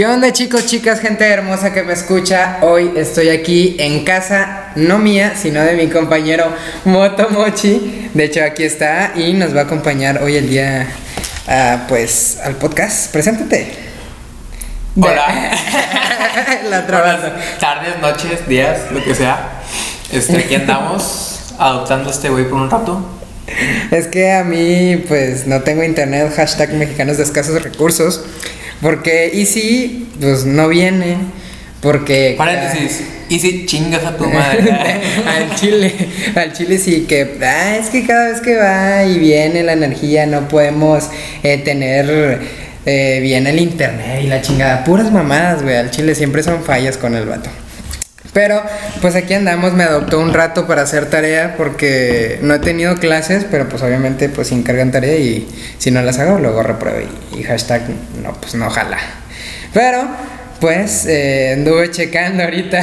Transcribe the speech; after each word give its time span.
¿Qué 0.00 0.06
onda 0.06 0.32
chicos, 0.32 0.64
chicas, 0.64 0.98
gente 1.00 1.28
hermosa 1.28 1.74
que 1.74 1.82
me 1.82 1.92
escucha? 1.92 2.56
Hoy 2.62 2.90
estoy 2.96 3.28
aquí 3.28 3.76
en 3.78 4.02
casa, 4.02 4.70
no 4.74 4.98
mía, 4.98 5.34
sino 5.36 5.62
de 5.62 5.74
mi 5.74 5.88
compañero 5.88 6.50
Motomochi. 6.86 8.08
De 8.14 8.24
hecho, 8.24 8.42
aquí 8.42 8.62
está 8.64 9.12
y 9.14 9.34
nos 9.34 9.54
va 9.54 9.60
a 9.60 9.64
acompañar 9.64 10.22
hoy 10.22 10.36
el 10.36 10.48
día, 10.48 10.86
ah, 11.46 11.84
pues, 11.86 12.38
al 12.42 12.54
podcast. 12.54 13.12
Preséntate. 13.12 13.74
Hola. 14.96 15.26
La. 16.70 16.80
Buenas 16.80 17.58
tardes, 17.58 17.98
noches, 18.00 18.48
días, 18.48 18.90
lo 18.92 19.04
que 19.04 19.14
sea. 19.14 19.60
Este, 20.10 20.38
aquí 20.38 20.54
andamos 20.54 21.52
adoptando 21.58 22.08
a 22.08 22.12
este 22.14 22.30
güey 22.30 22.48
por 22.48 22.58
un 22.58 22.70
rato. 22.70 23.04
Es 23.90 24.06
que 24.06 24.32
a 24.32 24.44
mí, 24.44 25.04
pues, 25.08 25.46
no 25.46 25.60
tengo 25.60 25.84
internet, 25.84 26.32
hashtag 26.34 26.72
mexicanos 26.72 27.18
de 27.18 27.24
escasos 27.24 27.62
recursos. 27.62 28.24
Porque 28.80 29.30
Easy, 29.34 30.08
pues, 30.20 30.44
no 30.44 30.68
viene. 30.68 31.16
Porque. 31.80 32.34
Paréntesis. 32.36 33.02
Y 33.28 33.38
si 33.38 33.64
chingas 33.64 34.04
a 34.04 34.16
tu 34.16 34.24
madre. 34.32 34.70
al 35.26 35.54
chile, 35.54 35.94
al 36.34 36.52
chile 36.52 36.78
sí 36.78 37.06
que, 37.08 37.38
ah, 37.42 37.76
es 37.76 37.88
que 37.88 38.04
cada 38.04 38.28
vez 38.28 38.40
que 38.40 38.56
va 38.56 39.04
y 39.04 39.18
viene 39.18 39.62
la 39.62 39.74
energía 39.74 40.26
no 40.26 40.48
podemos 40.48 41.08
eh, 41.42 41.58
tener 41.58 42.40
eh, 42.86 43.20
bien 43.22 43.46
el 43.46 43.60
internet 43.60 44.22
y 44.24 44.26
la 44.26 44.42
chingada, 44.42 44.84
puras 44.84 45.12
mamadas, 45.12 45.62
güey, 45.62 45.76
al 45.76 45.90
chile 45.90 46.14
siempre 46.14 46.42
son 46.42 46.64
fallas 46.64 46.96
con 46.96 47.14
el 47.14 47.26
vato. 47.26 47.50
Pero 48.32 48.62
pues 49.00 49.16
aquí 49.16 49.34
andamos, 49.34 49.72
me 49.72 49.84
adoptó 49.84 50.20
un 50.20 50.32
rato 50.32 50.66
para 50.66 50.82
hacer 50.82 51.06
tarea 51.06 51.54
porque 51.56 52.38
no 52.42 52.54
he 52.54 52.58
tenido 52.60 52.96
clases, 52.96 53.44
pero 53.50 53.68
pues 53.68 53.82
obviamente 53.82 54.28
pues 54.28 54.48
si 54.48 54.54
encargan 54.54 54.92
tarea 54.92 55.16
y 55.16 55.48
si 55.78 55.90
no 55.90 56.00
las 56.02 56.18
hago 56.18 56.38
luego 56.38 56.62
repruebo 56.62 57.00
y, 57.32 57.40
y 57.40 57.42
hashtag 57.42 57.82
no, 58.22 58.34
pues 58.40 58.54
no 58.54 58.68
ojalá. 58.68 58.98
Pero 59.72 60.08
pues 60.60 61.06
eh, 61.06 61.54
anduve 61.54 61.90
checando 61.90 62.42
ahorita 62.44 62.82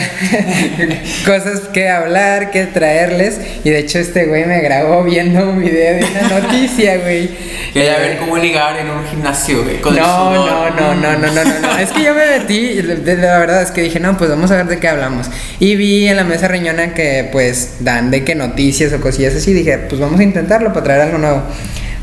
cosas 1.26 1.62
que 1.72 1.88
hablar, 1.90 2.50
que 2.50 2.66
traerles. 2.66 3.40
Y 3.64 3.70
de 3.70 3.80
hecho, 3.80 4.00
este 4.00 4.26
güey 4.26 4.46
me 4.46 4.62
grabó 4.62 5.04
viendo 5.04 5.50
un 5.50 5.62
video 5.62 5.96
de 5.96 6.06
una 6.06 6.40
noticia, 6.40 6.98
güey. 6.98 7.30
Quería 7.72 8.00
ver 8.00 8.18
cómo 8.18 8.38
ligar 8.38 8.78
en 8.80 8.90
un 8.90 9.06
gimnasio, 9.06 9.64
güey. 9.64 9.80
con 9.80 9.96
el 9.96 10.02
No, 10.02 10.34
no, 10.34 10.70
no, 10.72 10.96
no, 10.96 11.18
no, 11.18 11.18
no, 11.18 11.44
no, 11.44 11.60
no. 11.60 11.78
Es 11.78 11.92
que 11.92 12.04
yo 12.04 12.16
me 12.16 12.40
metí, 12.40 12.82
la 12.82 13.38
verdad 13.38 13.62
es 13.62 13.70
que 13.70 13.82
dije, 13.82 14.00
no, 14.00 14.18
pues 14.18 14.30
vamos 14.32 14.50
a 14.50 14.56
ver 14.58 14.66
de 14.66 14.80
qué 14.80 14.88
hablamos. 14.88 15.28
Y 15.60 15.76
vi 15.76 16.08
en 16.08 16.18
la 16.18 16.24
mesa 16.24 16.48
reñona 16.48 16.96
que 16.96 17.30
pues 17.32 17.76
dan 17.82 18.10
de 18.10 18.24
qué 18.24 18.34
noticias 18.34 18.92
o 18.94 19.00
cosillas 19.00 19.36
así. 19.36 19.54
Dije, 19.54 19.78
pues 19.78 20.02
vamos 20.02 20.20
a 20.20 20.24
intentarlo 20.24 20.74
para 20.74 20.84
traer 20.84 21.02
algo 21.02 21.20
nuevo. 21.20 21.44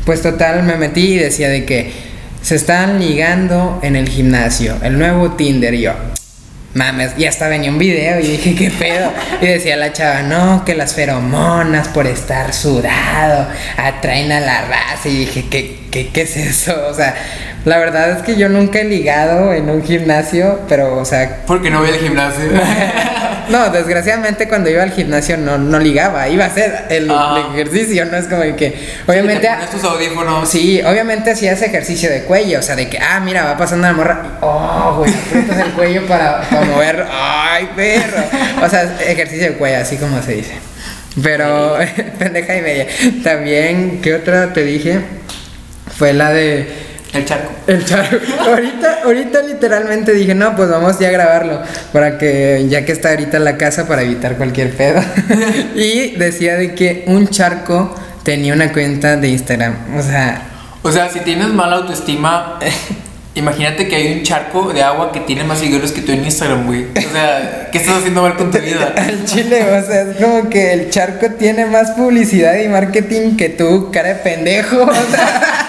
Pues 0.05 0.21
total, 0.21 0.63
me 0.63 0.75
metí 0.77 1.15
y 1.15 1.17
decía 1.17 1.49
de 1.49 1.65
que 1.65 2.14
se 2.45 2.53
están 2.53 2.99
ligando 2.99 3.79
en 3.81 3.95
el 3.95 4.07
gimnasio, 4.07 4.75
el 4.83 4.99
nuevo 4.99 5.31
Tinder. 5.31 5.73
Y 5.73 5.81
yo, 5.81 5.93
mames, 6.75 7.13
y 7.17 7.25
hasta 7.25 7.47
venía 7.47 7.71
un 7.71 7.79
video 7.79 8.19
y 8.19 8.27
dije, 8.27 8.53
¿qué 8.53 8.69
pedo? 8.69 9.11
Y 9.41 9.47
decía 9.47 9.75
la 9.75 9.91
chava, 9.91 10.21
no, 10.21 10.63
que 10.63 10.75
las 10.75 10.93
feromonas 10.93 11.87
por 11.87 12.05
estar 12.05 12.53
sudado 12.53 13.47
atraen 13.77 14.31
a 14.31 14.39
la 14.41 14.61
raza. 14.61 15.09
Y 15.09 15.25
dije, 15.25 15.45
¿qué, 15.49 15.87
qué, 15.89 16.09
qué 16.09 16.21
es 16.21 16.37
eso? 16.37 16.87
O 16.87 16.93
sea, 16.93 17.15
la 17.65 17.79
verdad 17.79 18.11
es 18.11 18.21
que 18.21 18.35
yo 18.35 18.47
nunca 18.47 18.81
he 18.81 18.83
ligado 18.83 19.51
en 19.51 19.67
un 19.67 19.83
gimnasio, 19.83 20.59
pero, 20.69 20.99
o 20.99 21.05
sea, 21.05 21.41
Porque 21.47 21.71
no 21.71 21.79
voy 21.79 21.89
al 21.89 21.97
gimnasio. 21.97 22.43
no, 23.49 23.69
desgraciadamente 23.69 24.47
cuando 24.47 24.69
iba 24.69 24.83
al 24.83 24.91
gimnasio 24.91 25.37
no, 25.37 25.57
no 25.57 25.79
ligaba, 25.79 26.27
iba 26.29 26.45
a 26.45 26.47
hacer 26.47 26.85
el, 26.89 27.09
Ah. 27.09 27.49
el 27.53 27.59
ejercicio, 27.59 28.05
no 28.05 28.17
es 28.17 28.25
como 28.25 28.41
que, 28.55 28.75
obviamente... 29.07 29.47
Te 29.47 29.53
pones 29.53 29.69
tus 29.71 29.83
audífonos. 29.83 30.49
Sí, 30.49 30.81
obviamente 30.85 31.31
hacías 31.31 31.61
ejercicio 31.61 32.09
de 32.09 32.23
cuello, 32.23 32.59
o 32.59 32.61
sea, 32.61 32.75
de 32.75 32.89
que, 32.89 32.97
ah, 32.97 33.19
mira, 33.19 33.45
va 33.45 33.57
pasando 33.57 33.87
la 33.87 33.93
morra, 33.93 34.37
oh, 34.41 34.95
güey, 34.97 35.11
aprietas 35.13 35.59
el 35.59 35.71
cuello 35.73 36.05
para, 36.07 36.41
para 36.41 36.65
mover, 36.65 37.05
ay, 37.11 37.69
perro. 37.75 38.23
O 38.63 38.69
sea, 38.69 38.97
ejercicio 39.05 39.47
de 39.47 39.53
cuello, 39.53 39.79
así 39.79 39.97
como 39.97 40.21
se 40.21 40.33
dice. 40.33 40.53
Pero, 41.21 41.77
pendeja 42.19 42.57
y 42.57 42.61
media. 42.61 42.87
También, 43.23 44.01
¿qué 44.01 44.15
otra 44.15 44.53
te 44.53 44.63
dije? 44.63 44.99
Fue 45.97 46.13
la 46.13 46.31
de 46.31 46.84
El 47.15 47.25
charco. 47.25 47.51
el 47.67 47.85
charco. 47.85 48.17
ahorita, 48.49 48.99
ahorita 49.05 49.41
literalmente 49.43 50.11
dije, 50.13 50.35
no, 50.35 50.55
pues 50.55 50.69
vamos 50.69 50.99
ya 50.99 51.07
a 51.07 51.11
grabarlo. 51.11 51.61
Para 51.93 52.17
que, 52.17 52.65
ya 52.69 52.85
que 52.85 52.91
está 52.91 53.09
ahorita 53.11 53.37
en 53.37 53.45
la 53.45 53.57
casa, 53.57 53.87
para 53.87 54.01
evitar 54.01 54.35
cualquier 54.35 54.71
pedo. 54.75 55.01
y 55.75 56.15
decía 56.17 56.55
de 56.55 56.75
que 56.75 57.05
un 57.07 57.29
charco 57.29 57.95
tenía 58.23 58.53
una 58.53 58.73
cuenta 58.73 59.15
de 59.15 59.29
Instagram. 59.29 59.75
O 59.97 60.01
sea, 60.01 60.41
O 60.81 60.91
sea, 60.91 61.09
si 61.09 61.19
tienes 61.21 61.47
mala 61.47 61.77
autoestima, 61.77 62.59
imagínate 63.35 63.87
que 63.87 63.95
hay 63.95 64.17
un 64.17 64.23
charco 64.23 64.73
de 64.73 64.81
agua 64.81 65.11
que 65.11 65.19
tiene 65.21 65.43
más 65.43 65.59
seguidores 65.59 65.91
que 65.91 66.01
tú 66.01 66.11
en 66.11 66.25
Instagram, 66.25 66.65
güey. 66.65 66.87
O 66.97 67.11
sea, 67.11 67.69
¿qué 67.71 67.77
estás 67.77 67.97
haciendo 67.97 68.21
mal 68.23 68.35
con 68.35 68.51
tu 68.51 68.57
vida? 68.57 68.93
al 68.97 69.25
chile, 69.25 69.63
o 69.63 69.85
sea, 69.85 70.01
es 70.01 70.17
como 70.17 70.49
que 70.49 70.73
el 70.73 70.89
charco 70.89 71.27
tiene 71.37 71.65
más 71.65 71.91
publicidad 71.91 72.57
y 72.57 72.67
marketing 72.67 73.37
que 73.37 73.49
tú, 73.49 73.91
cara 73.91 74.09
de 74.09 74.15
pendejo. 74.15 74.83
O 74.83 75.11
sea, 75.11 75.64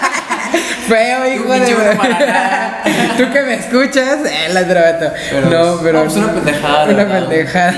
feo, 0.87 1.33
hijo 1.33 1.51
de. 1.51 1.59
Tú 3.17 3.31
que 3.31 3.41
me 3.43 3.55
escuchas, 3.55 4.19
eh, 4.25 4.53
la. 4.53 4.61
Pero, 4.61 5.49
no, 5.49 5.79
pero. 5.81 6.05
es 6.05 6.15
una 6.15 6.33
pendejada. 6.33 6.85
Una 6.85 7.07
pendejada. 7.07 7.73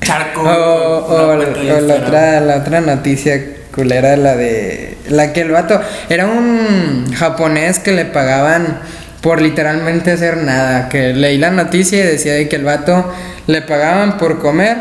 Charco. 0.00 0.42
O, 0.42 1.36
la, 1.36 1.94
otra, 1.94 2.40
la 2.40 2.56
otra 2.56 2.80
noticia 2.80 3.40
culera, 3.74 4.16
la 4.16 4.36
de. 4.36 4.96
La 5.08 5.32
que 5.32 5.42
el 5.42 5.50
vato. 5.50 5.80
Era 6.08 6.26
un 6.26 7.12
japonés 7.14 7.78
que 7.78 7.92
le 7.92 8.04
pagaban 8.04 8.80
por 9.20 9.40
literalmente 9.40 10.12
hacer 10.12 10.38
nada. 10.38 10.88
Que 10.88 11.12
leí 11.12 11.38
la 11.38 11.50
noticia 11.50 11.98
y 11.98 12.06
decía 12.06 12.34
de 12.34 12.48
que 12.48 12.56
el 12.56 12.64
vato 12.64 13.12
le 13.46 13.62
pagaban 13.62 14.18
por 14.18 14.40
comer, 14.40 14.76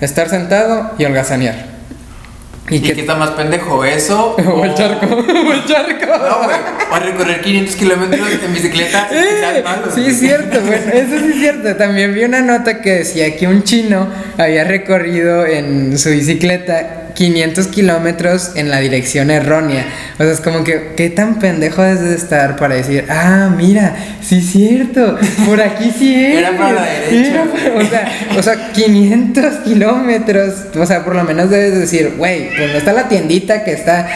estar 0.00 0.28
sentado 0.28 0.92
y 0.98 1.04
holgazanear. 1.04 1.75
¿Y, 2.68 2.76
Y 2.76 2.80
qué 2.80 3.00
está 3.00 3.14
más 3.14 3.30
pendejo? 3.30 3.84
¿Eso? 3.84 4.36
O 4.46 4.64
el 4.64 4.74
charco, 4.74 5.06
o 5.16 5.52
el 5.52 5.64
charco. 5.66 6.06
No, 6.06 6.44
güey. 6.44 6.56
O 6.90 6.94
a 6.94 6.98
recorrer 6.98 7.40
500 7.40 7.76
kilómetros 7.76 8.28
en 8.44 8.52
bicicleta. 8.52 9.08
Eh, 9.12 9.62
malo, 9.62 9.86
sí, 9.94 10.00
güey. 10.00 10.12
es 10.12 10.18
cierto, 10.18 10.60
bueno, 10.60 10.92
eso 10.92 11.18
sí 11.18 11.30
es 11.32 11.38
cierto. 11.38 11.76
También 11.76 12.14
vi 12.14 12.24
una 12.24 12.40
nota 12.40 12.80
que 12.80 12.92
decía 12.96 13.36
que 13.36 13.46
un 13.46 13.62
chino 13.62 14.08
había 14.38 14.64
recorrido 14.64 15.46
en 15.46 15.98
su 15.98 16.10
bicicleta 16.10 17.05
500 17.16 17.66
kilómetros 17.68 18.52
en 18.54 18.70
la 18.70 18.78
dirección 18.78 19.30
errónea. 19.30 19.86
O 20.14 20.22
sea, 20.22 20.30
es 20.32 20.40
como 20.40 20.62
que, 20.62 20.92
¿qué 20.96 21.10
tan 21.10 21.38
pendejo 21.38 21.82
debes 21.82 22.00
de 22.02 22.14
estar 22.14 22.56
para 22.56 22.74
decir, 22.76 23.06
ah, 23.10 23.50
mira, 23.56 23.96
sí 24.22 24.38
es 24.38 24.46
cierto, 24.52 25.18
por 25.46 25.60
aquí 25.60 25.92
sí 25.98 26.14
es? 26.14 26.38
Era 26.38 26.56
para 26.56 26.72
la 26.72 26.82
derecha, 26.84 27.44
para- 27.44 27.74
o, 27.84 27.88
sea, 27.88 28.08
o 28.38 28.42
sea, 28.42 28.72
500 28.72 29.54
kilómetros. 29.64 30.54
O 30.78 30.86
sea, 30.86 31.04
por 31.04 31.14
lo 31.16 31.24
menos 31.24 31.50
debes 31.50 31.78
decir, 31.78 32.14
güey, 32.16 32.50
pues 32.56 32.70
no 32.72 32.78
está 32.78 32.92
la 32.92 33.08
tiendita 33.08 33.64
que 33.64 33.72
está 33.72 34.06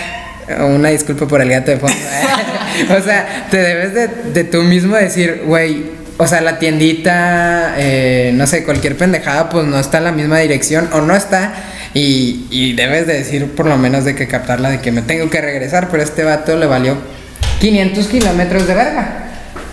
una 0.69 0.89
disculpa 0.91 1.27
por 1.27 1.41
el 1.41 1.49
gato 1.49 1.71
de 1.71 1.79
fondo. 1.79 1.97
¿eh? 1.97 2.93
o 2.99 3.03
sea, 3.03 3.47
te 3.51 3.57
debes 3.57 3.95
de, 3.95 4.09
de 4.35 4.45
tú 4.45 4.63
mismo 4.63 4.97
decir, 4.97 5.43
güey, 5.47 5.99
o 6.19 6.27
sea, 6.27 6.41
la 6.43 6.59
tiendita, 6.59 7.75
eh, 7.79 8.33
no 8.35 8.47
sé, 8.47 8.65
cualquier 8.65 8.95
pendejada, 8.97 9.49
pues 9.49 9.65
no 9.67 9.79
está 9.81 9.99
en 9.99 10.05
la 10.05 10.13
misma 10.13 10.39
dirección 10.41 10.89
o 10.93 11.01
no 11.01 11.17
está. 11.17 11.53
Y, 11.95 12.47
y 12.51 12.73
debes 12.75 13.07
de 13.07 13.15
decir 13.15 13.47
por 13.53 13.67
lo 13.67 13.77
menos 13.77 14.05
de 14.05 14.15
que 14.15 14.29
captarla, 14.29 14.71
de 14.71 14.81
que 14.81 14.93
me 14.93 15.03
tengo 15.03 15.29
que 15.29 15.41
regresar, 15.41 15.89
pero 15.91 16.03
a 16.03 16.07
este 16.07 16.23
vato 16.25 16.57
le 16.57 16.67
valió 16.67 16.97
500 17.61 18.07
kilómetros 18.07 18.67
de 18.67 18.75
verga. 18.75 19.25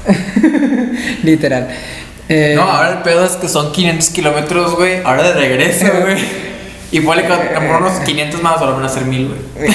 Literal. 1.23 1.67
Eh, 2.29 2.53
No, 2.55 2.63
ahora 2.63 2.89
el 2.93 2.97
pedo 3.03 3.25
es 3.25 3.33
que 3.33 3.47
son 3.47 3.71
500 3.71 4.09
kilómetros, 4.09 4.75
güey. 4.75 5.01
Ahora 5.03 5.23
de 5.23 5.33
regreso, 5.33 5.85
güey. 6.01 6.17
Y 6.89 7.01
ponle 7.01 7.23
que 7.25 7.33
a 7.33 7.53
lo 7.53 7.61
mejor 7.61 7.81
unos 7.81 7.99
500 8.05 8.41
más, 8.41 8.57
ahora 8.59 8.73
van 8.73 8.85
a 8.85 8.89
ser 8.89 9.03
1000, 9.03 9.27
güey. 9.27 9.69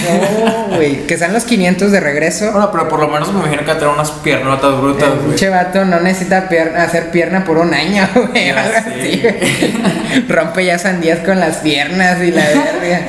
No, 0.71 0.77
güey, 0.77 1.07
que 1.07 1.19
sean 1.19 1.33
los 1.33 1.45
500 1.45 1.93
de 1.93 2.01
regreso. 2.01 2.51
Bueno, 2.53 2.71
pero 2.73 2.89
por 2.89 3.01
lo 3.01 3.09
menos 3.09 3.33
me 3.33 3.41
imagino 3.41 3.61
que 3.61 3.67
va 3.69 3.73
a 3.73 3.79
tener 3.79 3.95
unas 3.95 4.11
piernotas 4.11 4.81
brutas, 4.81 5.11
güey. 5.11 5.27
pinche 5.29 5.49
vato 5.51 5.85
no 5.85 6.01
necesita 6.01 6.49
hacer 6.79 7.11
pierna 7.11 7.45
por 7.45 7.59
un 7.59 7.75
año, 7.75 8.09
güey. 8.15 8.53
Güey. 8.53 9.23
Rompe 10.29 10.65
ya 10.65 10.79
sandías 10.79 11.19
con 11.21 11.39
las 11.39 11.57
piernas 11.59 12.23
y 12.23 12.31
la 12.31 12.43
verga. 12.43 13.01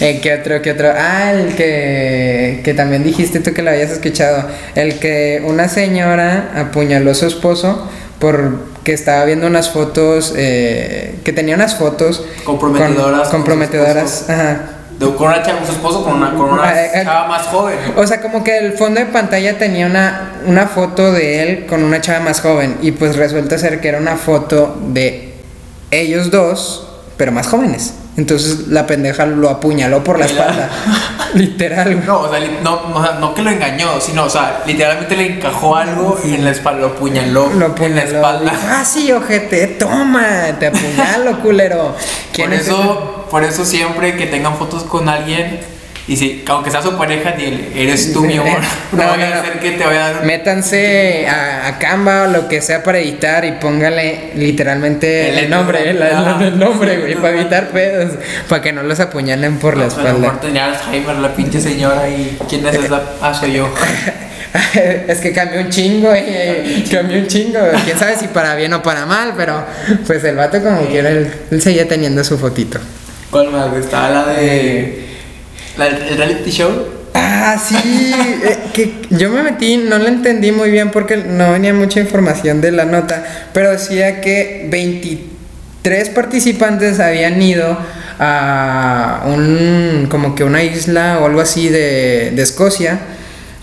Eh, 0.00 0.20
¿Qué 0.22 0.34
otro, 0.34 0.60
qué 0.62 0.72
otro? 0.72 0.92
Ah, 0.96 1.32
el 1.32 1.54
que, 1.54 2.60
que 2.64 2.74
también 2.74 3.02
dijiste 3.02 3.40
tú 3.40 3.54
que 3.54 3.62
lo 3.62 3.70
habías 3.70 3.90
escuchado. 3.90 4.48
El 4.74 4.98
que 4.98 5.42
una 5.44 5.68
señora 5.68 6.50
apuñaló 6.56 7.10
a 7.10 7.14
su 7.14 7.26
esposo 7.26 7.90
porque 8.18 8.92
estaba 8.92 9.24
viendo 9.24 9.46
unas 9.46 9.70
fotos, 9.70 10.32
eh, 10.36 11.18
que 11.24 11.32
tenía 11.32 11.54
unas 11.54 11.76
fotos 11.76 12.24
Comprometedoras 12.44 13.28
con- 13.28 13.38
comprometedoras, 13.40 14.24
ajá. 14.28 14.60
De- 14.98 15.14
con 15.14 15.28
una 15.28 15.42
chava, 15.44 15.58
con 15.58 15.66
su 15.66 15.72
esposo, 15.74 16.02
con 16.04 16.14
una, 16.14 16.34
con 16.34 16.50
una 16.50 16.84
eh. 16.84 16.90
chava 17.04 17.28
más 17.28 17.46
joven. 17.46 17.76
O 17.96 18.04
sea, 18.06 18.20
como 18.20 18.42
que 18.42 18.58
el 18.58 18.72
fondo 18.72 18.98
de 18.98 19.06
pantalla 19.06 19.56
tenía 19.56 19.86
una, 19.86 20.32
una 20.46 20.66
foto 20.66 21.12
de 21.12 21.42
él 21.42 21.66
con 21.66 21.84
una 21.84 22.00
chava 22.00 22.18
más 22.20 22.40
joven. 22.40 22.78
Y 22.82 22.90
pues 22.92 23.14
resulta 23.14 23.56
ser 23.58 23.80
que 23.80 23.88
era 23.88 23.98
una 23.98 24.16
foto 24.16 24.76
de 24.88 25.34
ellos 25.92 26.32
dos, 26.32 26.88
pero 27.16 27.30
más 27.30 27.46
jóvenes. 27.46 27.94
Entonces 28.18 28.66
la 28.68 28.84
pendeja 28.86 29.24
lo 29.26 29.48
apuñaló 29.48 30.02
por 30.04 30.18
la 30.18 30.26
Mira. 30.26 30.38
espalda. 30.40 30.70
Literal. 31.34 32.04
No, 32.04 32.20
o 32.22 32.30
sea, 32.30 32.40
no, 32.62 32.88
no, 32.90 33.20
no 33.20 33.34
que 33.34 33.42
lo 33.42 33.50
engañó, 33.50 34.00
sino, 34.00 34.24
o 34.24 34.30
sea, 34.30 34.62
literalmente 34.66 35.16
le 35.16 35.36
encajó 35.36 35.76
algo 35.76 36.18
en 36.24 36.44
la 36.44 36.50
espalda, 36.50 36.80
lo 36.80 36.86
apuñaló, 36.88 37.46
Lo 37.46 37.52
en 37.52 37.58
la 37.60 37.66
apuñaló. 37.66 38.00
espalda. 38.00 38.50
dijo, 38.50 38.62
ah, 38.70 38.84
sí, 38.84 39.12
ojete, 39.12 39.66
toma, 39.68 40.26
te 40.58 40.66
apuñalo, 40.66 41.38
culero. 41.40 41.94
¿Quién 42.32 42.50
Por 42.50 42.58
es 42.58 42.66
eso, 42.66 43.26
por 43.30 43.44
eso 43.44 43.64
siempre 43.64 44.16
que 44.16 44.26
tengan 44.26 44.56
fotos 44.56 44.82
con 44.82 45.08
alguien, 45.08 45.60
y 46.08 46.16
si, 46.16 46.42
aunque 46.48 46.70
sea 46.70 46.80
su 46.82 46.96
pareja, 46.96 47.32
dile, 47.32 47.68
eres 47.76 48.12
tú, 48.12 48.22
mi 48.24 48.36
amor. 48.38 48.58
No, 48.92 49.04
No, 49.04 49.10
voy 49.14 49.22
a 49.22 49.28
no, 49.28 49.34
no. 49.34 49.40
hacer 49.42 49.58
que 49.60 49.70
te 49.72 49.84
vaya 49.84 50.06
a 50.06 50.12
dar 50.14 50.24
Métanse 50.24 51.26
a, 51.28 51.66
a 51.68 51.78
Canva 51.78 52.22
o 52.22 52.26
lo 52.28 52.48
que 52.48 52.62
sea 52.62 52.82
para 52.82 52.98
editar 52.98 53.44
y 53.44 53.52
póngale 53.52 54.30
literalmente 54.34 55.28
El 55.28 55.38
el, 55.40 55.50
nombre, 55.50 55.90
el, 55.90 56.02
Ajá. 56.02 56.38
el 56.42 56.58
nombre, 56.58 56.96
güey, 56.98 57.14
para 57.16 57.34
evitar 57.38 57.68
pedos, 57.68 58.12
para 58.48 58.62
que 58.62 58.72
no 58.72 58.82
los 58.82 58.98
apuñalen 59.00 59.58
por 59.58 59.76
la 59.76 59.86
O 59.86 59.90
sea, 59.90 60.00
a 60.00 60.02
lo 60.04 60.18
mejor 60.18 60.24
espalda. 60.36 60.40
tenía 60.40 60.64
Alzheimer 60.66 61.16
la 61.16 61.34
pinche 61.34 61.60
señora 61.60 62.08
y 62.08 62.38
¿quién 62.48 62.66
es 62.66 62.74
esa? 62.76 63.02
Ah, 63.20 63.34
soy 63.34 63.52
yo. 63.52 63.68
es 64.74 65.18
que 65.20 65.32
cambió 65.32 65.60
un 65.60 65.68
chingo, 65.68 66.10
eh, 66.14 66.84
cambió 66.90 67.18
un 67.18 67.26
chingo. 67.26 67.58
Quién 67.84 67.98
sabe 67.98 68.16
si 68.16 68.28
para 68.28 68.54
bien 68.54 68.72
o 68.72 68.82
para 68.82 69.04
mal, 69.04 69.34
pero 69.36 69.62
pues 70.06 70.24
el 70.24 70.36
vato 70.36 70.62
como 70.62 70.86
quiera, 70.86 71.10
él, 71.10 71.30
él 71.50 71.60
seguía 71.62 71.86
teniendo 71.86 72.24
su 72.24 72.38
fotito. 72.38 72.78
¿Cuál 73.30 73.50
más? 73.50 73.74
Estaba 73.76 74.08
la 74.08 74.24
de... 74.32 75.07
La, 75.78 75.86
el 75.86 76.16
reality 76.16 76.50
show. 76.50 76.70
Ah, 77.14 77.56
sí, 77.58 77.76
eh, 78.44 78.58
que 78.72 78.92
yo 79.10 79.30
me 79.30 79.42
metí, 79.42 79.76
no 79.76 79.98
lo 79.98 80.08
entendí 80.08 80.52
muy 80.52 80.70
bien 80.70 80.90
porque 80.90 81.16
no 81.16 81.52
venía 81.52 81.72
mucha 81.72 82.00
información 82.00 82.60
de 82.60 82.72
la 82.72 82.84
nota, 82.84 83.24
pero 83.52 83.70
decía 83.70 84.20
que 84.20 84.66
23 84.70 86.10
participantes 86.10 87.00
habían 87.00 87.40
ido 87.40 87.78
a 88.18 89.22
un, 89.26 90.08
como 90.10 90.34
que 90.34 90.44
una 90.44 90.62
isla 90.62 91.20
o 91.20 91.26
algo 91.26 91.40
así 91.40 91.68
de, 91.68 92.32
de 92.34 92.42
Escocia 92.42 92.98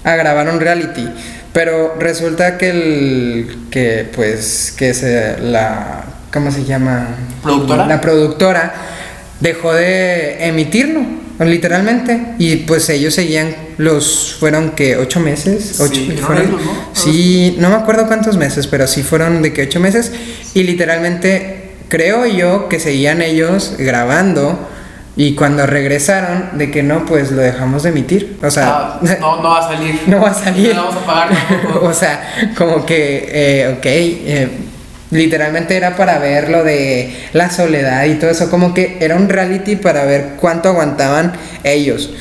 a 0.03 0.15
grabar 0.15 0.49
un 0.49 0.59
reality. 0.59 1.07
Pero 1.51 1.95
resulta 1.99 2.57
que 2.57 2.69
el, 2.69 3.67
que 3.71 4.09
pues, 4.13 4.73
que 4.77 4.93
se, 4.93 5.37
la, 5.39 6.03
¿cómo 6.33 6.51
se 6.51 6.65
llama? 6.65 7.07
¿Productora? 7.41 7.87
La 7.87 8.01
productora 8.01 8.73
dejó 9.39 9.73
de 9.73 10.47
emitirlo, 10.47 11.01
literalmente. 11.39 12.19
Y 12.39 12.55
pues 12.57 12.87
ellos 12.89 13.13
seguían, 13.13 13.55
los 13.77 14.35
fueron 14.39 14.71
que 14.71 14.95
ocho 14.97 15.19
meses. 15.19 15.79
Ocho, 15.79 15.93
Sí, 15.95 16.17
fueron 16.21 16.51
¿no? 16.51 16.57
sí, 16.93 17.55
no 17.59 17.69
me 17.69 17.75
acuerdo 17.75 18.07
cuántos 18.07 18.37
meses, 18.37 18.67
pero 18.67 18.87
sí 18.87 19.03
fueron 19.03 19.41
de 19.41 19.51
que 19.51 19.63
ocho 19.63 19.79
meses. 19.79 20.11
Y 20.53 20.63
literalmente 20.63 21.71
creo 21.89 22.25
yo 22.25 22.69
que 22.69 22.79
seguían 22.79 23.21
ellos 23.21 23.73
grabando. 23.77 24.69
Y 25.17 25.33
cuando 25.35 25.65
regresaron, 25.65 26.57
de 26.57 26.71
que 26.71 26.83
no, 26.83 27.05
pues 27.05 27.31
lo 27.31 27.41
dejamos 27.41 27.83
de 27.83 27.89
emitir. 27.89 28.37
O 28.43 28.51
sea, 28.51 28.67
Ah, 28.67 28.99
no, 29.21 29.41
no 29.41 29.49
va 29.49 29.59
a 29.59 29.73
salir. 29.73 29.99
no 30.07 30.19
va 30.21 30.29
a 30.29 30.33
salir. 30.33 30.75
No 30.75 30.85
vamos 30.87 31.01
a 31.01 31.05
pagar 31.05 31.29
o 31.81 31.93
sea, 31.93 32.51
como 32.57 32.85
que, 32.85 33.29
eh, 33.31 33.75
ok, 33.77 33.85
eh, 33.85 34.49
literalmente 35.15 35.75
era 35.75 35.95
para 35.95 36.19
ver 36.19 36.49
lo 36.49 36.63
de 36.63 37.15
la 37.33 37.49
soledad 37.49 38.05
y 38.05 38.15
todo 38.15 38.29
eso, 38.29 38.49
como 38.49 38.73
que 38.73 38.97
era 39.01 39.15
un 39.15 39.27
reality 39.29 39.75
para 39.75 40.05
ver 40.05 40.33
cuánto 40.39 40.69
aguantaban 40.69 41.33
ellos. 41.63 42.11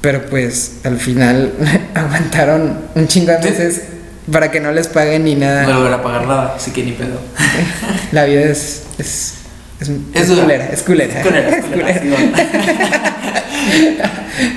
Pero 0.00 0.26
pues 0.26 0.80
al 0.84 0.98
final 0.98 1.52
aguantaron 1.94 2.76
un 2.94 3.08
chingo 3.08 3.32
de 3.32 3.42
Sí. 3.42 3.48
meses 3.50 3.82
para 4.30 4.50
que 4.50 4.60
no 4.60 4.70
les 4.72 4.86
paguen 4.88 5.24
ni 5.24 5.34
No 5.34 5.46
nada. 5.46 5.78
voy 5.78 5.92
a 5.92 6.02
pagar 6.02 6.26
nada, 6.26 6.54
así 6.56 6.70
que 6.70 6.82
ni 6.84 6.92
pedo. 6.92 7.20
La 8.12 8.24
vida 8.24 8.42
es... 8.42 8.82
es 8.98 9.34
es, 9.80 9.90
es 10.14 10.30
culera, 10.30 10.66
es 10.72 10.82
culera. 10.82 11.20
Es 11.20 11.26
culera, 11.26 11.48
es 11.56 11.64
culera. 12.00 13.12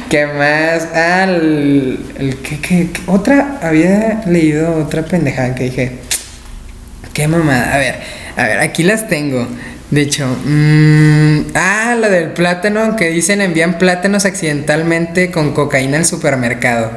¿Qué 0.10 0.26
más? 0.28 0.88
Ah, 0.94 1.24
el, 1.28 2.00
el 2.20 2.36
¿qué, 2.38 2.60
qué, 2.60 2.90
qué? 2.92 3.02
Otra, 3.08 3.58
había 3.62 4.22
leído 4.28 4.76
otra 4.76 5.04
pendejada 5.04 5.56
que 5.56 5.66
dije. 5.66 5.92
Qué 7.16 7.28
mamada. 7.28 7.74
A 7.74 7.78
ver, 7.80 7.96
a 8.38 8.44
ver, 8.44 8.60
aquí 8.60 8.84
las 8.84 9.08
tengo. 9.08 9.48
De 9.90 10.02
hecho, 10.02 10.28
mm, 10.46 11.52
ah, 11.56 11.96
la 12.00 12.10
del 12.10 12.32
plátano 12.32 12.96
que 12.96 13.10
dicen 13.10 13.40
envían 13.42 13.78
plátanos 13.78 14.26
accidentalmente 14.26 15.32
con 15.32 15.54
cocaína 15.54 15.98
al 15.98 16.06
supermercado. 16.06 16.92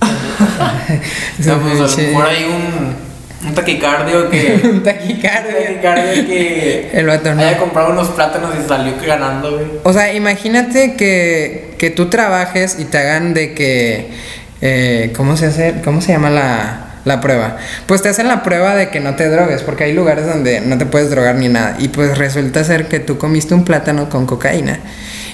No, 1.38 1.58
pues 1.60 1.80
a 1.80 2.02
lo 2.02 2.08
mejor 2.08 2.26
hay 2.26 2.44
un, 2.44 3.48
un 3.48 3.54
taquicardio 3.54 4.30
que. 4.30 4.60
Un 4.64 4.70
un 4.76 4.82
taquicardia. 4.82 5.54
taquicardio 5.66 6.26
que. 6.26 6.90
El 6.94 7.06
vato 7.06 7.34
no. 7.34 7.42
Haya 7.42 7.58
comprado 7.58 7.90
unos 7.90 8.08
plátanos 8.10 8.50
y 8.62 8.68
salió 8.68 8.94
ganando, 9.06 9.52
güey. 9.52 9.66
O 9.82 9.92
sea, 9.92 10.12
imagínate 10.14 10.94
que, 10.94 11.74
que 11.78 11.90
tú 11.90 12.08
trabajes 12.08 12.76
y 12.78 12.84
te 12.84 12.98
hagan 12.98 13.34
de 13.34 13.52
que... 13.54 14.10
eh, 14.60 15.12
¿Cómo 15.16 15.36
se 15.36 15.46
hace? 15.46 15.74
¿Cómo 15.84 16.00
se 16.00 16.12
llama 16.12 16.30
la, 16.30 16.83
la 17.04 17.20
prueba? 17.20 17.56
Pues 17.86 18.02
te 18.02 18.08
hacen 18.08 18.28
la 18.28 18.42
prueba 18.42 18.74
de 18.74 18.90
que 18.90 19.00
no 19.00 19.14
te 19.14 19.28
drogues, 19.28 19.62
porque 19.62 19.84
hay 19.84 19.92
lugares 19.92 20.26
donde 20.26 20.60
no 20.60 20.78
te 20.78 20.86
puedes 20.86 21.10
drogar 21.10 21.36
ni 21.36 21.48
nada. 21.48 21.76
Y 21.78 21.88
pues 21.88 22.16
resulta 22.18 22.64
ser 22.64 22.88
que 22.88 23.00
tú 23.00 23.18
comiste 23.18 23.54
un 23.54 23.64
plátano 23.64 24.08
con 24.08 24.26
cocaína 24.26 24.80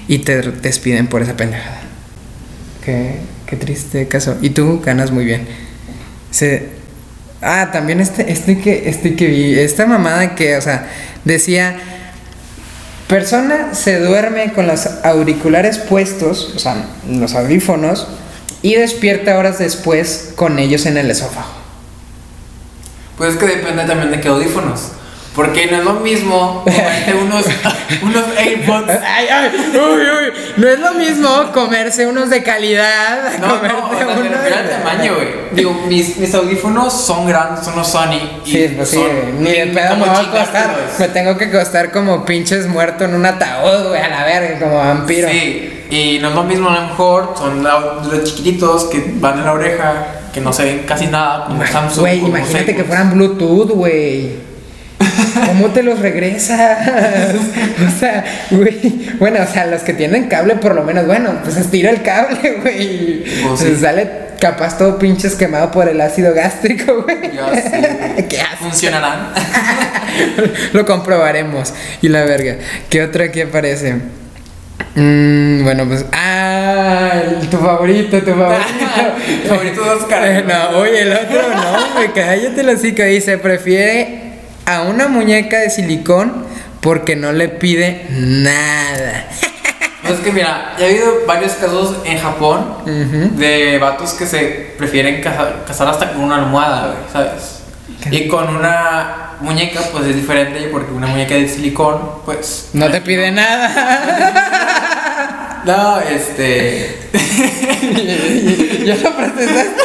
y 0.08 0.18
te 0.18 0.42
despiden 0.42 1.06
por 1.06 1.22
esa 1.22 1.36
pendejada. 1.36 1.80
Qué, 2.84 3.16
qué 3.46 3.56
triste 3.56 4.08
caso. 4.08 4.36
Y 4.40 4.50
tú 4.50 4.80
ganas 4.84 5.10
muy 5.10 5.24
bien. 5.24 5.46
Se... 6.30 6.80
Ah, 7.42 7.70
también 7.72 8.00
este, 8.00 8.30
este 8.30 8.58
que, 8.58 8.90
este 8.90 9.16
que 9.16 9.26
vi, 9.26 9.58
esta 9.58 9.86
mamada 9.86 10.34
que, 10.34 10.56
o 10.56 10.60
sea, 10.60 10.88
decía... 11.24 11.76
Persona 13.08 13.74
se 13.74 13.98
duerme 13.98 14.52
con 14.52 14.68
los 14.68 14.86
auriculares 15.02 15.78
puestos, 15.78 16.52
o 16.54 16.60
sea, 16.60 16.76
los 17.08 17.34
audífonos, 17.34 18.06
y 18.62 18.76
despierta 18.76 19.36
horas 19.36 19.58
después 19.58 20.30
con 20.36 20.60
ellos 20.60 20.86
en 20.86 20.96
el 20.96 21.10
esófago. 21.10 21.59
Pues 23.20 23.34
es 23.34 23.38
que 23.38 23.44
depende 23.48 23.84
también 23.84 24.10
de 24.10 24.18
qué 24.18 24.28
audífonos. 24.28 24.92
Porque 25.34 25.66
no 25.70 25.78
es 25.78 25.84
lo 25.84 25.92
mismo 25.94 26.64
comerte 26.64 27.14
unos, 27.14 27.44
unos 28.02 28.24
AirPods. 28.36 28.90
Ay, 29.06 29.26
ay, 29.30 29.50
uy, 29.74 30.00
uy, 30.02 30.32
no 30.56 30.68
es 30.68 30.78
lo 30.80 30.92
mismo 30.94 31.52
comerse 31.52 32.06
unos 32.08 32.30
de 32.30 32.42
calidad 32.42 33.38
No, 33.40 33.46
no, 33.46 33.60
comerte 33.60 33.76
o 33.94 33.96
sea, 33.96 34.06
me 34.06 34.12
unos 34.22 34.32
refiero 34.32 34.56
al 34.56 34.66
de- 34.66 34.72
tamaño, 34.74 35.14
güey. 35.14 35.28
Digo, 35.52 35.72
mis, 35.86 36.16
mis 36.16 36.34
audífonos 36.34 36.92
son 36.92 37.26
grandes, 37.26 37.64
son 37.64 37.76
los 37.76 37.86
Sony. 37.86 38.18
Y 38.44 38.50
Sí, 38.50 38.72
pues 38.76 38.88
sí, 38.88 38.96
son 38.96 39.42
ni 39.44 39.50
de 39.52 39.66
pedo 39.68 39.96
me 39.96 40.06
va 40.06 40.18
a 40.20 40.30
costar. 40.30 40.76
Me 40.98 41.08
tengo 41.08 41.36
que 41.38 41.50
costar 41.50 41.92
como 41.92 42.24
pinches 42.24 42.66
muerto 42.66 43.04
en 43.04 43.14
un 43.14 43.24
ataúd, 43.24 43.88
güey, 43.88 44.00
a 44.02 44.08
la 44.08 44.24
verga, 44.24 44.58
como 44.58 44.78
vampiro. 44.78 45.28
Sí, 45.28 45.84
y 45.90 46.18
no 46.20 46.30
es 46.30 46.34
lo 46.34 46.42
mismo 46.42 46.68
a 46.70 46.74
lo 46.74 46.82
mejor, 46.88 47.34
son 47.38 47.62
los 47.62 48.24
chiquititos 48.24 48.84
que 48.86 49.12
van 49.14 49.38
en 49.38 49.44
la 49.44 49.52
oreja, 49.52 50.06
que 50.34 50.40
no 50.40 50.52
se 50.52 50.64
ven 50.64 50.84
casi 50.88 51.06
nada, 51.06 51.44
como 51.46 51.64
Samsung. 51.64 52.00
Güey, 52.00 52.18
imagínate 52.18 52.74
que 52.74 52.82
fueran 52.82 53.12
Bluetooth, 53.12 53.70
güey. 53.70 54.49
¿Cómo 55.46 55.68
te 55.70 55.82
los 55.82 55.98
regresas? 56.00 56.78
o 57.34 57.98
sea, 57.98 58.24
güey. 58.50 59.08
Bueno, 59.18 59.38
o 59.42 59.52
sea, 59.52 59.66
los 59.66 59.82
que 59.82 59.92
tienen 59.94 60.28
cable, 60.28 60.56
por 60.56 60.74
lo 60.74 60.82
menos, 60.82 61.06
bueno, 61.06 61.38
pues 61.42 61.56
estira 61.56 61.90
el 61.90 62.02
cable, 62.02 62.58
güey. 62.62 63.24
Pues 63.24 63.60
Pues 63.60 63.60
sí. 63.60 63.76
sale 63.80 64.08
capaz 64.40 64.78
todo 64.78 64.98
pinches 64.98 65.34
quemado 65.34 65.70
por 65.70 65.88
el 65.88 66.00
ácido 66.00 66.34
gástrico, 66.34 67.02
güey. 67.02 67.18
Sé. 67.62 68.26
¿Qué 68.28 68.40
haces? 68.40 68.58
Funcionarán. 68.60 69.32
Lo 70.72 70.84
comprobaremos. 70.86 71.72
Y 72.02 72.08
la 72.08 72.24
verga. 72.24 72.56
¿Qué 72.88 73.02
otro 73.02 73.24
aquí 73.24 73.40
aparece? 73.40 73.94
Mm, 74.94 75.62
bueno, 75.62 75.86
pues. 75.86 76.04
¡Ah! 76.12 77.12
Tu 77.50 77.56
favorito, 77.58 78.18
tu 78.22 78.30
favorito. 78.32 78.64
Favorito 79.48 79.84
de 79.84 79.90
Oscar. 79.90 80.44
No, 80.46 80.78
oye, 80.78 81.02
el 81.02 81.12
otro 81.12 81.42
no, 81.54 82.00
me 82.00 82.12
cállate 82.12 82.62
la 82.62 82.72
hocico. 82.72 83.02
Dice: 83.02 83.38
prefiere 83.38 84.29
a 84.76 84.82
una 84.82 85.08
muñeca 85.08 85.58
de 85.58 85.70
silicón 85.70 86.46
porque 86.80 87.16
no 87.16 87.32
le 87.32 87.48
pide 87.48 88.06
nada. 88.10 89.26
Pues 90.02 90.14
es 90.14 90.20
que 90.20 90.32
mira, 90.32 90.74
ya 90.78 90.86
ha 90.86 90.88
habido 90.88 91.26
varios 91.26 91.52
casos 91.52 91.96
en 92.04 92.18
Japón 92.18 92.76
de 93.36 93.78
vatos 93.78 94.14
que 94.14 94.26
se 94.26 94.74
prefieren 94.78 95.22
casar, 95.22 95.64
casar 95.66 95.88
hasta 95.88 96.12
con 96.12 96.22
una 96.22 96.36
almohada, 96.36 96.86
güey, 96.86 96.98
¿sabes? 97.12 97.60
Y 98.10 98.28
con 98.28 98.56
una 98.56 99.36
muñeca, 99.40 99.80
pues 99.92 100.06
es 100.06 100.16
diferente, 100.16 100.68
porque 100.72 100.92
una 100.92 101.06
muñeca 101.06 101.34
de 101.34 101.48
silicón, 101.48 102.00
pues. 102.24 102.70
No 102.72 102.90
te 102.90 103.00
pide 103.00 103.30
nada. 103.30 103.70
No, 105.64 106.00
este. 106.00 107.10
ya 108.84 108.94
lo 108.96 109.14
procesaste, 109.14 109.82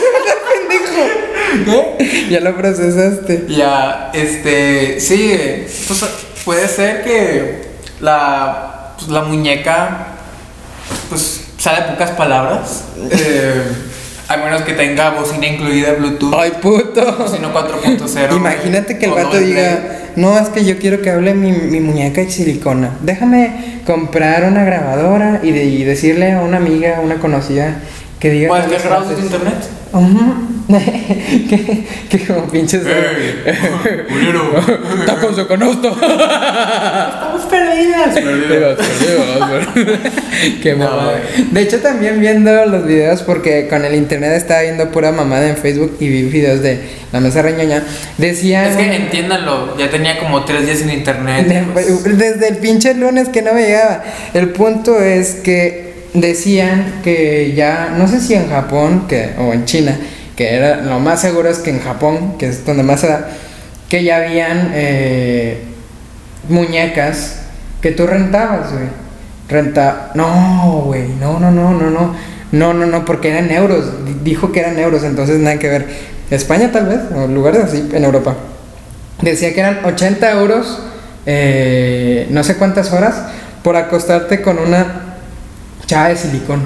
Ya 2.30 2.40
lo 2.40 2.56
procesaste. 2.56 3.46
Ya, 3.50 4.12
este. 4.14 5.00
Sí, 5.00 5.32
pues 5.88 6.06
puede 6.44 6.68
ser 6.68 7.04
que 7.04 7.66
la, 8.02 8.94
pues, 8.98 9.10
la 9.10 9.22
muñeca, 9.24 10.08
pues, 11.10 11.42
sale 11.58 11.84
pocas 11.92 12.12
palabras. 12.12 12.86
eh, 13.12 13.62
a 14.28 14.38
menos 14.38 14.64
que 14.64 14.74
tenga 14.74 15.12
bocina 15.12 15.46
incluida 15.46 15.94
Bluetooth. 15.94 16.34
Ay, 16.36 16.54
puto. 16.60 17.16
Bocina 17.16 17.54
4.0. 17.54 18.36
Imagínate 18.36 18.98
que 18.98 19.06
el 19.06 19.12
vato 19.12 19.28
doble 19.34 19.42
diga, 19.46 20.00
no, 20.16 20.40
es 20.40 20.50
que 20.50 20.66
yo 20.66 20.80
quiero 20.80 21.02
que 21.04 21.12
hable 21.12 21.36
mi, 21.36 21.52
mi 21.52 21.80
muñeca 21.80 22.22
de 22.22 22.32
silicona. 22.32 22.98
Déjame 23.02 23.82
comprar 23.86 24.46
una 24.46 24.64
grabadora 24.64 25.42
y, 25.44 25.52
de- 25.52 25.66
y 25.66 25.84
decirle 25.84 26.32
a 26.32 26.40
una 26.42 26.58
amiga, 26.58 26.98
a 26.98 27.02
una 27.02 27.16
conocida, 27.16 27.76
que 28.20 28.32
diga... 28.32 28.48
¿Puedes 28.48 28.66
las 28.66 28.82
descargar 28.82 29.06
de 29.06 29.16
frases. 29.16 29.70
Internet? 30.00 30.36
Ujú. 30.68 30.80
que, 31.50 31.84
que 32.10 32.26
como 32.28 32.48
pinches... 32.48 32.82
culero. 34.10 34.52
¡Tacos 35.06 35.38
de! 35.38 35.90
Estamos 35.90 37.44
perdidas. 37.46 38.16
Qué 40.62 40.74
No, 40.74 40.86
mamada. 40.86 41.20
güey. 41.36 41.48
De 41.52 41.62
hecho, 41.62 41.80
también 41.80 42.20
viendo 42.20 42.66
los 42.66 42.86
videos, 42.86 43.22
porque 43.22 43.68
con 43.68 43.86
el 43.86 43.96
internet 43.96 44.34
estaba 44.34 44.62
viendo 44.62 44.92
pura 44.92 45.12
mamada 45.12 45.48
en 45.48 45.58
Facebook 45.58 45.98
y 46.00 46.08
vi 46.10 46.24
videos 46.24 46.62
de 46.62 46.80
la 47.12 47.20
mesa 47.20 47.42
reñoña, 47.42 47.84
decían. 48.18 48.66
Es 48.66 48.78
que 48.78 48.96
entiéndanlo, 48.96 49.78
ya 49.78 49.90
tenía 49.90 50.18
como 50.20 50.44
tres 50.46 50.66
días 50.66 50.80
sin 50.80 50.90
internet. 50.90 51.66
pues. 51.74 52.18
Desde 52.18 52.48
el 52.50 52.58
pinche 52.58 52.94
lunes 52.96 53.30
que 53.30 53.42
no 53.42 53.54
me 53.54 53.62
llegaba. 53.68 54.04
El 54.34 54.50
punto 54.50 55.00
es 55.00 55.36
que 55.36 55.85
decían 56.16 57.02
que 57.04 57.54
ya, 57.56 57.94
no 57.98 58.08
sé 58.08 58.20
si 58.20 58.34
en 58.34 58.50
Japón 58.50 59.06
que, 59.08 59.32
o 59.38 59.54
en 59.54 59.66
China, 59.66 59.98
que 60.36 60.54
era 60.56 60.78
lo 60.82 61.00
más 61.00 61.22
seguro 61.22 61.50
es 61.50 61.60
que 61.60 61.70
en 61.70 61.80
Japón, 61.82 62.38
que 62.38 62.48
es 62.48 62.66
donde 62.66 62.84
más 62.84 63.02
se 63.02 63.08
da, 63.08 63.28
que 63.90 64.04
ya 64.04 64.18
habían 64.18 64.72
eh, 64.74 65.60
muñecas 66.50 67.38
que 67.82 67.92
tú 67.92 68.08
rentabas, 68.08 68.72
güey. 68.74 68.86
Renta. 69.48 70.12
No, 70.16 70.84
güey. 70.86 71.08
No, 71.20 71.40
no, 71.40 71.52
no, 71.52 71.72
no, 71.74 71.90
no. 71.90 72.16
No, 72.52 72.74
no, 72.74 72.86
no, 72.86 73.06
porque 73.06 73.30
eran 73.30 73.52
euros. 73.52 74.06
Di- 74.06 74.18
Dijo 74.24 74.52
que 74.52 74.62
eran 74.62 74.80
euros, 74.80 75.04
entonces 75.04 75.40
nada 75.40 75.60
que 75.60 75.70
ver. 75.70 75.86
España 76.32 76.72
tal 76.72 76.88
vez, 76.88 77.00
o 77.16 77.28
lugares 77.28 77.64
así, 77.64 77.88
en 77.94 78.04
Europa. 78.04 78.36
Decía 79.22 79.54
que 79.54 79.60
eran 79.60 79.86
80 79.86 80.32
euros, 80.32 80.82
eh, 81.28 82.28
no 82.32 82.44
sé 82.44 82.56
cuántas 82.56 82.92
horas, 82.92 83.16
por 83.64 83.76
acostarte 83.76 84.42
con 84.42 84.58
una 84.58 85.15
chava 85.86 86.10
de 86.10 86.18
silicón. 86.18 86.64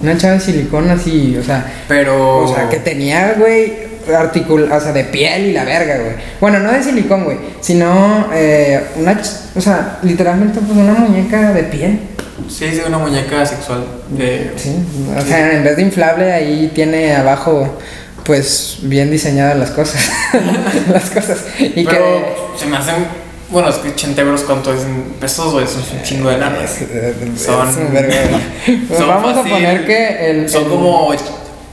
Una 0.00 0.16
chava 0.18 0.34
de 0.34 0.40
silicón 0.40 0.90
así, 0.90 1.36
o 1.36 1.44
sea, 1.44 1.64
Pero. 1.88 2.44
o 2.44 2.54
sea, 2.54 2.68
que 2.68 2.78
tenía, 2.78 3.34
güey, 3.38 3.72
articul 4.14 4.70
o 4.70 4.80
sea, 4.80 4.92
de 4.92 5.04
piel 5.04 5.46
y 5.46 5.52
la 5.52 5.64
verga, 5.64 5.96
güey. 5.98 6.14
Bueno, 6.40 6.58
no 6.60 6.72
de 6.72 6.82
silicón, 6.82 7.24
güey, 7.24 7.38
sino 7.60 8.28
eh, 8.32 8.80
una, 8.96 9.20
o 9.54 9.60
sea, 9.60 9.98
literalmente 10.02 10.60
pues 10.60 10.78
una 10.78 10.92
muñeca 10.94 11.52
de 11.52 11.62
piel. 11.64 12.00
Sí, 12.48 12.68
sí, 12.70 12.82
una 12.86 12.98
muñeca 12.98 13.44
sexual. 13.44 13.84
De... 14.10 14.52
Sí, 14.56 14.76
o 15.16 15.20
sea, 15.22 15.54
en 15.54 15.64
vez 15.64 15.76
de 15.76 15.82
inflable 15.82 16.32
ahí 16.32 16.70
tiene 16.74 17.16
abajo 17.16 17.78
pues 18.24 18.78
bien 18.82 19.10
diseñadas 19.10 19.56
las 19.56 19.70
cosas. 19.70 20.10
las 20.92 21.10
cosas. 21.10 21.38
Y 21.58 21.84
Pero 21.84 22.24
que 22.52 22.58
se 22.58 22.66
me 22.66 22.76
hacen. 22.76 23.25
Bueno, 23.50 23.68
es 23.68 23.76
que 23.76 23.90
80 23.90 24.22
euros, 24.22 24.42
¿cuánto 24.42 24.72
es 24.74 24.82
en 24.82 25.02
pesos, 25.20 25.52
güey? 25.52 25.64
Eso 25.64 25.78
es 25.80 25.92
un 25.92 26.02
chingo 26.02 26.28
de 26.30 26.38
lana. 26.38 26.58
Son- 26.66 27.68
Es 27.68 27.76
un 27.76 27.92
vergo 27.92 28.12
de- 28.12 28.76
Pues 28.88 28.98
son 28.98 29.08
vamos 29.08 29.34
fácil- 29.36 29.52
a 29.52 29.54
poner 29.56 29.86
que 29.86 30.30
el 30.30 30.48
Son 30.48 30.64
el- 30.64 30.68
como 30.70 31.08
och- 31.12 31.20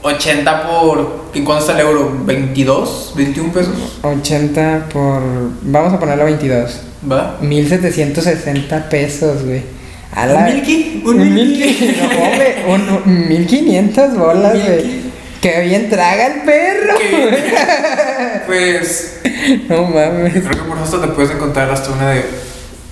80 0.02 0.68
por. 0.68 1.24
¿En 1.34 1.44
cuánto 1.44 1.62
está 1.64 1.74
el 1.80 1.86
euro? 1.86 2.12
¿22? 2.26 3.14
¿21 3.16 3.50
pesos? 3.52 3.74
80 4.02 4.86
por 4.92 5.20
vamos 5.62 5.92
a 5.94 5.98
ponerlo 5.98 6.24
22. 6.26 6.80
¿Va? 7.10 7.38
1760 7.40 8.88
pesos, 8.88 9.44
güey. 9.44 9.62
A 10.14 10.26
¿Un 10.28 10.44
milky? 10.44 11.02
Un 11.04 11.20
¿Un 11.20 11.34
milky. 11.34 11.96
No, 12.00 12.24
hombre, 12.24 12.64
un, 12.68 13.02
un 13.10 13.28
1500 13.28 14.16
bolas, 14.16 14.52
güey. 14.64 15.03
Qué 15.44 15.60
bien 15.60 15.90
traga 15.90 16.26
el 16.28 16.40
perro. 16.40 16.94
Pues. 18.46 19.20
No 19.68 19.82
mames. 19.84 20.32
Creo 20.32 20.50
que 20.50 20.68
por 20.68 20.78
eso 20.78 20.98
te 21.00 21.08
puedes 21.08 21.30
encontrar 21.32 21.70
hasta 21.70 21.90
una 21.92 22.10
de. 22.10 22.24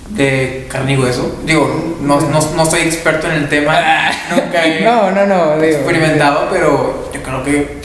De 0.09 0.67
carne 0.69 0.93
y 0.93 0.97
hueso. 0.97 1.41
Digo, 1.45 1.97
no, 2.01 2.21
no, 2.21 2.39
no 2.55 2.65
soy 2.67 2.81
experto 2.81 3.25
en 3.27 3.33
el 3.33 3.49
tema. 3.49 4.11
Nunca 4.29 4.63
he 4.65 4.81
No, 4.81 5.09
no, 5.09 5.25
no, 5.25 5.57
digo. 5.59 5.77
experimentado, 5.77 6.47
pero 6.51 7.09
yo 7.11 7.23
creo 7.23 7.43
que 7.43 7.77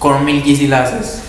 con 0.00 0.26
si 0.26 0.66
la 0.66 0.82
haces. 0.82 1.20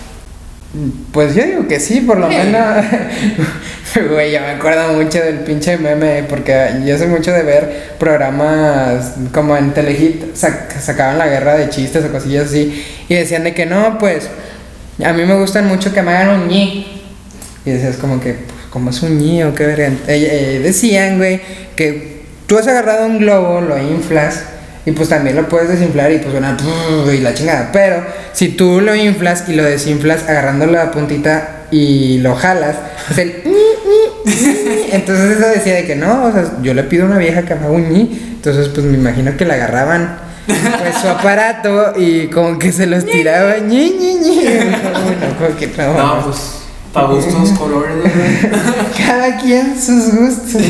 Pues 1.12 1.36
yo 1.36 1.44
digo 1.44 1.68
que 1.68 1.80
sí, 1.80 2.02
por 2.02 2.18
lo 2.18 2.30
Sí. 2.32 2.36
menos. 2.38 2.86
Güey, 4.10 4.32
yo 4.32 4.40
me 4.42 4.52
acuerdo 4.52 4.94
mucho 4.94 5.20
del 5.20 5.40
pinche 5.40 5.78
meme, 5.78 6.24
porque 6.30 6.70
yo 6.86 6.98
soy 6.98 7.08
mucho 7.08 7.32
de 7.32 7.44
ver 7.44 7.94
programas 8.00 9.14
como 9.34 9.56
en 9.58 9.74
Telehit, 9.74 10.34
sac- 10.36 10.80
sacaban 10.80 11.18
la 11.18 11.28
guerra 11.28 11.56
de 11.56 11.70
chistes 11.70 12.06
o 12.06 12.12
cosillas 12.12 12.48
así, 12.48 12.84
y 13.10 13.16
decían 13.16 13.44
de 13.44 13.54
que 13.54 13.66
no, 13.66 13.98
pues, 14.00 14.30
a 15.04 15.14
mí 15.14 15.26
me 15.26 15.36
gustan 15.36 15.68
mucho 15.68 15.94
que 15.94 16.02
me 16.02 16.12
hagan 16.12 16.42
un 16.42 16.48
ñi. 16.48 17.02
Y 17.66 17.72
decías 17.72 17.98
como 17.98 18.20
que, 18.22 18.34
pues, 18.34 18.60
¿cómo 18.70 18.92
es 18.92 19.02
un 19.02 19.18
ñi 19.18 19.44
o 19.44 19.54
qué 19.54 19.66
verga? 19.66 19.88
Eh, 19.88 19.94
eh, 20.08 20.62
decían, 20.64 21.18
güey, 21.18 21.42
que 21.76 22.22
tú 22.48 22.58
has 22.58 22.68
agarrado 22.68 23.06
un 23.08 23.20
globo, 23.20 23.62
lo 23.62 23.78
inflas, 23.78 24.44
y 24.86 24.92
pues 24.94 25.10
también 25.10 25.36
lo 25.36 25.48
puedes 25.48 25.70
desinflar 25.70 26.12
y 26.12 26.18
pues 26.18 26.32
suena 26.32 26.58
y 27.14 27.18
la 27.20 27.34
chingada. 27.36 27.70
Pero 27.72 28.04
si 28.34 28.50
tú 28.50 28.82
lo 28.82 28.96
inflas 28.96 29.44
y 29.48 29.54
lo 29.54 29.64
desinflas 29.64 30.28
agarrando 30.28 30.66
la 30.66 30.90
puntita 30.90 31.66
y 31.70 32.18
lo 32.18 32.36
jalas, 32.36 32.78
es 33.12 33.18
el 33.20 33.42
entonces 34.92 35.38
eso 35.38 35.48
decía 35.48 35.75
de 35.75 35.86
que 35.86 35.96
no, 35.96 36.25
o 36.25 36.32
sea, 36.32 36.58
yo 36.62 36.74
le 36.74 36.84
pido 36.84 37.04
a 37.04 37.08
una 37.08 37.18
vieja 37.18 37.44
que 37.44 37.56
me 37.56 37.62
haga 37.62 37.72
un 37.72 37.90
ñi, 37.90 38.36
entonces 38.36 38.70
pues 38.70 38.86
me 38.86 38.98
imagino 38.98 39.36
que 39.38 39.46
le 39.46 39.54
agarraban 39.54 40.32
pues 40.46 40.96
su 41.01 41.08
aparato 41.08 41.94
y 41.98 42.28
como 42.28 42.58
que 42.58 42.72
se 42.72 42.86
los 42.86 43.06
tiraba 43.06 43.58
ñi 43.60 43.92
ñi 44.00 44.16
ñi. 44.16 44.42
Como 45.38 45.56
que 45.58 45.68
no. 45.78 45.94
No, 45.94 46.25
pues. 46.25 46.38
Para 46.94 47.08
gustos, 47.08 47.51
colores. 47.51 47.96
Cada 48.98 49.38
quien 49.38 49.82
sus 49.82 50.13
gustos. 50.13 50.62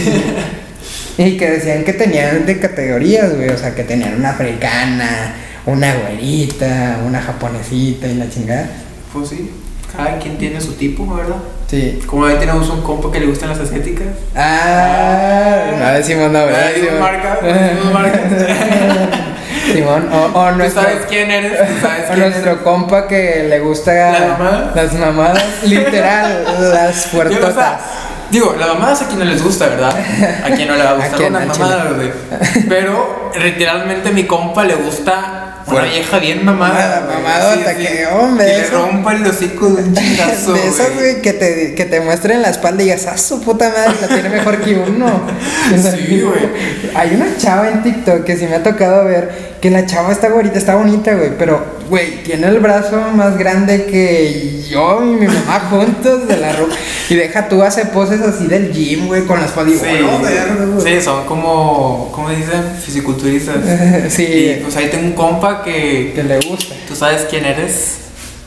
Y 1.18 1.38
que 1.38 1.50
decían 1.50 1.84
que 1.84 1.94
tenían 1.94 2.46
de 2.46 2.60
categorías, 2.60 3.36
güey. 3.36 3.50
O 3.50 3.58
sea, 3.58 3.74
que 3.74 3.84
tenían 3.84 4.16
una 4.16 4.30
africana, 4.30 5.34
una 5.66 5.96
güerita, 5.96 7.00
una 7.06 7.22
japonesita 7.22 8.08
y 8.08 8.16
la 8.16 8.30
chingada. 8.30 8.68
Pues 9.12 9.30
sí. 9.30 9.50
Cada 9.96 10.18
quien 10.20 10.38
tiene 10.38 10.60
su 10.62 10.74
tipo, 10.74 11.14
¿verdad? 11.16 11.36
Sí. 11.68 12.00
Como 12.06 12.26
ahí 12.26 12.36
tenemos 12.38 12.70
un 12.70 12.82
compa 12.82 13.12
que 13.12 13.20
le 13.20 13.26
gustan 13.28 13.50
las 13.50 13.60
asiáticas. 13.60 14.08
Ah, 14.36 15.64
no 15.80 15.94
decimos 15.94 16.32
nombre. 16.32 16.56
Ah, 16.56 16.70
decimos 16.74 17.00
marca, 17.00 17.40
decimos 17.42 17.94
marca. 17.94 18.20
Simón, 19.74 20.10
o, 20.12 20.40
o 20.40 20.50
Tú 20.50 20.58
nuestro, 20.58 20.82
sabes 20.82 21.06
quién 21.08 21.30
eres, 21.32 21.52
tú 21.58 21.74
sabes 21.82 22.06
o 22.10 22.14
quién 22.14 22.20
nuestro 22.20 22.52
eres. 22.52 22.64
compa 22.64 23.08
que 23.08 23.46
le 23.48 23.60
gusta 23.60 23.94
¿Las 23.94 24.28
mamadas? 24.40 24.76
las 24.76 24.94
mamadas, 24.94 25.44
literal, 25.64 26.44
las 26.74 27.12
Digo, 27.30 27.48
o 27.48 27.52
sea, 27.52 27.80
digo, 28.32 28.56
las 28.60 28.68
mamadas 28.70 29.04
a 29.04 29.08
quien 29.08 29.20
no 29.20 29.26
les 29.26 29.42
gusta, 29.44 29.68
¿verdad? 29.68 29.94
A 30.46 30.50
quien 30.56 30.68
no 30.68 30.76
le 30.76 30.84
va 30.84 30.90
a 30.90 30.94
¿A 30.94 30.96
gustar 30.98 31.22
una 31.22 31.40
mamada. 31.42 31.90
Pero 32.68 33.32
literalmente 33.42 34.12
mi 34.12 34.26
compa 34.26 34.64
le 34.64 34.76
gusta 34.76 35.41
una 35.68 35.84
vieja 35.84 36.20
bien 36.20 36.46
mamada. 36.46 37.08
Mamadota, 37.08 37.76
que, 37.76 38.08
hombre, 38.08 38.46
Que 38.46 38.58
le 38.58 38.70
rompa 38.70 39.14
el 39.14 39.26
hocico 39.26 39.70
de 39.70 39.84
un 39.84 39.94
chingazo. 39.96 40.54
de 40.54 40.68
esas, 40.68 40.94
güey, 40.96 41.22
que 41.22 41.34
te, 41.34 41.76
que 41.76 41.86
te 41.86 42.00
muestren 42.02 42.42
la 42.42 42.50
espalda 42.50 42.82
y 42.84 42.86
digas, 42.86 43.08
ah, 43.08 43.18
su 43.18 43.42
puta 43.42 43.70
madre, 43.70 43.94
la 44.02 44.08
tiene 44.08 44.30
mejor 44.30 44.62
que 44.62 44.76
uno. 44.76 45.22
Sí, 45.72 46.22
güey. 46.22 46.50
Hay 46.96 47.16
una 47.16 47.38
chava 47.38 47.70
en 47.70 47.84
TikTok 47.84 48.24
que 48.24 48.36
sí 48.38 48.46
me 48.46 48.56
ha 48.56 48.64
tocado 48.64 49.06
ver 49.06 49.51
que 49.62 49.70
la 49.70 49.86
chava 49.86 50.12
está 50.12 50.30
bonita, 50.30 50.58
está 50.58 50.76
bonita, 50.76 51.14
güey, 51.14 51.38
pero, 51.38 51.64
güey, 51.88 52.24
tiene 52.24 52.48
el 52.48 52.60
brazo 52.60 53.00
más 53.14 53.38
grande 53.38 53.86
que 53.86 54.64
yo 54.68 55.04
y 55.04 55.10
mi 55.16 55.28
mamá 55.28 55.60
juntos 55.70 56.28
de 56.28 56.38
la 56.38 56.52
ropa. 56.54 56.74
Y 57.10 57.16
deja 57.16 57.48
tú, 57.48 57.62
hace 57.62 57.86
poses 57.86 58.22
así 58.22 58.48
del 58.48 58.72
gym, 58.74 59.06
güey, 59.08 59.26
con 59.26 59.40
la 59.40 59.46
espalda 59.46 59.72
y 59.72 59.76
Sí, 59.78 59.86
"Oh, 60.04 60.20
verga, 60.22 60.66
güey". 60.66 60.96
sí, 61.00 61.02
son 61.04 61.26
como, 61.26 62.12
¿cómo 62.14 62.30
dicen? 62.30 62.64
Fisiculturistas. 62.84 63.58
Sí. 64.10 64.24
Y 64.24 64.62
pues 64.64 64.76
ahí 64.78 64.88
tengo 64.90 65.06
un 65.06 65.14
compa 65.14 65.64
que 65.64 66.14
Que 66.16 66.24
le 66.24 66.40
gusta. 66.40 66.74
tú 66.88 66.96
sabes 66.96 67.28
quién 67.30 67.46
eres. 67.46 67.98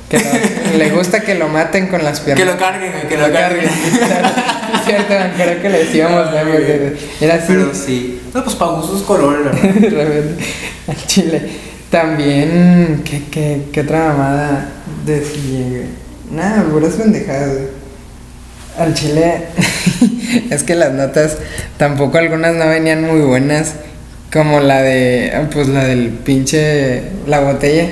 Que 0.08 0.18
lo- 0.18 0.78
le 0.78 0.90
gusta 0.90 1.20
que 1.20 1.34
lo 1.36 1.48
maten 1.48 1.86
con 1.88 2.02
las 2.02 2.20
piernas. 2.20 2.44
Que 2.44 2.50
lo 2.52 2.58
carguen, 2.58 2.92
que 3.08 3.16
lo 3.16 3.32
carguen. 3.32 3.64
Es 3.66 4.84
cierto, 4.84 5.14
creo 5.36 5.62
que 5.62 5.68
le 5.70 5.78
decíamos, 5.84 6.26
¿no? 6.30 6.36
Era 7.20 7.34
así. 7.36 7.44
Pero 7.48 7.70
sí. 7.74 8.20
No, 8.34 8.42
pues 8.42 8.56
para 8.56 8.72
gustos 8.72 9.02
colores, 9.02 9.46
al 10.88 11.06
chile. 11.06 11.40
También, 11.88 13.02
¿qué, 13.04 13.22
qué, 13.30 13.62
qué 13.72 13.80
otra 13.82 14.08
mamada 14.08 14.68
decía, 15.06 15.68
güey? 15.68 15.84
Nada, 16.32 16.64
puras 16.64 16.94
pendejadas, 16.94 17.50
güey. 17.52 17.68
Al 18.76 18.92
chile, 18.92 19.44
es 20.50 20.64
que 20.64 20.74
las 20.74 20.92
notas 20.92 21.38
tampoco 21.76 22.18
algunas 22.18 22.56
no 22.56 22.66
venían 22.66 23.04
muy 23.04 23.20
buenas, 23.20 23.74
como 24.32 24.58
la 24.58 24.82
de, 24.82 25.46
pues 25.52 25.68
la 25.68 25.84
del 25.84 26.08
pinche, 26.08 27.04
la 27.28 27.38
botella, 27.38 27.86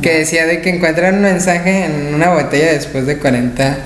que 0.00 0.20
decía 0.20 0.46
de 0.46 0.62
que 0.62 0.70
encuentran 0.70 1.16
un 1.16 1.22
mensaje 1.22 1.84
en 1.84 2.14
una 2.14 2.30
botella 2.30 2.72
después 2.72 3.06
de 3.06 3.18
40 3.18 3.76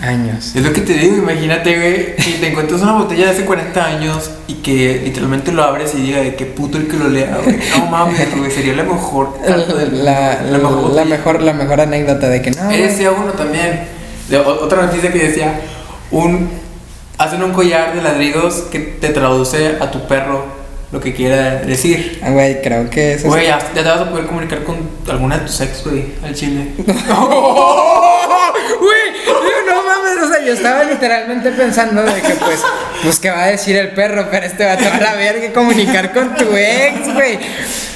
años. 0.00 0.52
Es 0.54 0.62
lo 0.62 0.72
que 0.72 0.80
te 0.80 0.94
digo, 0.94 1.16
imagínate, 1.16 1.76
güey, 1.76 2.16
que 2.16 2.38
te 2.40 2.48
encuentras 2.48 2.82
una 2.82 2.92
botella 2.92 3.26
de 3.26 3.30
hace 3.32 3.44
40 3.44 3.84
años 3.84 4.30
y 4.48 4.54
que 4.54 5.00
literalmente 5.04 5.52
lo 5.52 5.62
abres 5.62 5.94
y 5.94 6.02
diga 6.02 6.20
de 6.20 6.34
qué 6.34 6.46
puto 6.46 6.78
el 6.78 6.88
que 6.88 6.96
lo 6.96 7.08
lea, 7.08 7.38
güey. 7.42 7.58
No 7.78 7.86
mames, 7.86 8.36
güey, 8.36 8.50
sería 8.50 8.74
la 8.74 8.84
mejor. 8.84 9.38
La, 9.46 9.56
la, 9.56 10.42
la 10.42 11.04
mejor, 11.04 11.42
la 11.42 11.52
mejor 11.52 11.80
anécdota 11.80 12.28
de 12.28 12.42
que 12.42 12.50
no. 12.50 12.68
Decía 12.68 13.10
uno 13.12 13.32
también, 13.32 13.86
de 14.28 14.38
otra 14.38 14.86
noticia 14.86 15.12
que 15.12 15.18
decía, 15.18 15.60
un. 16.10 16.64
Hacen 17.16 17.44
un 17.44 17.52
collar 17.52 17.94
de 17.94 18.02
ladridos 18.02 18.64
que 18.72 18.80
te 18.80 19.10
traduce 19.10 19.76
a 19.80 19.88
tu 19.92 20.08
perro 20.08 20.64
lo 20.94 21.00
que 21.00 21.14
quiera 21.14 21.56
decir. 21.56 22.20
Ah, 22.22 22.30
güey, 22.30 22.60
creo 22.62 22.88
que 22.88 23.14
eso 23.14 23.28
Güey, 23.28 23.46
ya, 23.46 23.58
ya 23.74 23.82
te 23.82 23.88
vas 23.88 24.00
a 24.00 24.10
poder 24.10 24.26
comunicar 24.26 24.62
con 24.64 24.76
alguna 25.08 25.38
de 25.38 25.46
tus 25.46 25.60
ex, 25.60 25.84
güey, 25.84 26.06
al 26.24 26.34
chile. 26.34 26.72
Güey, 28.80 29.24
o 30.22 30.28
sea, 30.32 30.44
yo 30.44 30.52
estaba 30.52 30.84
literalmente 30.84 31.50
pensando 31.52 32.02
de 32.02 32.20
que 32.22 32.34
pues, 32.34 32.60
pues 33.02 33.18
qué 33.18 33.30
va 33.30 33.44
a 33.44 33.46
decir 33.48 33.76
el 33.76 33.88
perro, 33.90 34.28
pero 34.30 34.46
este 34.46 34.64
va 34.64 34.72
a 34.72 34.76
tomar 34.76 35.00
la 35.02 35.14
verga 35.14 35.52
comunicar 35.52 36.12
con 36.12 36.34
tu 36.34 36.54
ex, 36.56 37.12
güey. 37.14 37.38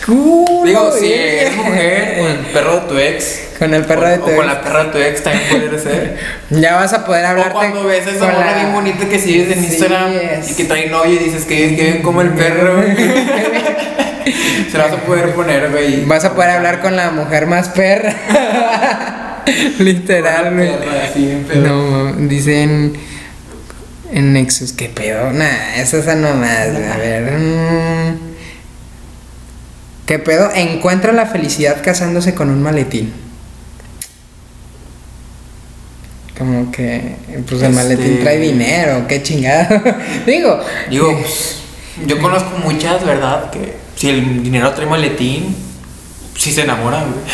Culo, 0.07 0.65
Digo, 0.65 0.93
si 0.99 1.13
eres 1.13 1.55
mujer, 1.57 2.19
con 2.19 2.27
el 2.31 2.39
perro 2.53 2.81
de 2.81 2.89
tu 2.89 2.99
ex. 2.99 3.41
Con 3.59 3.75
el 3.75 3.85
perro 3.85 4.03
o- 4.07 4.09
de 4.09 4.17
tu 4.19 4.23
O 4.25 4.27
con 4.27 4.35
ex. 4.37 4.47
la 4.47 4.61
perra 4.63 4.85
de 4.85 4.91
tu 4.93 4.99
ex 4.99 5.23
también 5.23 5.45
puede 5.69 5.79
ser. 5.83 6.17
Ya 6.51 6.77
vas 6.77 6.93
a 6.95 7.05
poder 7.05 7.25
O 7.25 7.29
hablarte 7.29 7.53
cuando 7.53 7.85
ves 7.85 8.07
a 8.07 8.11
esa 8.11 8.25
morra 8.27 8.47
la- 8.47 8.55
bien 8.55 8.73
bonita 8.73 9.07
que 9.09 9.19
sigues 9.19 9.51
en 9.55 9.61
Sí, 9.65 9.67
Instagram 9.73 10.13
es. 10.17 10.51
y 10.51 10.55
que 10.55 10.65
trae 10.65 10.89
novio 10.89 11.13
y 11.13 11.19
dices 11.19 11.45
que 11.45 11.77
que 11.77 11.83
bien 11.83 12.03
como 12.03 12.23
el 12.23 12.31
perro. 12.31 12.83
Se 14.71 14.77
la 14.77 14.85
vas 14.85 14.93
a 14.95 14.97
poder 14.99 15.31
poner, 15.35 15.71
güey. 15.71 16.05
Vas 16.05 16.25
a 16.25 16.35
poder 16.35 16.51
hablar 16.51 16.81
con 16.81 16.95
la 16.97 17.11
mujer 17.11 17.47
más 17.47 17.69
perra. 17.71 18.15
Literal, 19.79 20.55
güey. 20.55 20.71
No, 21.63 22.13
dicen 22.29 22.93
en 24.13 24.33
Nexus, 24.33 24.73
¿qué 24.73 24.89
pedo? 24.89 25.33
Nah, 25.33 25.75
eso 25.77 25.99
es 25.99 26.07
nomás. 26.17 26.69
A 26.69 26.97
ver. 26.97 27.33
mm. 27.39 28.19
¿Qué 30.07 30.19
pedo? 30.19 30.51
Encuentra 30.55 31.13
la 31.13 31.27
felicidad 31.27 31.83
casándose 31.85 32.35
con 32.35 32.49
un 32.49 32.63
maletín. 32.63 33.13
Como 36.39 36.71
que, 36.71 37.17
pues 37.49 37.63
el 37.63 37.71
Este- 37.71 37.83
maletín 37.83 38.21
trae 38.21 38.39
dinero, 38.39 39.07
qué 39.09 39.23
chingado. 39.23 39.83
Digo, 40.27 40.61
Digo, 40.89 41.19
pues, 41.19 41.57
yo 42.07 42.19
conozco 42.21 42.57
muchas, 42.59 43.05
¿verdad? 43.05 43.51
Que 43.51 43.75
si 43.97 44.09
el 44.09 44.43
dinero 44.45 44.71
trae 44.73 44.87
maletín, 44.87 45.55
sí 46.37 46.53
se 46.53 46.63
enamoran, 46.63 47.11
güey. 47.11 47.25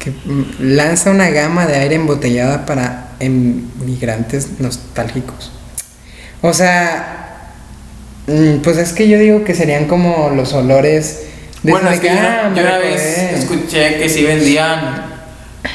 Que 0.00 0.12
lanza 0.58 1.10
una 1.10 1.30
gama 1.30 1.66
de 1.66 1.76
aire 1.76 1.94
embotellada 1.94 2.66
para 2.66 3.10
emigrantes 3.20 4.58
nostálgicos. 4.58 5.52
O 6.42 6.52
sea, 6.52 7.52
mm, 8.26 8.56
pues 8.62 8.78
es 8.78 8.92
que 8.92 9.08
yo 9.08 9.18
digo 9.18 9.44
que 9.44 9.54
serían 9.54 9.84
como 9.86 10.30
los 10.34 10.52
olores 10.54 11.26
de 11.62 11.72
Bueno, 11.72 11.90
es 11.90 12.00
que 12.00 12.08
yo, 12.08 12.14
una 12.14 12.78
vez 12.78 13.18
escuché 13.34 13.98
que 13.98 14.08
sí 14.08 14.24
vendían, 14.24 15.04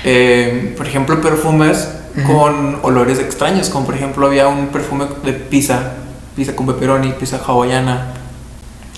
eh, 0.04 0.74
por 0.76 0.88
ejemplo, 0.88 1.22
perfumes 1.22 1.88
con 2.26 2.80
olores 2.82 3.20
extraños, 3.20 3.70
como 3.70 3.86
por 3.86 3.96
ejemplo 3.96 4.26
había 4.26 4.48
un 4.48 4.68
perfume 4.68 5.06
de 5.24 5.34
pizza, 5.34 5.92
pizza 6.36 6.56
con 6.56 6.66
pepperoni, 6.66 7.12
pizza 7.14 7.40
hawaiana. 7.46 8.14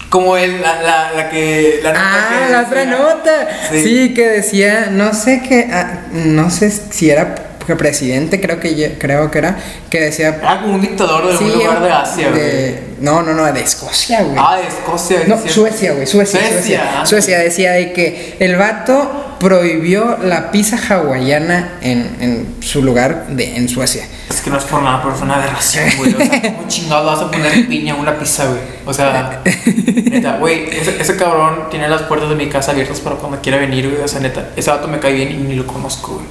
Como 0.09 0.37
el, 0.37 0.61
la, 0.61 0.81
la, 0.81 1.11
la 1.13 1.29
que... 1.29 1.79
La 1.83 1.91
nota 1.91 2.01
Ah, 2.05 2.45
que 2.45 2.51
la 2.51 2.61
otra 2.61 2.85
nota. 2.85 3.47
Sí. 3.71 3.83
Sí. 3.83 4.13
que 4.13 4.27
decía, 4.27 4.87
no 4.91 5.13
sé 5.13 5.41
qué, 5.47 5.67
ah, 5.71 6.01
no 6.13 6.49
sé 6.49 6.71
si 6.71 7.09
era 7.09 7.35
presidente, 7.75 8.39
creo 8.39 8.61
que 8.61 8.95
creo 8.97 9.29
que 9.29 9.39
era, 9.39 9.57
que 9.89 9.99
decía 9.99 10.29
Era 10.41 10.61
como 10.61 10.75
un 10.75 10.81
dictador 10.81 11.25
de 11.25 11.33
algún 11.33 11.51
sí, 11.51 11.57
lugar 11.57 11.83
de 11.83 11.91
Asia, 11.91 12.29
güey. 12.29 12.41
de- 12.41 12.83
no, 13.01 13.21
no, 13.21 13.33
no, 13.33 13.43
de 13.51 13.59
Escocia, 13.59 14.23
güey. 14.23 14.37
Ah, 14.39 14.55
de 14.55 14.67
Escocia. 14.69 15.19
No, 15.27 15.35
cierto. 15.35 15.53
Suecia, 15.53 15.91
güey, 15.91 16.07
Suecia, 16.07 16.39
Suecia. 16.39 16.53
Suecia, 16.61 17.05
Suecia, 17.05 17.37
ah. 17.37 17.43
decía 17.43 17.71
de 17.73 17.91
que 17.91 18.37
el 18.39 18.55
vato 18.55 19.35
prohibió 19.41 20.17
la 20.23 20.49
pizza 20.51 20.77
hawaiana 20.77 21.73
en, 21.81 22.15
en 22.21 22.55
su 22.61 22.81
lugar 22.81 23.27
de, 23.27 23.57
en 23.57 23.67
Suecia. 23.67 24.05
Es 24.29 24.41
que 24.41 24.49
no 24.49 24.57
es 24.57 24.63
por 24.65 24.81
nada, 24.83 25.01
pero 25.01 25.15
es 25.15 25.21
una 25.21 25.35
aberración, 25.35 25.85
güey. 25.97 26.13
O 26.13 26.17
sea, 26.17 26.41
¿cómo 26.55 26.67
chingado 26.67 27.05
vas 27.05 27.19
a 27.19 27.31
poner 27.31 27.67
piña 27.67 27.93
a 27.93 27.97
una 27.97 28.17
pizza, 28.19 28.45
güey? 28.45 28.59
O 28.85 28.93
sea, 28.93 29.41
neta, 30.11 30.37
güey, 30.37 30.69
ese, 30.69 31.01
ese 31.01 31.15
cabrón 31.15 31.69
tiene 31.69 31.87
las 31.87 32.03
puertas 32.03 32.29
de 32.29 32.35
mi 32.35 32.47
casa 32.49 32.71
abiertas 32.71 32.99
para 32.99 33.15
cuando 33.15 33.39
quiera 33.41 33.57
venir, 33.57 33.89
güey. 33.89 34.01
O 34.01 34.07
sea, 34.07 34.19
neta, 34.19 34.49
ese 34.55 34.69
vato 34.69 34.87
me 34.87 34.99
cae 34.99 35.13
bien 35.13 35.31
y 35.31 35.35
ni 35.35 35.55
lo 35.55 35.65
conozco, 35.65 36.15
güey. 36.15 36.25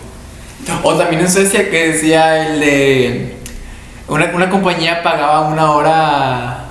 O 0.83 0.95
también 0.95 1.23
en 1.23 1.31
Suecia 1.31 1.71
que 1.71 1.93
decía 1.93 2.47
el 2.49 2.61
de. 2.61 3.37
Una, 4.09 4.27
una 4.35 4.51
compañía 4.51 5.03
pagaba 5.03 5.49
una 5.49 5.71
hora. 5.73 6.63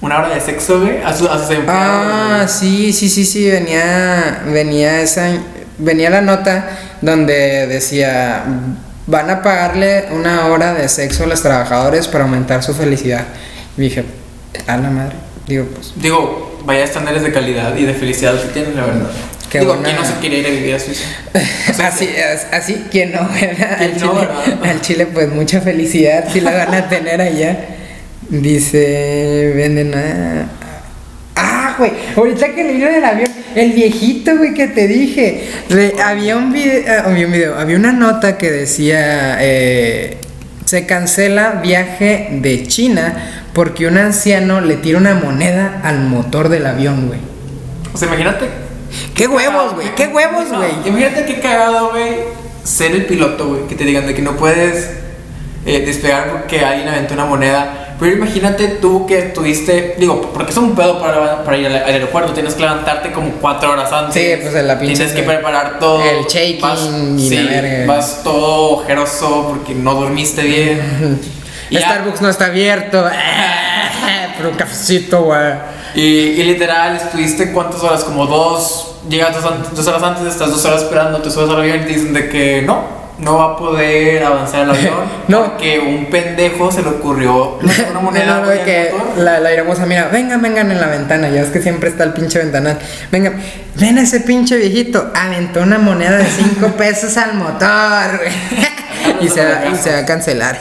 Una 0.00 0.18
hora 0.18 0.28
de 0.34 0.40
sexo, 0.40 0.80
güey, 0.82 1.02
a, 1.02 1.14
su- 1.16 1.28
a 1.28 1.38
sus 1.38 1.50
empleados. 1.50 2.06
Ah, 2.12 2.44
sí, 2.46 2.92
sí, 2.92 3.08
sí, 3.08 3.24
sí, 3.24 3.50
venía, 3.50 4.42
venía 4.46 5.00
esa, 5.00 5.30
venía 5.78 6.10
la 6.10 6.20
nota 6.20 6.68
donde 7.00 7.66
decía, 7.66 8.44
van 9.06 9.30
a 9.30 9.42
pagarle 9.42 10.06
una 10.12 10.46
hora 10.46 10.74
de 10.74 10.88
sexo 10.88 11.24
a 11.24 11.26
los 11.26 11.42
trabajadores 11.42 12.08
para 12.08 12.24
aumentar 12.24 12.62
su 12.62 12.74
felicidad. 12.74 13.24
Y 13.76 13.82
dije, 13.82 14.04
a 14.66 14.76
la 14.76 14.90
madre, 14.90 15.16
digo, 15.46 15.66
pues, 15.74 15.92
Digo, 15.96 16.60
vaya 16.64 16.84
estándares 16.84 17.22
de 17.22 17.32
calidad 17.32 17.76
y 17.76 17.84
de 17.84 17.94
felicidad 17.94 18.40
que 18.40 18.48
tienen, 18.48 18.76
la 18.76 18.86
verdad. 18.86 19.10
Qué 19.50 19.60
Digo, 19.60 19.74
buena- 19.74 19.88
¿quién 19.88 20.00
no 20.00 20.04
se 20.04 20.14
quiere 20.20 20.38
ir 20.38 20.46
a 20.46 20.50
vivir 20.50 20.74
a 20.74 20.78
Suiza? 20.80 21.04
así, 21.86 22.08
as- 22.16 22.46
así, 22.52 22.86
quien 22.90 23.12
no. 23.12 23.28
¿Quién 23.38 23.56
Al 23.62 23.98
no, 24.00 24.14
Chile, 24.20 24.28
al 24.70 24.80
Chile, 24.80 25.06
pues 25.06 25.28
mucha 25.28 25.60
felicidad, 25.60 26.24
si 26.32 26.40
la 26.40 26.52
van 26.52 26.74
a 26.74 26.88
tener 26.88 27.20
allá. 27.20 27.56
Dice, 28.28 29.52
venden 29.54 29.94
a... 29.94 30.46
Ah, 31.36 31.74
güey, 31.78 31.92
ahorita 32.16 32.54
que 32.54 32.78
lo 32.78 32.86
del 32.90 33.04
avión, 33.04 33.30
el 33.54 33.72
viejito, 33.72 34.36
güey, 34.36 34.54
que 34.54 34.66
te 34.68 34.86
dije, 34.88 35.48
re- 35.70 35.94
había 36.02 36.36
un 36.36 36.52
video, 36.52 37.04
había 37.06 37.26
un 37.26 37.32
video, 37.32 37.58
había 37.58 37.76
una 37.76 37.92
nota 37.92 38.36
que 38.38 38.50
decía, 38.50 39.38
eh, 39.40 40.18
se 40.64 40.86
cancela 40.86 41.60
viaje 41.62 42.28
de 42.32 42.66
China 42.66 43.16
porque 43.52 43.86
un 43.86 43.98
anciano 43.98 44.60
le 44.60 44.76
tira 44.76 44.98
una 44.98 45.14
moneda 45.14 45.80
al 45.84 46.00
motor 46.00 46.48
del 46.48 46.66
avión, 46.66 47.06
güey. 47.08 47.20
O 47.92 47.96
sea, 47.98 48.08
imagínate. 48.08 48.46
¡Qué 49.14 49.26
huevos, 49.26 49.74
güey! 49.74 49.94
¡Qué 49.96 50.06
huevos, 50.06 50.50
No, 50.50 50.58
güey! 50.58 50.70
Imagínate 50.86 51.24
qué 51.24 51.40
cagado, 51.40 51.90
güey, 51.90 52.14
ser 52.64 52.92
el 52.92 53.04
piloto, 53.06 53.48
güey, 53.48 53.66
que 53.68 53.74
te 53.74 53.84
digan 53.84 54.06
de 54.06 54.14
que 54.14 54.22
no 54.22 54.36
puedes 54.36 54.90
eh, 55.66 55.84
despegar 55.84 56.30
porque 56.30 56.60
alguien 56.60 56.88
aventó 56.88 57.14
una 57.14 57.24
moneda. 57.26 57.83
Pero 57.98 58.12
imagínate 58.16 58.66
tú 58.80 59.06
que 59.06 59.22
tuviste, 59.22 59.94
digo, 59.98 60.32
porque 60.34 60.50
es 60.50 60.56
un 60.56 60.74
pedo 60.74 61.00
para, 61.00 61.44
para 61.44 61.56
ir 61.56 61.66
al, 61.66 61.74
aeropuerto, 61.76 62.32
tienes 62.32 62.54
que 62.54 62.62
levantarte 62.62 63.12
como 63.12 63.30
cuatro 63.40 63.70
horas 63.72 63.92
antes. 63.92 64.14
Sí, 64.14 64.42
pues, 64.42 64.54
en 64.54 64.66
la 64.66 64.78
pinche- 64.80 64.96
Tienes 64.96 65.12
que 65.12 65.22
preparar 65.22 65.78
todo. 65.78 66.02
el 66.02 66.24
shaking 66.24 67.18
y 67.18 67.28
sí, 67.28 67.36
la 67.36 67.50
verga. 67.50 67.86
Vas 67.94 68.22
todo 68.24 68.72
ojeroso 68.78 69.46
porque 69.48 69.74
no 69.74 69.94
dormiste 69.94 70.42
bien. 70.42 71.20
Y 71.70 71.76
ya- 71.76 71.80
Starbucks 71.88 72.20
no 72.20 72.28
está 72.28 72.46
abierto. 72.46 73.08
Pero 74.36 74.50
un 74.50 74.54
cafecito, 74.56 75.22
güey. 75.22 75.54
Y, 75.94 76.02
y 76.02 76.42
literal, 76.42 76.96
estuviste 76.96 77.52
cuántas 77.52 77.82
horas, 77.82 78.04
como 78.04 78.26
dos, 78.26 78.96
llegas 79.08 79.40
dos, 79.42 79.74
dos 79.74 79.86
horas 79.86 80.02
antes, 80.02 80.26
estás 80.26 80.50
dos 80.50 80.62
horas 80.66 80.82
esperando, 80.82 81.22
te 81.22 81.30
subes 81.30 81.48
al 81.48 81.60
avión 81.60 81.78
y 81.78 81.80
te 81.80 81.86
dicen 81.88 82.12
de 82.12 82.28
que 82.28 82.62
no, 82.62 82.84
no 83.18 83.36
va 83.36 83.52
a 83.52 83.56
poder 83.56 84.22
avanzar 84.22 84.64
el 84.64 84.70
avión. 84.70 84.94
No. 85.28 85.44
Porque 85.44 85.78
un 85.78 86.06
pendejo 86.06 86.70
se 86.70 86.82
le 86.82 86.88
ocurrió 86.88 87.58
una 87.58 88.00
moneda 88.02 88.40
No, 88.40 88.64
que 88.64 88.92
la, 89.16 89.40
la 89.40 89.52
hermosa, 89.52 89.86
mira, 89.86 90.08
vengan, 90.08 90.42
vengan 90.42 90.70
en 90.70 90.80
la 90.80 90.88
ventana. 90.88 91.30
Ya 91.30 91.42
es 91.42 91.48
que 91.48 91.62
siempre 91.62 91.88
está 91.88 92.04
el 92.04 92.12
pinche 92.12 92.38
ventanal. 92.38 92.78
Vengan, 93.10 93.40
ven 93.76 93.98
a 93.98 94.02
ese 94.02 94.20
pinche 94.20 94.56
viejito. 94.56 95.10
Aventó 95.14 95.62
una 95.62 95.78
moneda 95.78 96.18
de 96.18 96.26
5 96.26 96.66
pesos 96.76 97.16
al 97.16 97.34
motor, 97.34 98.20
y, 99.20 99.28
se 99.28 99.44
va, 99.44 99.66
y 99.72 99.76
se 99.76 99.92
va 99.92 99.98
a 99.98 100.04
cancelar. 100.04 100.60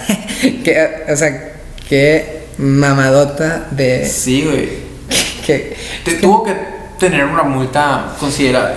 que, 0.64 1.06
o 1.12 1.16
sea, 1.16 1.54
qué 1.90 2.44
mamadota 2.58 3.68
de. 3.72 4.06
Sí, 4.06 4.46
güey. 4.46 4.84
Que, 5.46 5.76
Te 6.06 6.14
tuvo 6.14 6.46
que 6.46 6.54
tener 7.10 7.26
una 7.26 7.44
multa 7.44 8.06
considerable. 8.20 8.76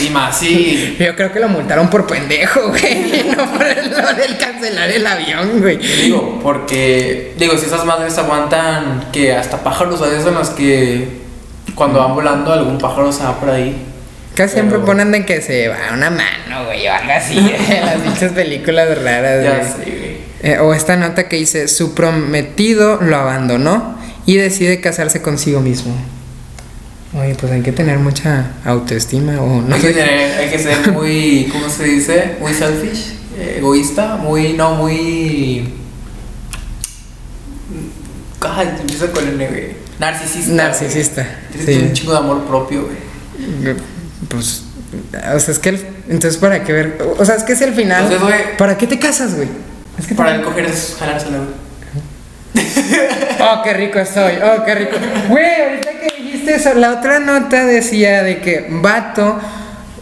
Y 0.00 0.10
más, 0.10 0.38
sí. 0.38 0.96
yo 1.00 1.14
creo 1.16 1.32
que 1.32 1.40
lo 1.40 1.48
multaron 1.48 1.88
por 1.88 2.06
pendejo, 2.06 2.68
güey. 2.68 3.24
No 3.36 3.44
por 3.52 3.66
lo 3.66 4.14
del 4.14 4.36
cancelar 4.38 4.90
el 4.90 5.06
avión, 5.06 5.60
güey. 5.60 5.78
Digo, 5.78 6.40
porque, 6.42 7.34
digo, 7.38 7.56
si 7.56 7.66
esas 7.66 7.84
madres 7.84 8.16
aguantan 8.18 9.06
que 9.12 9.32
hasta 9.34 9.58
pájaros 9.62 10.00
a 10.02 10.06
veces 10.06 10.24
son 10.24 10.34
los 10.34 10.50
que 10.50 11.08
cuando 11.74 11.98
van 12.00 12.14
volando 12.14 12.52
algún 12.52 12.78
pájaro 12.78 13.12
se 13.12 13.22
va 13.24 13.38
por 13.38 13.50
ahí. 13.50 13.76
Casi 14.34 14.54
siempre 14.54 14.76
Pero- 14.78 14.86
ponen 14.86 15.12
de 15.12 15.24
que 15.24 15.40
se 15.40 15.68
va 15.68 15.76
una 15.94 16.10
mano, 16.10 16.66
güey, 16.66 16.86
o 16.86 16.92
algo 16.92 17.12
así. 17.12 17.38
en 17.70 17.86
las 17.86 18.02
dichas 18.02 18.32
películas 18.32 19.02
raras, 19.02 19.42
Ya 19.44 19.56
güey. 19.56 19.64
sé, 19.64 19.98
güey. 19.98 20.16
Eh, 20.42 20.58
o 20.58 20.74
esta 20.74 20.96
nota 20.96 21.28
que 21.28 21.36
dice, 21.36 21.66
su 21.68 21.94
prometido 21.94 22.98
lo 23.00 23.16
abandonó 23.16 23.96
y 24.26 24.36
decide 24.36 24.80
casarse 24.82 25.22
consigo 25.22 25.60
mismo. 25.60 25.94
Oye, 27.18 27.34
pues 27.34 27.50
hay 27.52 27.62
que 27.62 27.72
tener 27.72 27.98
mucha 27.98 28.46
autoestima 28.64 29.40
o 29.40 29.62
no 29.62 29.74
hay, 29.74 29.80
que 29.80 29.90
tener- 29.92 30.38
hay 30.38 30.50
que 30.50 30.58
ser 30.58 30.92
muy, 30.92 31.48
¿cómo 31.50 31.68
se 31.70 31.84
dice? 31.84 32.36
Muy 32.40 32.52
selfish, 32.52 33.14
egoísta, 33.56 34.16
muy, 34.16 34.52
no, 34.52 34.74
muy... 34.74 35.72
Ay, 38.40 38.76
empieza 38.80 39.10
con 39.10 39.26
N, 39.26 39.46
güey. 39.48 39.68
Narcisista. 39.98 40.52
Narcisista. 40.52 41.26
Tienes 41.52 41.74
sí. 41.76 41.82
un 41.82 41.92
chingo 41.94 42.12
de 42.12 42.18
amor 42.18 42.44
propio, 42.44 42.82
güey. 42.84 43.76
Pues, 44.28 44.64
o 45.34 45.40
sea, 45.40 45.52
es 45.52 45.58
que 45.58 45.70
el- 45.70 45.86
entonces 46.08 46.36
para 46.36 46.62
qué 46.64 46.72
ver, 46.72 46.98
o 47.18 47.24
sea, 47.24 47.36
es 47.36 47.42
que 47.44 47.54
es 47.54 47.60
el 47.62 47.72
final. 47.74 48.04
Entonces, 48.04 48.28
güey- 48.28 48.56
¿Para 48.58 48.76
qué 48.76 48.86
te 48.86 48.98
casas, 48.98 49.34
güey? 49.34 49.48
Es 49.98 50.06
que 50.06 50.14
Para 50.14 50.34
el 50.34 50.42
coger 50.42 50.66
es 50.66 50.96
jalársela, 50.98 51.38
güey. 51.38 51.66
Oh, 53.40 53.62
qué 53.62 53.72
rico 53.74 53.98
estoy, 53.98 54.34
oh, 54.42 54.64
qué 54.64 54.74
rico. 54.74 54.96
Güey, 55.28 55.62
ahorita 55.62 55.90
que 55.92 56.15
la 56.76 56.92
otra 56.92 57.18
nota 57.18 57.64
decía 57.64 58.22
de 58.22 58.38
que 58.38 58.66
vato 58.70 59.38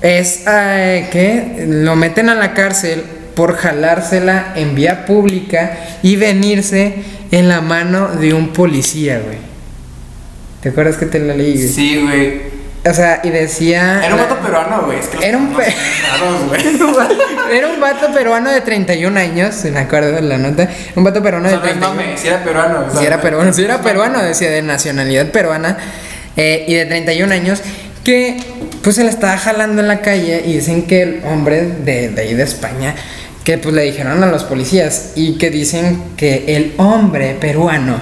es 0.01 0.43
eh, 0.47 1.09
que 1.11 1.65
lo 1.69 1.97
meten 1.97 2.29
a 2.29 2.35
la 2.35 2.53
cárcel 2.55 3.03
por 3.35 3.57
jalársela 3.57 4.53
en 4.55 4.75
vía 4.75 5.07
pública 5.07 5.77
y 6.03 6.17
venirse 6.17 6.95
en 7.31 7.49
la 7.49 7.61
mano 7.61 8.09
de 8.09 8.33
un 8.35 8.49
policía, 8.53 9.21
güey. 9.25 9.39
¿Te 10.63 10.69
acuerdas 10.71 10.97
que 10.97 11.07
te 11.07 11.19
la 11.19 11.35
leí? 11.35 11.55
güey? 11.55 11.69
Sí, 11.69 12.01
güey. 12.03 12.55
O 12.87 12.93
sea, 12.93 13.21
y 13.25 13.31
decía. 13.31 14.03
Era 14.05 14.15
un 14.15 14.21
vato 14.21 14.39
peruano, 14.41 14.83
güey. 14.85 14.99
Es 14.99 15.07
que 15.07 15.17
los 15.17 15.25
Era 15.25 15.39
un 15.39 15.49
peruanos 15.55 15.73
pe- 15.73 15.73
son 15.73 16.21
raros, 16.21 16.49
güey. 17.09 17.19
Era 17.59 17.69
un 17.69 17.81
vato 17.81 18.13
peruano 18.13 18.51
de 18.51 18.61
31 18.61 19.19
años, 19.21 19.55
si 19.55 19.71
me 19.71 19.81
acuerdo 19.81 20.13
de 20.13 20.21
la 20.23 20.37
nota. 20.39 20.69
Un 20.95 21.03
vato 21.05 21.23
peruano 21.23 21.47
O 21.47 21.51
sea, 21.51 21.61
de 21.61 21.65
no 21.65 21.71
es 21.71 21.79
31 21.81 21.95
mame, 22.05 22.19
si 22.19 22.29
era 22.29 22.45
peruano. 22.45 22.81
o 22.87 22.91
sea, 22.91 23.01
si 23.01 23.07
era 23.07 23.21
peruano, 23.23 23.53
si 23.55 23.61
no 23.63 23.65
era 23.69 23.79
peruano, 23.83 24.23
decía 24.23 24.51
de 24.51 24.63
nacionalidad 24.63 25.27
peruana 25.31 25.77
eh, 26.37 26.65
y 26.69 26.75
de 26.75 26.87
31 26.87 27.33
años, 27.33 27.61
que 28.03 28.37
pues 28.83 28.97
se 28.97 29.05
la 29.05 29.11
estaba 29.11 29.37
jalando 29.39 29.81
en 29.81 29.89
la 29.89 30.01
calle 30.01 30.43
y 30.47 30.55
dicen 30.55 30.87
que 30.87 31.03
el 31.03 31.23
hombre 31.25 31.63
de, 31.63 32.11
de 32.11 32.23
ahí 32.23 32.35
de 32.35 32.43
España, 32.43 32.95
que 33.45 33.59
pues 33.59 33.75
le 33.75 33.83
dijeron 33.83 34.23
a 34.23 34.27
los 34.27 34.45
policías 34.45 35.13
y 35.17 35.39
que 35.39 35.51
dicen 35.51 36.03
que 36.17 36.57
el 36.57 36.75
hombre 36.79 37.37
peruano 37.41 38.01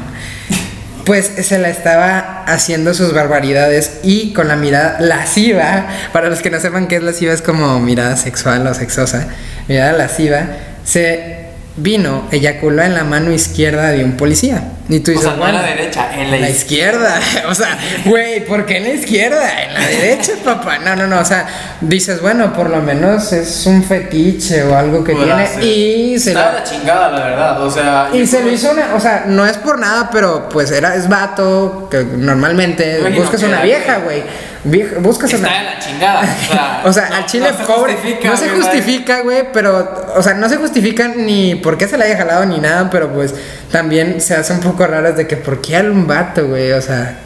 pues 1.04 1.30
se 1.42 1.58
la 1.58 1.68
estaba 1.68 2.44
haciendo 2.46 2.94
sus 2.94 3.12
barbaridades 3.12 3.98
y 4.02 4.32
con 4.32 4.48
la 4.48 4.56
mirada 4.56 5.00
lasciva, 5.00 5.88
para 6.12 6.28
los 6.28 6.40
que 6.40 6.50
no 6.50 6.60
sepan 6.60 6.86
qué 6.86 6.96
es 6.96 7.02
lasciva, 7.02 7.32
es 7.32 7.42
como 7.42 7.80
mirada 7.80 8.16
sexual 8.16 8.66
o 8.66 8.74
sexosa, 8.74 9.26
mirada 9.68 9.92
lasciva, 9.92 10.46
se 10.84 11.31
vino, 11.76 12.24
eyaculó 12.30 12.82
en 12.82 12.94
la 12.94 13.04
mano 13.04 13.32
izquierda 13.32 13.88
de 13.90 14.04
un 14.04 14.12
policía. 14.16 14.64
Y 14.88 15.00
tú 15.00 15.10
O 15.12 15.14
dices, 15.14 15.28
sea, 15.28 15.36
no 15.36 15.48
en 15.48 15.54
la 15.54 15.62
derecha, 15.62 16.20
en 16.20 16.30
la, 16.30 16.36
la 16.38 16.50
izquierda. 16.50 17.18
O 17.48 17.54
sea, 17.54 17.78
güey, 18.04 18.44
¿por 18.44 18.66
qué 18.66 18.76
en 18.78 18.82
la 18.84 18.88
izquierda? 18.90 19.62
En 19.62 19.74
la 19.74 19.80
derecha, 19.86 20.32
papá. 20.44 20.78
No, 20.78 20.96
no, 20.96 21.06
no. 21.06 21.20
O 21.20 21.24
sea, 21.24 21.46
dices, 21.80 22.20
bueno, 22.20 22.52
por 22.52 22.68
lo 22.68 22.82
menos 22.82 23.32
es 23.32 23.64
un 23.66 23.82
fetiche 23.84 24.64
o 24.64 24.76
algo 24.76 25.02
que 25.02 25.14
tiene. 25.14 25.48
Y 25.64 26.18
se 26.18 26.30
Está 26.30 26.52
lo, 26.52 26.58
la 26.58 26.64
chingada, 26.64 27.08
la 27.10 27.24
verdad. 27.26 27.62
O 27.62 27.70
sea. 27.70 28.08
y 28.12 28.26
se 28.26 28.42
lo 28.42 28.50
hizo 28.50 28.70
una, 28.70 28.94
o 28.94 29.00
sea, 29.00 29.24
no 29.26 29.46
es 29.46 29.56
por 29.56 29.78
nada, 29.78 30.10
pero 30.12 30.48
pues 30.50 30.70
era, 30.70 30.94
es 30.94 31.08
vato, 31.08 31.88
que 31.90 32.04
normalmente 32.04 32.98
imagino 33.00 33.20
buscas 33.22 33.40
que 33.40 33.46
una 33.46 33.62
vieja, 33.62 33.96
que- 33.96 34.02
güey. 34.02 34.22
Vieja- 34.64 34.98
Buscas 35.00 35.32
Está 35.32 35.48
de 35.48 35.62
la 35.64 35.78
chingada. 35.78 36.20
O 36.20 36.52
sea, 36.52 36.82
O 36.84 36.92
sea, 36.92 37.08
no- 37.08 37.16
al 37.16 37.26
chile 37.26 37.50
no 37.50 37.56
se 37.58 37.64
pobre. 37.64 37.92
justifica, 37.94 38.28
no 38.28 38.36
se 38.36 38.48
güey, 38.48 38.60
justifica, 38.60 39.20
güey, 39.22 39.44
pero. 39.52 40.12
O 40.16 40.22
sea, 40.22 40.34
no 40.34 40.48
se 40.48 40.56
justifica 40.56 41.08
ni 41.08 41.56
por 41.56 41.76
qué 41.78 41.88
se 41.88 41.96
la 41.98 42.04
haya 42.04 42.16
jalado 42.16 42.46
ni 42.46 42.58
nada, 42.58 42.88
pero 42.90 43.12
pues 43.12 43.34
también 43.72 44.20
se 44.20 44.34
hace 44.34 44.52
un 44.52 44.60
poco 44.60 44.86
raro 44.86 45.12
de 45.12 45.26
que 45.26 45.36
por 45.36 45.60
qué 45.60 45.76
a 45.76 45.80
un 45.80 46.06
vato, 46.06 46.46
güey, 46.46 46.72
o 46.72 46.80
sea. 46.80 47.18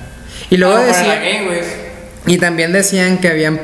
Y 0.49 0.57
luego 0.57 0.75
para 0.77 0.87
decía. 0.87 1.42
güey. 1.44 1.86
Y 2.27 2.39
también 2.39 2.73
decían 2.73 3.19
que 3.19 3.29
habían 3.29 3.61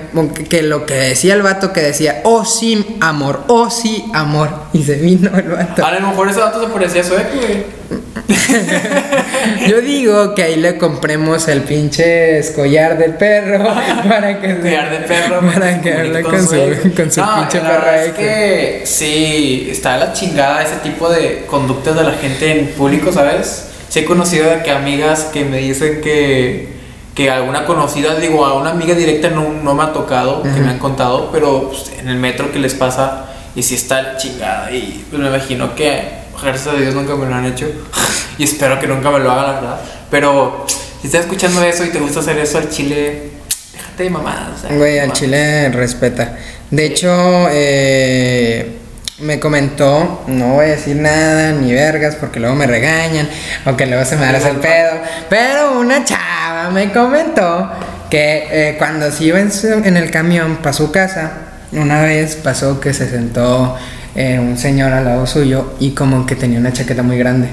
que 0.49 0.63
lo 0.63 0.87
que 0.87 0.95
decía 0.95 1.35
el 1.35 1.43
vato 1.43 1.73
que 1.73 1.81
decía, 1.81 2.21
oh 2.25 2.45
sí, 2.45 2.97
amor, 3.01 3.45
oh 3.49 3.71
sí, 3.71 4.05
amor. 4.15 4.51
Y 4.73 4.85
se 4.85 4.95
vino 4.95 5.37
el 5.37 5.49
vato. 5.49 5.85
A 5.85 5.93
lo 5.93 6.09
mejor 6.09 6.29
ese 6.29 6.41
dato 6.41 6.65
se 6.65 6.73
parecía 6.73 7.01
a 7.01 7.05
Sueco, 7.05 7.37
güey. 7.37 7.83
Yo 9.69 9.81
digo 9.81 10.35
que 10.35 10.43
ahí 10.43 10.57
le 10.57 10.79
compremos 10.79 11.49
el 11.49 11.63
pinche 11.63 12.39
escollar 12.39 12.97
del 12.99 13.15
perro 13.15 13.65
para 14.09 14.41
que 14.41 14.59
Collar 14.59 14.91
de 14.91 15.07
perro. 15.07 15.41
para 15.53 15.81
que 15.81 15.93
hable 15.93 16.23
con, 16.23 16.41
su, 16.41 16.47
Sueco. 16.49 16.89
con 16.97 17.11
su 17.11 17.21
No, 17.21 17.37
pinche 17.41 17.59
ahí 17.59 18.09
es 18.09 18.15
que 18.15 18.83
sí, 18.85 19.69
está 19.71 19.95
de 19.95 20.07
la 20.07 20.13
chingada 20.13 20.63
ese 20.63 20.77
tipo 20.77 21.09
de 21.09 21.45
conductas 21.47 21.97
de 21.97 22.05
la 22.05 22.13
gente 22.13 22.59
en 22.59 22.69
público, 22.69 23.13
¿sabes? 23.13 23.67
Sí 23.89 24.01
he 24.01 24.05
conocido 24.05 24.49
de 24.49 24.63
que 24.63 24.71
amigas 24.71 25.25
que 25.33 25.45
me 25.45 25.59
dicen 25.59 26.01
que, 26.01 26.72
que 27.15 27.31
alguna 27.31 27.65
conocida, 27.67 28.15
digo, 28.17 28.45
a 28.47 28.55
una 28.55 28.71
amiga 28.71 28.95
directa 28.95 29.29
no, 29.29 29.53
no 29.63 29.75
me 29.75 29.83
ha 29.83 29.93
tocado, 29.93 30.43
que 30.43 30.49
Ujú. 30.49 30.61
me 30.61 30.69
han 30.71 30.79
contado, 30.79 31.31
pero 31.31 31.69
pues, 31.69 31.93
en 31.99 32.09
el 32.09 32.17
metro 32.17 32.51
que 32.51 32.59
les 32.59 32.75
pasa 32.75 33.27
y 33.55 33.63
sí 33.63 33.75
está 33.75 34.17
chingada 34.17 34.71
y 34.71 35.05
pues, 35.11 35.21
me 35.21 35.29
imagino 35.29 35.75
que 35.75 36.23
gracias 36.43 36.75
a 36.75 36.79
Dios 36.79 36.95
nunca 36.95 37.15
me 37.15 37.27
lo 37.27 37.35
han 37.35 37.45
hecho 37.45 37.67
y 38.39 38.45
espero 38.45 38.81
que 38.81 38.87
nunca 38.87 39.11
me 39.11 39.19
lo 39.19 39.31
hagan, 39.31 39.47
la 39.47 39.61
verdad. 39.61 39.81
Pero 40.11 40.67
si 41.01 41.07
estás 41.07 41.23
escuchando 41.23 41.63
eso 41.63 41.85
y 41.85 41.91
te 41.91 41.99
gusta 41.99 42.21
hacer 42.21 42.39
eso 42.39 42.59
al 42.59 42.71
chile, 42.71 43.31
déjate 43.73 44.05
de 44.05 44.11
mamadas. 44.11 44.65
Güey, 44.71 44.99
al 44.99 45.13
chile 45.13 45.69
respeta. 45.71 46.39
De 46.71 46.87
hecho, 46.87 47.49
eh, 47.51 48.79
me 49.23 49.39
comentó, 49.39 50.25
no 50.27 50.55
voy 50.55 50.67
a 50.67 50.69
decir 50.71 50.97
nada, 50.97 51.53
ni 51.53 51.73
vergas, 51.73 52.17
porque 52.17 52.41
luego 52.41 52.57
me 52.57 52.67
regañan, 52.67 53.29
o 53.65 53.77
que 53.77 53.87
luego 53.87 54.05
se 54.05 54.17
me 54.17 54.27
hace 54.27 54.51
el 54.51 54.57
pedo. 54.57 54.91
Pero 55.31 55.79
una 55.79 56.05
chava 56.05 56.71
me 56.71 56.93
comentó 56.93 57.71
que 58.11 58.49
eh, 58.51 58.75
cuando 58.79 59.11
se 59.13 59.25
iba 59.25 59.39
en, 59.39 59.97
el 59.97 60.11
camión 60.11 60.57
para 60.57 60.73
su 60.73 60.91
casa, 60.91 61.33
una 61.71 62.03
vez 62.03 62.35
pasó 62.35 62.81
que 62.81 62.93
se 62.93 63.09
sentó 63.09 63.77
eh, 64.17 64.41
un 64.41 64.59
señor 64.59 64.93
al 64.93 65.05
lado 65.05 65.25
suyo 65.27 65.75
y 65.79 65.93
como 65.93 66.27
que 66.27 66.35
tenía 66.35 66.59
una 66.59 66.73
chaqueta 66.73 67.05
muy 67.05 67.17
grande. 67.17 67.49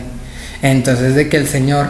Entonces 0.63 1.13
de 1.13 1.29
que 1.29 1.37
el 1.37 1.47
señor 1.47 1.85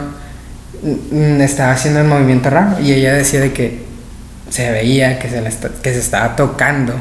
mm, 0.82 1.40
estaba 1.40 1.72
haciendo 1.72 2.00
el 2.00 2.06
movimiento 2.06 2.50
raro 2.50 2.78
y 2.80 2.92
ella 2.92 3.14
decía 3.14 3.40
de 3.40 3.52
que 3.52 3.82
se 4.50 4.70
veía 4.70 5.18
que 5.18 5.28
se, 5.28 5.42
que 5.82 5.92
se 5.92 5.98
estaba 5.98 6.36
tocando 6.36 6.94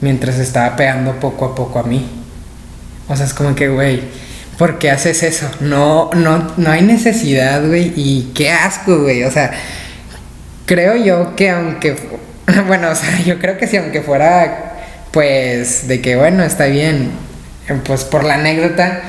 mientras 0.00 0.38
estaba 0.38 0.76
pegando 0.76 1.12
poco 1.20 1.44
a 1.46 1.54
poco 1.54 1.78
a 1.78 1.82
mí. 1.84 2.06
O 3.08 3.16
sea, 3.16 3.26
es 3.26 3.34
como 3.34 3.54
que, 3.54 3.68
güey, 3.68 4.02
¿por 4.58 4.78
qué 4.78 4.90
haces 4.90 5.22
eso? 5.22 5.48
No, 5.60 6.10
no, 6.14 6.52
no 6.56 6.70
hay 6.70 6.82
necesidad, 6.82 7.64
güey, 7.66 7.92
y 7.96 8.32
qué 8.34 8.50
asco, 8.50 8.98
güey. 9.02 9.22
O 9.24 9.30
sea, 9.30 9.52
creo 10.66 10.96
yo 10.96 11.34
que 11.36 11.50
aunque, 11.50 11.96
bueno, 12.66 12.90
o 12.90 12.94
sea, 12.94 13.20
yo 13.24 13.38
creo 13.38 13.58
que 13.58 13.66
si 13.66 13.76
aunque 13.76 14.02
fuera, 14.02 14.72
pues, 15.12 15.88
de 15.88 16.00
que, 16.00 16.16
bueno, 16.16 16.42
está 16.42 16.66
bien, 16.66 17.10
pues 17.84 18.04
por 18.04 18.24
la 18.24 18.34
anécdota, 18.34 19.00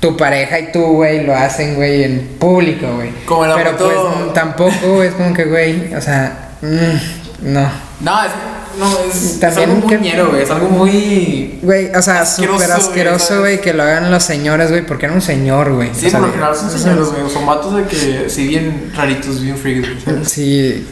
tu 0.00 0.16
pareja 0.16 0.58
y 0.58 0.72
tú, 0.72 0.84
güey, 0.94 1.24
lo 1.24 1.34
hacen, 1.34 1.76
güey, 1.76 2.02
en 2.04 2.26
público, 2.40 2.92
güey. 2.96 3.10
Como 3.26 3.46
la 3.46 3.54
Pero 3.54 3.72
foto- 3.72 4.14
pues 4.24 4.34
tampoco, 4.34 5.02
es 5.02 5.12
como 5.14 5.32
que, 5.34 5.44
güey, 5.44 5.94
o 5.94 6.00
sea, 6.00 6.50
mm, 6.62 7.52
no. 7.52 7.70
No, 8.00 8.24
es, 8.24 8.30
no, 8.78 8.98
es, 9.08 9.22
es 9.24 9.40
También 9.40 9.70
algo 9.70 9.80
muy 9.82 9.88
que- 9.88 9.98
ñero, 10.02 10.28
güey. 10.30 10.42
Es 10.42 10.50
algo 10.50 10.68
muy. 10.68 11.58
Güey, 11.62 11.94
o 11.94 12.02
sea, 12.02 12.24
súper 12.26 12.70
asqueroso, 12.72 13.40
güey, 13.40 13.60
que 13.60 13.72
lo 13.72 13.82
hagan 13.82 14.10
los 14.10 14.22
señores, 14.24 14.70
güey, 14.70 14.84
porque 14.86 15.06
era 15.06 15.14
un 15.14 15.22
señor, 15.22 15.72
güey. 15.72 15.90
Sí, 15.94 16.10
por 16.10 16.20
lo 16.20 16.30
general 16.30 16.56
son 16.56 16.70
señores, 16.70 17.08
güey. 17.08 17.30
Son 17.32 17.46
vatos 17.46 17.76
de 17.76 17.84
que, 17.84 18.28
sí, 18.28 18.46
bien 18.48 18.92
raritos, 18.96 19.40
bien 19.40 19.56
freaks, 19.56 20.04
güey. 20.04 20.24
Sí. 20.24 20.86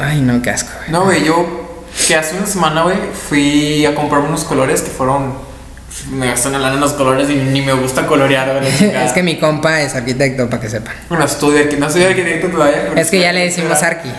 Ay, 0.00 0.20
no, 0.20 0.40
qué 0.42 0.50
asco, 0.50 0.70
güey. 0.78 0.90
No, 0.90 1.04
güey, 1.04 1.24
yo. 1.24 1.66
Que 2.06 2.14
hace 2.14 2.36
una 2.36 2.46
semana, 2.46 2.82
güey, 2.82 2.96
fui 3.28 3.84
a 3.84 3.94
comprar 3.94 4.20
unos 4.20 4.44
colores 4.44 4.82
que 4.82 4.90
fueron. 4.90 5.32
Me 6.12 6.26
gastan 6.28 6.54
el 6.54 6.62
lana 6.62 6.74
en 6.74 6.80
los 6.80 6.92
colores 6.92 7.28
y 7.28 7.34
ni 7.34 7.60
me 7.62 7.72
gusta 7.72 8.06
colorear, 8.06 8.60
güey. 8.60 8.92
la. 8.92 9.04
Es 9.06 9.12
que 9.12 9.22
mi 9.22 9.38
compa 9.38 9.80
es 9.80 9.94
arquitecto, 9.96 10.48
para 10.48 10.62
que 10.62 10.68
sepan. 10.68 10.94
Bueno, 11.08 11.24
estudio, 11.24 11.68
que 11.68 11.76
no 11.76 11.90
soy 11.90 12.04
arquitecto 12.04 12.48
todavía. 12.48 12.92
Es 12.94 13.10
que 13.10 13.18
ya 13.20 13.32
le 13.32 13.40
decimos 13.44 13.82
arqui. 13.82 14.10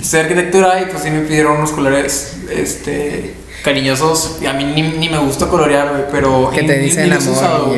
Estudié 0.00 0.22
arquitectura 0.22 0.80
y 0.80 0.86
pues 0.86 1.02
sí 1.02 1.10
me 1.10 1.20
pidieron 1.20 1.58
unos 1.58 1.70
colores, 1.70 2.38
este, 2.50 3.34
cariñosos. 3.62 4.38
Y 4.40 4.46
a 4.46 4.52
mí 4.52 4.64
ni, 4.64 4.82
ni 4.82 5.08
me 5.08 5.18
gusta 5.18 5.46
colorear, 5.46 5.90
güey, 5.90 6.02
pero... 6.10 6.50
Que 6.50 6.62
te 6.62 6.78
dicen 6.78 7.12
amor, 7.12 7.28
usado. 7.28 7.74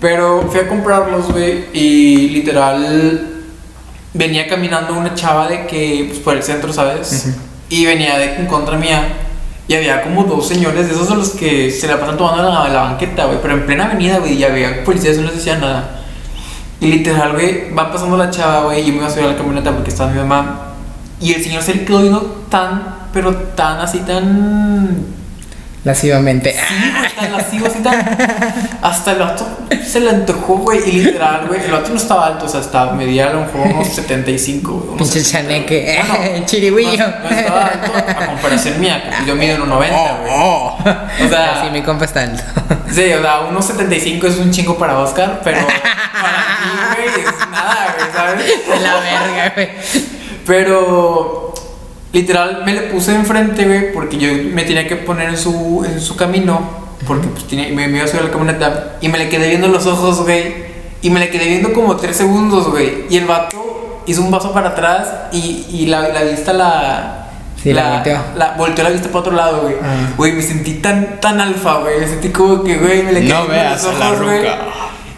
Pero 0.00 0.48
fui 0.50 0.60
a 0.60 0.68
comprarlos, 0.68 1.32
güey, 1.32 1.66
y 1.72 2.28
literal 2.30 3.30
venía 4.12 4.46
caminando 4.46 4.94
una 4.94 5.14
chava 5.14 5.48
de 5.48 5.66
que, 5.66 6.06
pues 6.08 6.20
por 6.20 6.36
el 6.36 6.42
centro, 6.42 6.72
¿sabes? 6.72 7.26
Ujú. 7.26 7.36
Y 7.68 7.86
venía 7.86 8.18
de 8.18 8.36
en 8.36 8.46
contra 8.46 8.76
mía. 8.76 9.02
Y 9.66 9.74
había 9.74 10.02
como 10.02 10.24
dos 10.24 10.46
señores, 10.46 10.86
de 10.86 10.92
esos 10.92 11.08
son 11.08 11.18
los 11.18 11.30
que 11.30 11.70
se 11.70 11.86
la 11.86 11.98
pasan 11.98 12.18
tomando 12.18 12.42
la, 12.42 12.68
la 12.68 12.82
banqueta, 12.82 13.24
güey. 13.24 13.38
Pero 13.40 13.54
en 13.54 13.66
plena 13.66 13.86
avenida, 13.86 14.18
güey, 14.18 14.34
y 14.34 14.44
había 14.44 14.84
policías, 14.84 15.16
no 15.16 15.22
les 15.22 15.36
decía 15.36 15.56
nada. 15.56 16.02
Y 16.80 16.88
literal, 16.88 17.32
güey, 17.32 17.72
va 17.72 17.90
pasando 17.90 18.16
la 18.18 18.30
chava, 18.30 18.64
güey, 18.64 18.82
y 18.82 18.86
yo 18.86 18.92
me 18.92 18.98
iba 18.98 19.06
a 19.06 19.10
subir 19.10 19.24
a 19.24 19.28
la 19.28 19.36
camioneta 19.36 19.72
porque 19.72 19.88
estaba 19.88 20.10
mi 20.10 20.18
mamá. 20.18 20.73
Y 21.20 21.32
el 21.32 21.42
señor 21.42 21.62
se 21.62 21.84
quedó 21.84 22.00
viendo 22.00 22.46
tan, 22.50 22.82
pero 23.12 23.34
tan 23.34 23.78
así, 23.80 23.98
tan. 24.00 25.14
Lascivamente. 25.84 26.52
Sí, 26.66 26.74
güey, 26.98 27.14
tan 27.14 27.32
lascivo, 27.32 27.66
así 27.66 27.78
tan. 27.80 28.18
Hasta 28.80 29.12
el 29.12 29.18
vato 29.18 29.46
se 29.86 30.00
le 30.00 30.08
antojó, 30.10 30.56
güey, 30.56 30.80
y 30.88 30.92
literal, 30.92 31.46
güey. 31.46 31.62
El 31.62 31.72
vato 31.72 31.90
no 31.90 31.96
estaba 31.96 32.26
alto, 32.26 32.46
o 32.46 32.48
sea, 32.48 32.60
estaba, 32.60 32.92
medía 32.94 33.26
a 33.28 33.32
lo 33.34 33.40
mejor 33.42 33.66
unos 33.66 33.88
75, 33.88 34.72
güey. 34.72 34.88
unos 34.94 34.98
Pinche 34.98 35.20
60, 35.20 35.48
chaneque. 35.48 36.02
güey. 36.08 36.34
El 36.36 36.46
chirigüillo. 36.46 37.06
No, 37.06 37.28
no 37.30 37.36
estaba 37.36 37.66
alto 37.66 37.92
a 37.96 38.26
comparación 38.26 38.80
mía, 38.80 39.02
que 39.20 39.26
yo 39.26 39.36
mido 39.36 39.58
1,90, 39.58 39.68
güey. 39.68 39.90
Oh, 40.32 40.78
O 41.24 41.28
sea, 41.28 41.60
Sí, 41.64 41.70
mi 41.70 41.82
compa 41.82 42.06
está 42.06 42.22
alto. 42.22 42.42
Sí, 42.90 43.12
o 43.12 43.20
sea, 43.20 43.40
unos 43.40 43.64
75 43.66 44.26
es 44.26 44.38
un 44.38 44.50
chingo 44.50 44.78
para 44.78 44.98
Oscar, 44.98 45.42
pero 45.44 45.58
para 45.66 45.74
ti, 46.62 46.94
güey, 46.96 47.26
es 47.26 47.48
nada, 47.50 47.94
güey, 47.98 48.10
¿sabes? 48.10 48.46
De 48.68 48.80
la 48.80 48.94
verga, 49.00 49.52
güey. 49.54 49.68
Pero 50.46 51.54
literal 52.12 52.62
me 52.64 52.74
le 52.74 52.82
puse 52.82 53.14
enfrente, 53.14 53.64
güey, 53.64 53.92
porque 53.92 54.16
yo 54.18 54.28
me 54.52 54.64
tenía 54.64 54.86
que 54.86 54.96
poner 54.96 55.30
en 55.30 55.36
su, 55.36 55.84
en 55.84 56.00
su 56.00 56.16
camino 56.16 56.84
porque 57.06 57.28
pues 57.28 57.44
tiene, 57.44 57.70
me, 57.72 57.88
me 57.88 57.98
iba 57.98 58.04
a 58.04 58.08
subir 58.08 58.22
a 58.22 58.24
la 58.24 58.30
camioneta 58.30 58.96
y 59.00 59.08
me 59.08 59.18
le 59.18 59.28
quedé 59.28 59.48
viendo 59.48 59.68
los 59.68 59.86
ojos, 59.86 60.22
güey. 60.22 60.64
Y 61.02 61.10
me 61.10 61.20
le 61.20 61.28
quedé 61.28 61.48
viendo 61.48 61.72
como 61.72 61.96
tres 61.96 62.16
segundos, 62.16 62.70
güey. 62.70 63.04
Y 63.10 63.18
el 63.18 63.26
vato 63.26 64.02
hizo 64.06 64.22
un 64.22 64.30
paso 64.30 64.52
para 64.52 64.70
atrás 64.70 65.08
y, 65.32 65.66
y 65.70 65.86
la, 65.86 66.08
la 66.08 66.22
vista 66.22 66.52
la. 66.52 67.28
Sí, 67.62 67.72
la 67.72 67.94
volteó. 67.94 68.18
La, 68.36 68.54
volteó 68.56 68.84
la 68.84 68.90
vista 68.90 69.08
para 69.08 69.20
otro 69.20 69.32
lado, 69.34 69.62
güey. 69.62 69.74
Ah. 69.82 70.12
Güey, 70.16 70.32
me 70.32 70.42
sentí 70.42 70.74
tan, 70.74 71.20
tan 71.20 71.40
alfa, 71.40 71.78
güey. 71.78 72.00
Me 72.00 72.08
sentí 72.08 72.30
como 72.30 72.62
que, 72.62 72.78
güey, 72.78 73.02
me 73.02 73.12
le 73.12 73.20
quedé 73.20 73.34
No 73.34 73.46
viendo 73.46 73.52
veas 73.52 73.84
los 73.84 73.98
la 73.98 74.06
ojos, 74.12 74.22
güey. 74.22 74.40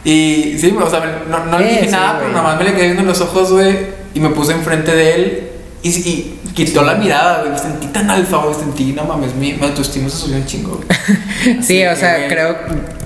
Y 0.04 0.58
sí, 0.58 0.76
o 0.80 0.90
sea, 0.90 1.22
no, 1.28 1.44
no 1.46 1.58
le 1.58 1.68
dije 1.68 1.84
sí, 1.84 1.90
nada, 1.90 2.18
pero 2.18 2.30
nada 2.30 2.42
más 2.42 2.58
me 2.58 2.64
le 2.64 2.74
quedé 2.74 2.84
viendo 2.86 3.02
los 3.02 3.20
ojos, 3.20 3.52
güey. 3.52 4.05
Y 4.16 4.20
me 4.20 4.30
puse 4.30 4.52
enfrente 4.52 4.92
de 4.96 5.14
él. 5.14 5.48
Y, 5.82 5.90
y 5.90 6.40
quitó 6.54 6.82
la 6.82 6.94
mirada, 6.94 7.40
güey. 7.40 7.52
Me 7.52 7.58
sentí 7.58 7.86
tan 7.88 8.08
alfa, 8.10 8.38
güey. 8.38 8.54
Sentí, 8.54 8.92
no 8.94 9.04
mames, 9.04 9.34
mi, 9.34 9.52
mi 9.52 9.62
autoestima 9.66 10.08
se 10.08 10.16
subió 10.16 10.36
un 10.36 10.46
chingo. 10.46 10.80
Sí, 11.62 11.84
o 11.84 11.94
sea, 11.94 12.26
creo, 12.28 12.56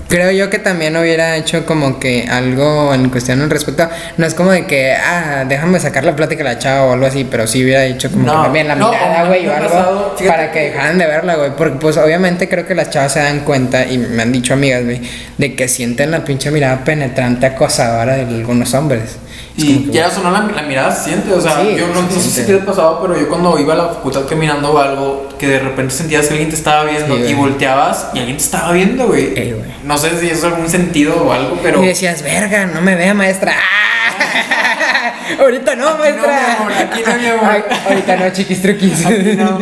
creo 0.07 0.31
yo 0.31 0.49
que 0.49 0.57
también 0.57 0.95
hubiera 0.97 1.35
hecho 1.37 1.63
como 1.67 1.99
que 1.99 2.27
algo 2.27 2.91
en 2.93 3.09
cuestión 3.09 3.41
al 3.41 3.49
respecto. 3.51 3.87
No 4.17 4.25
es 4.25 4.33
como 4.33 4.49
de 4.51 4.65
que, 4.65 4.93
ah, 4.93 5.45
déjame 5.47 5.79
sacar 5.79 6.05
la 6.05 6.15
plática 6.15 6.41
a 6.41 6.45
la 6.53 6.57
chava 6.59 6.85
o 6.85 6.93
algo 6.93 7.05
así, 7.05 7.27
pero 7.29 7.45
sí 7.45 7.63
hubiera 7.63 7.81
dicho 7.83 8.09
como 8.09 8.25
No, 8.25 8.31
que 8.37 8.43
también 8.45 8.67
la 8.69 8.75
no, 8.75 8.89
mirada, 8.89 9.25
güey, 9.27 9.47
o 9.47 9.53
algo 9.53 9.69
pasado, 9.69 10.15
para 10.27 10.51
que 10.51 10.59
que- 10.59 10.65
dejaran 10.71 10.97
de 10.97 11.05
verla, 11.05 11.35
güey. 11.35 11.51
Porque 11.55 11.77
pues 11.77 11.97
obviamente 11.97 12.49
creo 12.49 12.65
que 12.65 12.73
las 12.73 12.89
chavas 12.89 13.13
se 13.13 13.19
dan 13.19 13.41
cuenta, 13.41 13.85
y 13.85 13.97
me 13.99 14.23
han 14.23 14.31
dicho 14.31 14.53
amigas, 14.55 14.83
güey, 14.85 15.01
de 15.37 15.55
que 15.55 15.67
sienten 15.67 16.09
la 16.09 16.23
pinche 16.25 16.49
mirada 16.49 16.83
penetrante 16.83 17.45
acosadora 17.45 18.15
de 18.15 18.21
algunos 18.23 18.73
hombres. 18.73 19.17
Es 19.57 19.63
Y 19.65 19.77
que, 19.85 19.91
ya 19.91 20.07
eso 20.07 20.21
no 20.23 20.31
la, 20.31 20.41
la 20.43 20.61
mirada 20.61 20.95
se 20.95 21.09
siente, 21.09 21.33
o 21.33 21.41
sea, 21.41 21.61
Sí, 21.61 21.75
yo 21.77 21.87
no, 21.87 21.95
se 21.95 22.01
no 22.03 22.09
sé 22.21 22.21
si 22.21 22.45
te 22.45 22.55
ha 22.55 22.65
pasado, 22.65 22.99
pero 23.01 23.19
yo 23.19 23.27
cuando 23.27 23.59
iba 23.59 23.73
a 23.73 23.77
la 23.77 23.87
facultad 23.89 24.21
caminando 24.27 24.71
o 24.71 24.77
algo, 24.77 25.27
que 25.37 25.47
de 25.47 25.59
repente 25.59 25.93
sentías 25.93 26.25
que 26.27 26.31
alguien 26.31 26.49
te 26.49 26.55
estaba 26.55 26.85
viendo 26.85 27.15
Sí, 27.17 27.23
y 27.27 27.33
volteabas 27.33 28.07
y 28.13 28.19
alguien 28.19 28.37
te 28.37 28.43
estaba 28.43 28.71
viendo, 28.71 29.07
güey. 29.07 29.37
Ey, 29.37 29.51
güey. 29.53 29.71
No 29.83 29.97
sé 29.97 30.17
si 30.19 30.27
eso 30.29 30.47
es 30.47 30.53
algún 30.53 30.69
sentido 30.69 31.15
o 31.21 31.33
algo, 31.33 31.59
pero... 31.61 31.83
Y 31.83 31.87
decías, 31.87 32.21
verga, 32.23 32.65
no 32.67 32.81
me 32.81 32.95
vea, 32.95 33.13
maestra. 33.13 33.53
¡Ah! 33.53 35.13
Ahorita 35.39 35.75
no, 35.75 35.87
Aquí 35.89 35.97
no, 35.97 36.03
maestra. 36.03 36.31
mi 36.31 36.55
amor, 36.55 36.71
aquí 36.73 37.01
no, 37.05 37.15
mi 37.17 37.27
amor. 37.27 37.45
Ay, 37.49 37.63
ahorita 37.87 38.15
no, 38.17 38.29
chiquis 38.33 38.61
truquis. 38.61 39.05
No, 39.37 39.59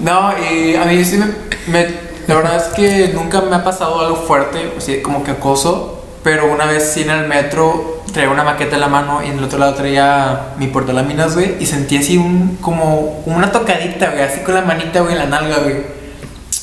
no 0.00 0.34
y 0.38 0.74
a 0.76 0.84
mí 0.84 1.04
sí 1.04 1.16
me, 1.18 1.26
me- 1.66 1.88
La 2.26 2.36
verdad 2.36 2.56
es 2.56 2.62
que 2.74 3.10
nunca 3.14 3.40
me 3.42 3.54
ha 3.56 3.64
pasado 3.64 4.00
algo 4.00 4.16
fuerte, 4.16 4.72
así 4.76 5.00
como 5.02 5.22
que 5.24 5.32
acoso. 5.32 6.01
Pero 6.22 6.52
una 6.52 6.66
vez 6.66 6.92
sí 6.92 7.02
en 7.02 7.10
el 7.10 7.26
metro 7.26 8.02
traía 8.12 8.30
una 8.30 8.44
maqueta 8.44 8.74
en 8.74 8.80
la 8.80 8.88
mano 8.88 9.22
y 9.24 9.30
en 9.30 9.38
el 9.38 9.44
otro 9.44 9.58
lado 9.58 9.74
traía 9.74 10.52
mi 10.58 10.68
portaláminas, 10.68 11.34
güey. 11.34 11.56
Y 11.60 11.66
sentí 11.66 11.96
así 11.96 12.16
un, 12.16 12.58
como, 12.60 13.22
una 13.26 13.50
tocadita, 13.50 14.10
güey, 14.10 14.22
así 14.22 14.40
con 14.40 14.54
la 14.54 14.62
manita, 14.62 15.00
güey, 15.00 15.14
en 15.14 15.18
la 15.18 15.26
nalga, 15.26 15.58
güey. 15.58 15.76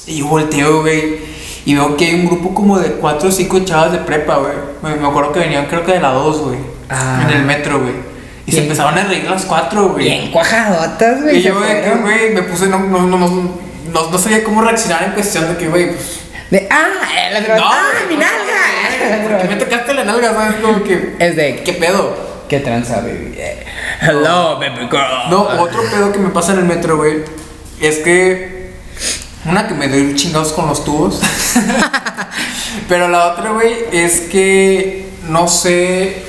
Y 0.08 0.19
yo 0.19 0.28
volteo, 0.28 0.82
güey. 0.82 1.19
Y 1.65 1.76
veo 1.76 1.98
que 1.98 2.06
hay 2.06 2.15
un 2.15 2.26
grupo 2.28 2.54
como 2.54 2.80
de 2.80 2.93
cuatro 2.93 3.30
o 3.30 3.32
cinco 3.32 3.60
chavas 3.60 3.91
de 3.91 4.00
prepa, 4.00 4.38
güey. 4.38 4.54
Me, 4.82 4.95
me 5.02 5.08
acuerdo 5.08 5.34
que 5.34 5.39
venían, 5.39 5.65
creo 5.65 5.86
que 5.86 5.93
de 5.93 6.00
la 6.00 6.12
2, 6.12 6.41
güey. 6.41 6.58
Ah. 6.89 7.28
En 7.28 7.38
el 7.38 7.43
metro, 7.43 7.82
güey. 7.82 7.93
Y 8.45 8.52
se 8.52 8.62
Bien. 8.62 8.63
empezaron 8.63 8.98
a 8.98 9.04
reír 9.04 9.30
las 9.30 9.45
cuatro, 9.45 9.89
güey. 9.89 10.06
Bien 10.06 10.32
cuajadotas, 10.32 11.22
güey. 11.22 11.38
Y 11.38 11.41
se 11.43 11.50
yo, 11.50 11.56
güey, 11.60 12.34
me 12.34 12.43
puse, 12.43 12.67
no, 12.67 12.80
no, 12.80 13.06
no, 13.06 13.17
no, 13.17 13.28
no, 13.93 14.12
no 14.12 14.17
sabía 14.17 14.43
cómo 14.43 14.62
reaccionar 14.62 15.04
en 15.04 15.12
cuestión 15.12 15.48
de 15.48 15.58
que, 15.58 15.67
güey, 15.67 15.93
pues. 15.93 16.22
De, 16.50 16.68
ah, 16.72 17.30
el 17.30 17.44
otro. 17.44 17.58
No, 17.58 17.64
ah, 17.66 17.92
mi 18.10 18.16
nalga. 18.16 19.30
Porque 19.30 19.56
me 19.56 19.56
tocaste 19.56 19.94
la 19.94 20.04
nalga, 20.04 20.34
¿sabes? 20.34 20.56
Como 20.62 20.84
que. 20.84 21.16
Es 21.20 21.36
de, 21.36 21.62
¿Qué 21.64 21.74
pedo? 21.74 22.30
¿qué 22.50 22.60
tranza, 22.60 22.98
baby? 22.98 23.36
Eh, 23.38 23.64
Hello, 24.02 24.60
baby 24.60 24.88
girl. 24.90 25.30
No, 25.30 25.44
otro 25.44 25.82
pedo 25.90 26.12
que 26.12 26.20
me 26.20 26.30
pasa 26.30 26.54
en 26.54 26.60
el 26.60 26.66
metro, 26.66 26.98
güey, 26.98 27.24
es 27.80 28.00
que. 28.00 28.60
Una 29.46 29.68
que 29.68 29.74
me 29.74 29.88
doy 29.88 30.16
chingados 30.16 30.52
con 30.52 30.68
los 30.68 30.84
tubos. 30.84 31.22
Pero 32.90 33.08
la 33.08 33.28
otra, 33.28 33.52
güey, 33.52 33.74
es 33.94 34.22
que 34.22 35.08
no 35.30 35.48
sé 35.48 36.24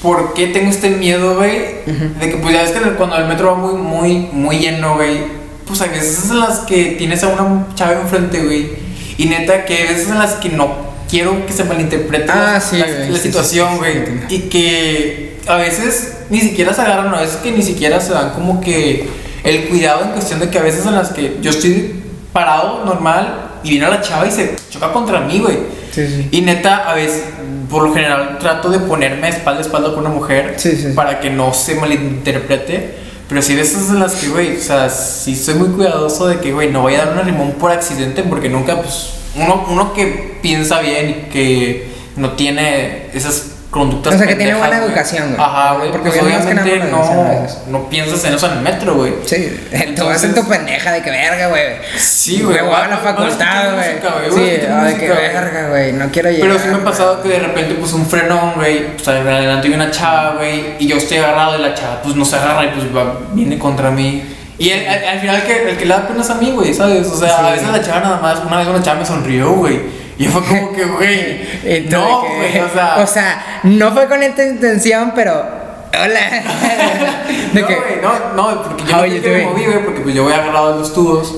por 0.00 0.34
qué 0.34 0.48
tengo 0.48 0.70
este 0.70 0.90
miedo, 0.90 1.34
güey. 1.34 1.82
De 2.20 2.30
que, 2.30 2.36
pues 2.36 2.54
ya 2.54 2.62
ves 2.62 2.70
que 2.70 2.80
cuando 2.92 3.16
el 3.16 3.26
metro 3.26 3.52
va 3.52 3.56
muy, 3.56 3.72
muy, 3.74 4.28
muy 4.32 4.58
lleno, 4.58 4.94
güey. 4.94 5.44
Pues 5.66 5.80
hay 5.80 5.88
veces 5.88 6.30
en 6.30 6.40
las 6.40 6.60
que 6.60 6.94
tienes 6.98 7.24
a 7.24 7.28
una 7.28 7.66
chava 7.74 8.00
enfrente, 8.00 8.44
güey. 8.44 8.83
Y 9.18 9.26
neta, 9.26 9.64
que 9.64 9.74
hay 9.76 9.88
veces 9.94 10.08
en 10.08 10.18
las 10.18 10.32
que 10.34 10.48
no 10.48 10.68
quiero 11.10 11.46
que 11.46 11.52
se 11.52 11.64
malinterprete 11.64 12.30
Ah, 12.32 12.52
la, 12.54 12.60
sí, 12.60 12.78
la- 12.78 12.86
güey, 12.86 12.98
la 12.98 13.06
sí, 13.06 13.14
sí, 13.16 13.20
situación, 13.28 13.68
sí, 13.72 13.78
güey. 13.78 14.04
y 14.28 14.38
que 14.48 15.38
a 15.46 15.56
veces 15.56 16.14
ni 16.30 16.40
siquiera 16.40 16.72
se 16.74 16.80
agarran, 16.82 17.14
a 17.14 17.20
veces 17.20 17.36
que 17.36 17.52
ni 17.52 17.62
siquiera 17.62 18.00
se 18.00 18.12
dan 18.12 18.30
como 18.30 18.60
que 18.60 19.08
el 19.44 19.68
cuidado 19.68 20.04
en 20.04 20.10
cuestión 20.12 20.40
de 20.40 20.48
que 20.48 20.58
a 20.58 20.62
veces 20.62 20.86
en 20.86 20.94
las 20.94 21.10
que 21.10 21.36
yo 21.42 21.50
estoy 21.50 22.02
parado 22.32 22.84
normal 22.84 23.50
y 23.62 23.70
viene 23.70 23.88
la 23.88 24.00
chava 24.00 24.26
y 24.26 24.30
se 24.30 24.56
choca 24.70 24.92
contra 24.92 25.20
mí, 25.20 25.38
güey. 25.38 25.58
Sí, 25.92 26.06
sí. 26.08 26.28
Y 26.32 26.40
neta, 26.40 26.90
a 26.90 26.94
veces, 26.94 27.22
por 27.70 27.82
lo 27.84 27.94
general, 27.94 28.38
trato 28.40 28.68
de 28.68 28.80
ponerme 28.80 29.28
espalda 29.28 29.60
a 29.60 29.62
espalda 29.62 29.90
con 29.90 30.00
una 30.00 30.08
mujer 30.08 30.54
Sí, 30.56 30.72
sí, 30.72 30.82
sí. 30.88 30.88
para 30.94 31.20
que 31.20 31.30
no 31.30 31.54
se 31.54 31.76
malinterprete. 31.76 33.04
Pero 33.28 33.40
sí, 33.40 33.54
veces 33.54 33.88
en 33.88 34.00
las 34.00 34.14
que, 34.16 34.28
güey, 34.28 34.56
o 34.56 34.60
sea, 34.60 34.90
sí 34.90 35.34
soy 35.34 35.54
muy 35.54 35.68
cuidadoso 35.68 36.26
de 36.26 36.40
que, 36.40 36.52
güey, 36.52 36.70
no 36.70 36.82
voy 36.82 36.94
a 36.94 37.06
dar 37.06 37.18
un 37.18 37.26
limón 37.26 37.52
por 37.52 37.70
accidente 37.70 38.22
porque 38.22 38.48
nunca, 38.48 38.80
pues, 38.82 39.10
uno, 39.34 39.66
uno 39.68 39.92
que 39.94 40.38
piensa 40.42 40.80
bien 40.80 41.10
y 41.10 41.30
que 41.30 41.88
no 42.16 42.32
tiene 42.32 43.08
esas 43.14 43.53
conductas 43.74 44.14
O 44.14 44.18
sea, 44.18 44.26
que 44.28 44.36
tiene 44.36 44.52
pendejas, 44.52 44.68
buena 44.68 44.76
güey. 44.82 44.88
educación, 44.92 45.34
güey. 45.34 45.40
Ajá, 45.40 45.74
güey, 45.74 45.90
Porque 45.90 46.08
nada 46.10 46.22
obviamente 46.22 46.78
no 46.90 47.46
no, 47.70 47.88
piensas 47.88 48.24
en 48.24 48.34
eso 48.34 48.46
en 48.46 48.52
el 48.52 48.60
metro, 48.60 48.94
güey. 48.94 49.12
Sí, 49.26 49.36
tú 49.96 50.04
vas 50.06 50.22
en 50.22 50.30
Entonces- 50.30 50.34
tu 50.36 50.48
pendeja 50.48 50.92
de 50.92 51.02
que 51.02 51.10
verga, 51.10 51.48
güey. 51.48 51.62
Sí, 51.98 52.42
güey, 52.42 52.56
Me 52.58 52.62
voy 52.62 52.74
a 52.76 52.86
la 52.88 52.98
facultad, 52.98 53.74
güey. 53.74 54.30
Sí, 54.32 54.60
ay, 54.70 54.94
que 54.94 55.08
verga, 55.08 55.68
güey. 55.70 55.92
No 55.92 56.08
quiero 56.12 56.30
llegar. 56.30 56.48
Pero 56.48 56.60
sí 56.62 56.68
me 56.68 56.76
ha 56.76 56.84
pasado 56.84 57.20
que 57.22 57.28
de 57.30 57.38
repente 57.40 57.74
pues 57.74 57.92
un 57.92 58.06
frenón, 58.06 58.52
güey, 58.54 58.94
pues 58.94 59.08
adelante 59.08 59.66
hay 59.68 59.74
una 59.74 59.90
chava, 59.90 60.34
güey, 60.36 60.74
y 60.78 60.86
yo 60.86 60.96
estoy 60.96 61.18
agarrado 61.18 61.58
y 61.58 61.62
la 61.62 61.74
chava 61.74 62.00
pues 62.02 62.14
no 62.14 62.24
se 62.24 62.36
agarra 62.36 62.64
y 62.64 62.68
pues 62.68 62.86
va, 62.96 63.18
viene 63.32 63.58
contra 63.58 63.90
mí. 63.90 64.22
Y 64.56 64.70
el- 64.70 64.86
al, 64.86 65.04
al 65.04 65.18
final 65.18 65.42
que, 65.42 65.68
el 65.70 65.76
que 65.76 65.84
le 65.84 65.94
da 65.94 66.06
pena 66.06 66.22
es 66.22 66.30
a 66.30 66.36
mí, 66.36 66.52
güey, 66.52 66.72
¿sabes? 66.72 67.08
O 67.08 67.16
sea, 67.18 67.28
Sí. 67.28 67.34
a 67.44 67.50
veces 67.50 67.68
la 67.68 67.82
chava 67.82 68.00
nada 68.00 68.20
más, 68.20 68.38
una 68.46 68.58
vez 68.58 68.68
una 68.68 68.80
chava 68.82 69.00
me 69.00 69.04
sonrió, 69.06 69.50
güey. 69.52 70.03
Y 70.18 70.26
fue 70.26 70.42
como 70.42 70.72
que, 70.72 70.84
güey, 70.84 71.88
no, 71.90 72.22
güey, 72.22 72.60
o 72.60 72.68
sea... 72.68 72.96
O 72.98 73.06
sea, 73.06 73.60
no 73.64 73.92
fue 73.92 74.06
con 74.06 74.22
esta 74.22 74.44
intención, 74.44 75.12
pero. 75.14 75.32
Hola. 75.32 76.20
de 77.52 77.60
no, 77.60 77.66
güey, 77.66 77.78
no, 78.02 78.34
no, 78.34 78.62
porque 78.62 78.84
yo 78.84 78.96
How 78.96 79.06
no 79.06 79.28
me 79.28 79.44
moví, 79.46 79.64
güey, 79.64 79.84
porque 79.84 80.00
pues 80.00 80.14
yo 80.14 80.24
voy 80.24 80.32
agarrado 80.32 80.72
de 80.72 80.78
los 80.78 80.94
tubos. 80.94 81.36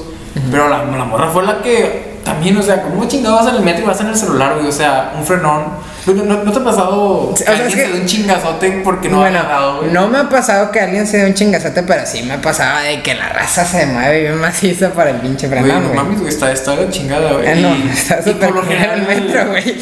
Pero 0.51 0.69
la, 0.69 0.85
la 0.85 1.05
morra 1.05 1.29
fue 1.29 1.45
la 1.45 1.63
que 1.63 2.16
también, 2.27 2.57
o 2.59 2.63
sea, 2.63 2.83
como 2.83 3.07
chingado 3.09 3.37
vas 3.37 3.47
en 3.49 3.55
el 3.55 3.63
metro 3.63 3.85
y 3.85 3.87
vas 3.87 4.01
en 4.03 4.09
el 4.09 4.17
celular, 4.17 4.55
güey, 4.57 4.67
o 4.67 4.73
sea, 4.73 5.13
un 5.19 5.25
frenón. 5.25 5.65
¿No, 6.07 6.13
no, 6.13 6.45
no 6.45 6.53
te 6.53 6.59
ha 6.61 6.63
pasado 6.65 7.33
que 7.35 7.43
sea, 7.43 7.55
es 7.55 7.61
alguien 7.61 7.79
que- 7.79 7.85
se 7.87 7.93
dé 7.93 8.01
un 8.01 8.07
chingazote 8.07 8.81
porque 8.85 9.09
no 9.09 9.19
bueno, 9.19 9.39
ha 9.39 9.41
agarrado, 9.41 9.79
güey? 9.79 9.91
no 9.93 10.07
me 10.09 10.19
ha 10.19 10.29
pasado 10.29 10.71
que 10.71 10.79
alguien 10.81 11.07
se 11.07 11.17
dé 11.19 11.27
un 11.27 11.35
chingazote, 11.35 11.83
pero 11.83 12.03
sí 12.07 12.23
me 12.23 12.39
pasaba 12.39 12.83
de 12.83 13.03
que 13.03 13.15
la 13.15 13.29
raza 13.31 13.65
se 13.65 13.87
mueve 13.87 14.21
bien 14.23 14.39
maciza 14.41 14.91
para 14.93 15.11
el 15.11 15.17
pinche 15.17 15.49
Güey, 15.49 15.61
frenón, 15.63 15.83
no 15.83 15.89
güey. 15.89 15.97
mames, 16.01 16.19
güey, 16.21 16.33
está, 16.33 16.53
está 16.53 16.77
la 16.77 16.89
chingada, 16.91 17.33
güey. 17.33 17.47
Eh, 17.49 17.57
no, 17.57 17.75
está 17.93 18.23
súper 18.23 18.51
por 18.51 18.57
lo 18.57 18.63
general 18.67 19.01
el 19.01 19.07
metro, 19.07 19.47
güey. 19.49 19.77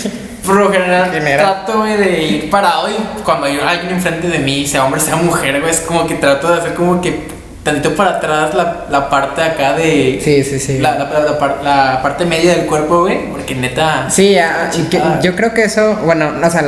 Por 0.46 0.56
lo 0.56 0.70
general, 0.70 1.10
General. 1.10 1.38
trato, 1.64 1.78
güey, 1.80 1.96
de 1.96 2.22
ir 2.22 2.50
parado 2.50 2.88
y 2.90 2.94
cuando 3.24 3.46
hay 3.46 3.58
alguien 3.66 3.92
enfrente 3.94 4.28
de 4.28 4.38
mí, 4.38 4.66
sea 4.66 4.84
hombre, 4.84 5.00
sea 5.00 5.16
mujer, 5.16 5.58
güey, 5.60 5.70
es 5.72 5.80
como 5.80 6.06
que 6.06 6.16
trato 6.16 6.52
de 6.52 6.58
hacer 6.60 6.74
como 6.74 7.00
que 7.00 7.28
tantito 7.64 7.96
para 7.96 8.10
atrás 8.18 8.54
la, 8.54 8.84
la 8.90 9.08
parte 9.10 9.42
acá 9.42 9.72
de... 9.72 10.20
Sí, 10.22 10.44
sí, 10.44 10.58
sí. 10.60 10.78
La, 10.78 10.96
la, 10.98 11.20
la 11.20 11.38
par- 11.38 11.58
la 11.64 12.00
parte 12.02 12.24
media 12.26 12.54
del 12.54 12.66
cuerpo, 12.66 13.00
güey, 13.00 13.30
porque 13.32 13.54
neta... 13.56 14.08
Sí, 14.10 14.38
a- 14.38 14.70
que- 14.90 15.00
yo 15.22 15.34
creo 15.34 15.52
que 15.54 15.64
eso, 15.64 15.96
bueno, 16.04 16.30
o 16.44 16.50
sea, 16.50 16.62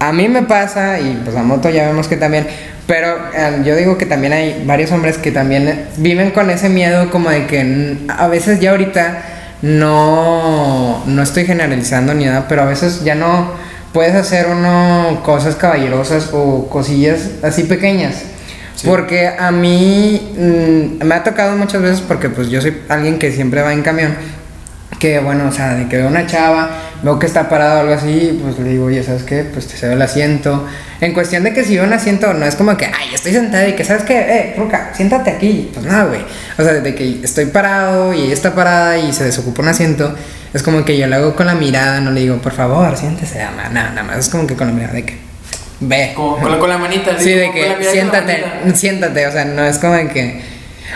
a 0.00 0.12
mí 0.12 0.26
me 0.28 0.42
pasa 0.42 0.98
y 0.98 1.20
pues 1.24 1.36
a 1.36 1.42
Moto 1.42 1.68
ya 1.70 1.86
vemos 1.86 2.08
que 2.08 2.16
también, 2.16 2.46
pero 2.86 3.08
eh, 3.34 3.60
yo 3.64 3.76
digo 3.76 3.98
que 3.98 4.06
también 4.06 4.32
hay 4.32 4.64
varios 4.66 4.90
hombres 4.92 5.18
que 5.18 5.30
también 5.32 5.86
viven 5.98 6.30
con 6.30 6.48
ese 6.50 6.68
miedo 6.70 7.10
como 7.10 7.28
de 7.30 7.46
que 7.46 7.98
a 8.08 8.26
veces 8.28 8.58
ya 8.60 8.70
ahorita 8.70 9.22
no, 9.62 11.02
no 11.06 11.22
estoy 11.22 11.44
generalizando 11.44 12.14
ni 12.14 12.24
nada, 12.24 12.46
pero 12.48 12.62
a 12.62 12.66
veces 12.66 13.04
ya 13.04 13.14
no 13.14 13.50
puedes 13.92 14.14
hacer 14.14 14.46
uno 14.46 15.20
cosas 15.24 15.56
caballerosas 15.56 16.30
o 16.32 16.68
cosillas 16.68 17.20
así 17.42 17.64
pequeñas. 17.64 18.22
Sí. 18.78 18.86
Porque 18.86 19.28
a 19.28 19.50
mí 19.50 20.34
mm, 20.36 21.04
me 21.04 21.14
ha 21.14 21.24
tocado 21.24 21.56
muchas 21.56 21.82
veces 21.82 22.00
porque 22.00 22.30
pues 22.30 22.48
yo 22.48 22.60
soy 22.60 22.78
alguien 22.88 23.18
que 23.18 23.32
siempre 23.32 23.60
va 23.60 23.72
en 23.72 23.82
camión 23.82 24.14
que 24.98 25.20
bueno, 25.20 25.48
o 25.48 25.52
sea, 25.52 25.74
de 25.74 25.88
que 25.88 25.96
veo 25.96 26.08
una 26.08 26.26
chava, 26.26 26.70
veo 27.02 27.18
que 27.18 27.26
está 27.26 27.48
parado 27.48 27.78
o 27.78 27.80
algo 27.82 27.94
así, 27.94 28.38
pues 28.42 28.58
le 28.58 28.70
digo, 28.70 28.86
oye, 28.86 29.02
¿sabes 29.02 29.22
qué? 29.22 29.44
Pues 29.44 29.66
te 29.66 29.76
cedo 29.76 29.92
el 29.92 30.02
asiento. 30.02 30.66
En 31.00 31.12
cuestión 31.12 31.44
de 31.44 31.52
que 31.52 31.64
si 31.64 31.76
veo 31.76 31.84
un 31.84 31.92
asiento, 31.92 32.32
no 32.34 32.44
es 32.44 32.56
como 32.56 32.76
que, 32.76 32.86
ay, 32.86 33.14
estoy 33.14 33.32
sentada 33.32 33.68
y 33.68 33.74
que, 33.74 33.84
¿sabes 33.84 34.02
qué? 34.02 34.18
Eh, 34.18 34.54
Ruca, 34.58 34.90
siéntate 34.94 35.30
aquí. 35.30 35.70
Pues 35.72 35.86
nada, 35.86 36.04
güey. 36.04 36.20
O 36.58 36.62
sea, 36.62 36.72
de 36.74 36.94
que 36.94 37.20
estoy 37.22 37.46
parado 37.46 38.12
y 38.12 38.22
ella 38.22 38.34
está 38.34 38.54
parada 38.54 38.98
y 38.98 39.12
se 39.12 39.24
desocupa 39.24 39.62
un 39.62 39.68
asiento, 39.68 40.14
es 40.52 40.62
como 40.62 40.84
que 40.84 40.98
yo 40.98 41.06
le 41.06 41.14
hago 41.14 41.36
con 41.36 41.46
la 41.46 41.54
mirada, 41.54 42.00
no 42.00 42.10
le 42.10 42.20
digo, 42.20 42.38
por 42.38 42.52
favor, 42.52 42.96
siéntese, 42.96 43.38
nada, 43.38 43.68
nada 43.68 44.02
más. 44.02 44.18
Es 44.18 44.28
como 44.28 44.46
que 44.46 44.54
con 44.54 44.66
la 44.66 44.72
mirada 44.72 44.94
de 44.94 45.04
que, 45.04 45.27
ve. 45.80 46.12
Como 46.14 46.38
con 46.38 46.50
la, 46.52 46.58
con 46.58 46.68
la 46.68 46.78
manita. 46.78 47.12
Sí, 47.18 47.30
de 47.32 47.46
con 47.46 47.54
que 47.54 47.74
con 47.74 47.84
siéntate, 47.84 48.44
siéntate, 48.74 49.26
o 49.26 49.32
sea, 49.32 49.44
no 49.44 49.64
es 49.64 49.78
como 49.78 49.94
de 49.94 50.08
que. 50.08 50.42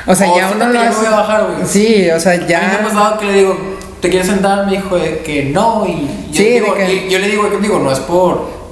O 0.07 0.14
sea, 0.14 0.31
O 0.31 0.37
ya 0.37 0.51
uno 0.55 0.66
lo 0.68 0.75
ya 0.75 0.81
me 0.81 0.87
hace. 0.87 0.97
voy 0.99 1.07
a 1.07 1.11
bajar, 1.11 1.45
güey. 1.55 1.66
Sí, 1.66 2.11
o 2.11 2.18
sea, 2.18 2.33
A 2.33 2.37
mí 2.37 2.45
me 2.49 2.55
ha 2.57 2.73
ya. 2.73 2.81
pasado 2.83 3.18
que 3.18 3.27
le 3.27 3.33
digo, 3.35 3.77
¿te 4.01 4.09
quieres 4.09 4.27
sentar? 4.27 4.64
Me 4.66 4.73
dijo 4.73 4.97
de 4.97 5.18
que 5.18 5.45
no. 5.45 5.85
Y 5.87 6.09
yo, 6.31 6.37
Sí, 6.37 6.45
de 6.45 6.51
digo, 6.61 6.75
que- 6.75 6.92
y 6.95 7.11
yo 7.11 7.18
le 7.18 7.29
digo, 7.29 7.49
digo, 7.61 7.79
no 7.79 7.92
es 7.92 7.99
por. 8.01 8.62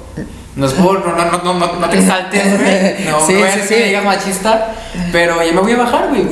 No 0.55 0.65
es 0.65 0.73
por. 0.73 1.05
No, 1.05 1.15
no, 1.15 1.43
no, 1.43 1.53
no, 1.53 1.79
no 1.79 1.89
te 1.89 1.97
exaltes, 1.99 2.59
güey. 2.59 3.05
No, 3.09 3.25
Sí, 3.25 3.33
no 3.33 3.39
sí, 3.39 3.59
a 3.59 3.63
sí. 3.63 3.75
que 3.75 3.83
digas 3.85 4.03
machista. 4.03 4.75
Pero 5.11 5.41
ya 5.43 5.53
me 5.53 5.61
voy 5.61 5.71
a 5.73 5.77
bajar, 5.77 6.09
güey. 6.09 6.23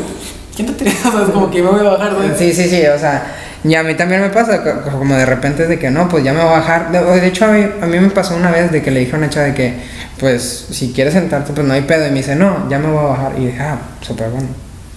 ¿Quién 0.56 0.68
te 0.68 0.74
tira? 0.84 0.92
O 1.08 1.12
sea, 1.12 1.22
es 1.24 1.30
como 1.30 1.50
que 1.50 1.62
me 1.62 1.70
voy 1.70 1.80
a 1.86 1.92
bajar, 1.92 2.16
güey. 2.16 2.30
Sí, 2.38 2.52
sí, 2.54 2.68
sí, 2.68 2.86
o 2.86 3.00
sea, 3.00 3.24
y 3.64 3.76
a 3.76 3.84
mí 3.84 3.94
también 3.96 4.22
me 4.22 4.30
pasa, 4.30 4.64
co- 4.64 4.90
como 4.98 5.16
de 5.16 5.26
repente 5.26 5.68
de 5.68 5.78
que 5.78 5.90
no, 5.92 6.08
pues 6.08 6.24
ya 6.24 6.32
me 6.34 6.40
voy 6.42 6.50
a 6.50 6.60
bajar. 6.60 6.92
De, 6.92 7.28
hecho, 7.28 7.46
a 7.46 7.50
mí, 7.50 7.66
a 7.82 7.86
mí 7.86 8.00
me 8.00 8.10
pasó 8.10 8.36
una 8.36 8.52
vez 8.52 8.72
de 8.72 8.82
que 8.82 8.92
le 8.92 9.02
dije 9.02 9.14
a 9.16 9.18
una 9.18 9.30
chava 9.30 9.48
de 9.48 9.54
que, 9.54 9.74
pues, 10.20 10.68
si 10.72 10.94
quieres 10.94 11.14
sentarte, 11.14 11.52
pues 11.54 11.66
no 11.68 11.74
hay 11.74 11.82
pedo. 11.82 12.06
Y 12.08 12.10
me 12.12 12.18
dice, 12.18 12.36
no, 12.36 12.70
ya 12.70 12.80
me 12.80 12.88
voy 12.88 13.00
a 13.04 13.08
bajar. 13.08 13.32
Y 13.38 13.48
dije, 13.48 13.60
ah, 13.62 13.78
súper 14.02 14.30
bueno. 14.30 14.48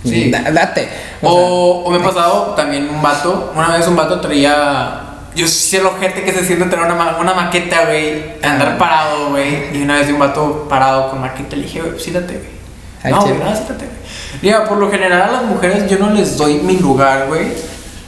Sí. 0.05 0.31
Da- 0.31 0.51
date. 0.51 0.88
O 1.22 1.31
O, 1.31 1.85
o 1.85 1.90
me 1.90 1.98
ha 1.98 2.03
pasado 2.09 2.55
también 2.57 2.88
un 2.88 3.01
vato. 3.03 3.53
Una 3.57 3.77
vez 3.77 3.87
un 3.88 3.96
vato 3.96 4.20
traía. 4.20 5.01
Yo 5.35 5.46
sí 5.46 5.70
sé 5.70 5.77
el 5.79 5.87
ojete 5.87 6.22
que 6.25 6.33
se 6.33 6.44
siente 6.44 6.66
traer 6.66 6.85
una, 6.87 6.94
ma- 6.94 7.16
una 7.20 7.35
maqueta, 7.35 7.87
güey. 7.87 8.35
Andar 8.42 8.77
parado, 8.79 9.31
güey. 9.31 9.77
Y 9.77 9.83
una 9.83 9.96
vez 9.96 10.07
vi 10.07 10.12
un 10.12 10.18
vato 10.20 10.66
parado 10.68 11.11
con 11.11 11.20
maqueta. 11.20 11.57
Le 11.57 11.62
dije, 11.62 11.81
güey, 11.81 11.98
siéntate, 11.98 12.35
güey. 12.35 13.12
No, 13.12 13.18
güey, 13.44 13.55
siéntate, 13.55 13.85
güey. 13.87 13.98
Mira, 14.42 14.64
por 14.68 14.79
lo 14.79 14.90
general 14.90 15.22
a 15.22 15.33
las 15.33 15.42
mujeres 15.44 15.88
yo 15.88 15.98
no 15.98 16.11
les 16.11 16.37
doy 16.37 16.55
mi 16.59 16.77
lugar, 16.79 17.27
güey. 17.29 17.46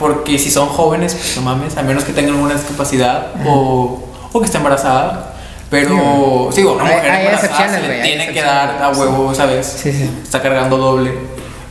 Porque 0.04 0.38
si 0.38 0.50
son 0.50 0.68
jóvenes, 0.68 1.14
pues 1.14 1.34
no 1.36 1.42
mames. 1.42 1.78
A 1.78 1.82
menos 1.82 2.04
que 2.04 2.12
tengan 2.12 2.34
alguna 2.34 2.52
discapacidad 2.52 3.28
o, 3.46 4.04
o 4.30 4.38
que 4.38 4.44
esté 4.44 4.58
embarazada. 4.58 5.34
Pero, 5.70 6.50
sí, 6.52 6.62
una 6.62 6.84
mujer 6.84 7.10
hay 7.10 7.26
embarazada 7.26 7.68
se 7.70 7.80
le 7.80 8.02
tiene 8.02 8.30
que 8.30 8.42
dar 8.42 8.82
a 8.82 8.90
huevo, 8.90 9.34
¿sabes? 9.34 9.66
Sí, 9.66 9.90
sí. 9.92 10.10
Está 10.22 10.42
cargando 10.42 10.76
doble. 10.76 11.14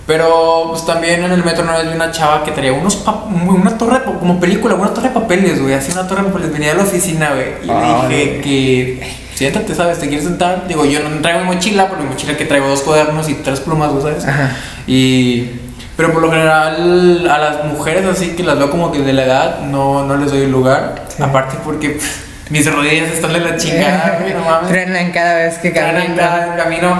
Pero 0.07 0.69
pues 0.71 0.83
también 0.83 1.23
en 1.23 1.31
el 1.31 1.45
metro 1.45 1.63
una 1.63 1.77
vez 1.77 1.87
vi 1.87 1.95
una 1.95 2.09
chava 2.11 2.43
que 2.43 2.51
traía 2.51 2.73
unos 2.73 3.05
una 3.45 3.77
torre 3.77 4.03
como 4.03 4.39
película, 4.39 4.73
una 4.73 4.95
torre 4.95 5.09
de 5.09 5.13
papeles, 5.13 5.61
güey, 5.61 5.75
así 5.75 5.91
una 5.91 6.07
torre 6.07 6.23
de 6.23 6.29
papeles, 6.29 6.51
venía 6.51 6.69
de 6.69 6.75
la 6.75 6.83
oficina, 6.83 7.33
güey. 7.35 7.63
Y 7.63 7.67
le 7.67 7.73
dije 7.73 8.25
güey. 8.25 8.41
que 8.41 9.13
siéntate, 9.35 9.75
¿sabes? 9.75 9.99
¿Te 9.99 10.07
quieres 10.07 10.25
sentar? 10.25 10.67
Digo, 10.67 10.85
yo 10.85 11.07
no 11.07 11.21
traigo 11.21 11.41
mi 11.41 11.55
mochila, 11.55 11.87
pero 11.87 12.01
mi 12.01 12.09
mochila 12.09 12.35
que 12.35 12.45
traigo 12.45 12.67
dos 12.67 12.81
cuadernos 12.81 13.29
y 13.29 13.35
tres 13.35 13.59
plumas, 13.59 13.91
¿sabes? 14.01 14.25
Ajá. 14.25 14.57
Y 14.87 15.51
pero 15.97 16.11
por 16.13 16.21
lo 16.21 16.29
general 16.31 17.27
a 17.29 17.37
las 17.37 17.65
mujeres 17.65 18.05
así 18.05 18.35
que 18.35 18.43
las 18.43 18.57
veo 18.57 18.69
como 18.71 18.91
que 18.91 18.99
de 18.99 19.13
la 19.13 19.23
edad 19.25 19.59
no, 19.61 20.03
no 20.05 20.17
les 20.17 20.31
doy 20.31 20.47
lugar, 20.47 21.03
Sí. 21.07 21.21
aparte 21.21 21.55
porque 21.63 21.89
pff, 21.91 22.49
mis 22.51 22.71
rodillas 22.71 23.11
están 23.11 23.33
de 23.33 23.39
la 23.39 23.55
chingada, 23.57 24.19
no 24.33 24.45
mames. 24.49 24.69
Trenan 24.69 25.11
cada 25.11 25.35
vez 25.35 25.57
que 25.59 25.71
caminan. 25.71 26.15
cada 26.15 26.55
camino. 26.55 26.99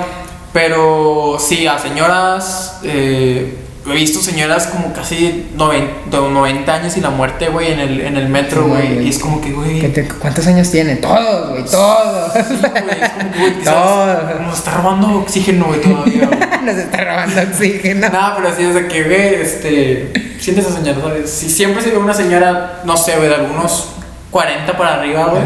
Pero 0.53 1.37
sí, 1.39 1.65
a 1.65 1.79
señoras. 1.79 2.79
eh, 2.83 3.57
he 3.85 3.93
visto 3.95 4.19
señoras 4.21 4.67
como 4.67 4.93
casi 4.93 5.47
90, 5.55 6.17
90 6.17 6.73
años 6.73 6.95
y 6.95 7.01
la 7.01 7.09
muerte, 7.09 7.49
güey, 7.49 7.73
en 7.73 7.79
el, 7.79 8.01
en 8.01 8.15
el 8.17 8.29
metro, 8.29 8.65
güey. 8.67 9.05
y 9.05 9.09
es 9.09 9.19
como 9.19 9.41
que, 9.41 9.51
güey. 9.51 9.81
¿Qué 9.81 9.89
te- 9.89 10.07
¿Cuántos 10.07 10.47
años 10.47 10.71
tienen? 10.71 11.01
Todos, 11.01 11.49
güey, 11.49 11.65
todos. 11.65 12.31
Sí, 12.33 12.39
es 12.39 13.09
como 13.09 13.23
que, 13.31 13.39
güey, 13.39 13.53
quizás 13.59 13.73
Todos. 13.73 14.41
Nos 14.41 14.57
está 14.57 14.71
robando 14.71 15.19
oxígeno, 15.19 15.65
güey, 15.65 15.81
todavía. 15.81 16.29
Nos 16.63 16.75
está 16.77 16.97
robando 17.03 17.41
oxígeno. 17.41 18.09
Nada, 18.09 18.35
pero 18.37 18.47
así 18.49 18.63
es 18.63 18.73
de 18.73 18.87
que, 18.87 19.03
güey, 19.03 19.35
este. 19.35 20.13
Siente 20.39 20.61
esa 20.61 20.71
señora, 20.73 21.01
¿sabes? 21.01 21.29
Si 21.29 21.49
siempre 21.49 21.81
se 21.83 21.89
ve 21.91 21.97
una 21.97 22.13
señora, 22.13 22.81
no 22.85 22.95
sé, 22.97 23.15
güey, 23.17 23.27
de 23.29 23.35
algunos 23.35 23.89
40 24.31 24.77
para 24.77 24.95
arriba, 24.95 25.25
güey. 25.27 25.43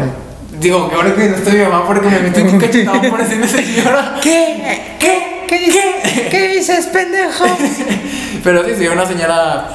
Digo, 0.60 0.88
que 0.88 0.94
ahora 0.96 1.14
que 1.14 1.28
no 1.28 1.36
estoy 1.36 1.52
mi 1.54 1.62
mamá 1.64 1.86
porque 1.86 2.08
me 2.08 2.18
metí 2.20 2.40
un 2.40 2.58
cachetado 2.60 3.00
por 3.10 3.18
decirme 3.22 3.46
señora. 3.48 4.16
¿Qué? 4.22 4.96
¿Qué? 4.98 5.37
¿Qué 5.48 5.58
dices? 5.58 5.84
¿Qué 6.30 6.48
dices, 6.48 6.86
pendejo? 6.86 7.44
Pero 8.44 8.64
sí, 8.64 8.74
si 8.78 8.86
una 8.86 9.06
señora 9.06 9.68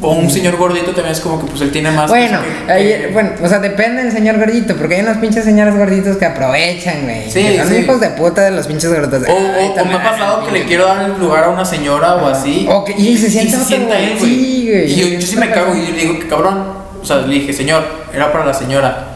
o 0.00 0.12
un 0.12 0.28
señor 0.30 0.56
gordito 0.56 0.86
también 0.92 1.12
es 1.12 1.20
como 1.20 1.40
que 1.40 1.46
pues 1.46 1.60
él 1.62 1.70
tiene 1.70 1.90
más 1.92 2.10
Bueno, 2.10 2.40
que- 2.66 2.72
ahí- 2.72 2.88
que- 2.88 3.10
bueno, 3.12 3.30
o 3.42 3.48
sea, 3.48 3.60
depende 3.60 4.02
del 4.02 4.12
señor 4.12 4.36
gordito, 4.38 4.76
porque 4.76 4.96
hay 4.96 5.00
unos 5.02 5.16
pinches 5.18 5.44
señores 5.44 5.76
gorditos 5.76 6.16
que 6.16 6.26
aprovechan, 6.26 7.04
güey. 7.04 7.30
Sí, 7.30 7.42
que 7.42 7.58
son 7.58 7.68
sí. 7.68 7.76
hijos 7.76 8.00
de 8.00 8.10
puta 8.10 8.42
de 8.42 8.50
los 8.50 8.66
pinches 8.66 8.90
gorditos. 8.92 9.22
o, 9.28 9.32
o- 9.32 9.36
Ay, 9.58 9.72
o 9.80 9.84
me 9.84 9.94
ha 9.94 10.02
pasado 10.02 10.44
que 10.44 10.52
le 10.52 10.64
quiero 10.64 10.86
dar 10.86 11.02
el 11.08 11.18
lugar 11.18 11.44
a 11.44 11.48
una 11.50 11.64
señora 11.64 12.16
o 12.16 12.26
así 12.26 12.66
O 12.68 12.84
que- 12.84 12.94
y 12.98 13.16
se 13.16 13.30
sienta 13.30 13.56
otro, 13.56 13.68
sienta 13.68 13.94
güey. 13.94 14.04
él, 14.12 14.18
güey. 14.18 14.30
Sí, 14.30 14.68
güey. 14.70 14.92
y 14.92 14.96
yo, 14.96 15.06
yo 15.20 15.26
sí 15.26 15.36
me 15.36 15.50
cago 15.50 15.74
y 15.74 15.86
le 15.92 15.98
digo 16.02 16.18
que 16.18 16.28
cabrón 16.28 16.64
o 17.00 17.04
sea 17.06 17.18
le 17.18 17.34
dije 17.34 17.52
señor 17.52 17.84
era 18.12 18.32
para 18.32 18.44
la 18.46 18.54
señora 18.54 19.15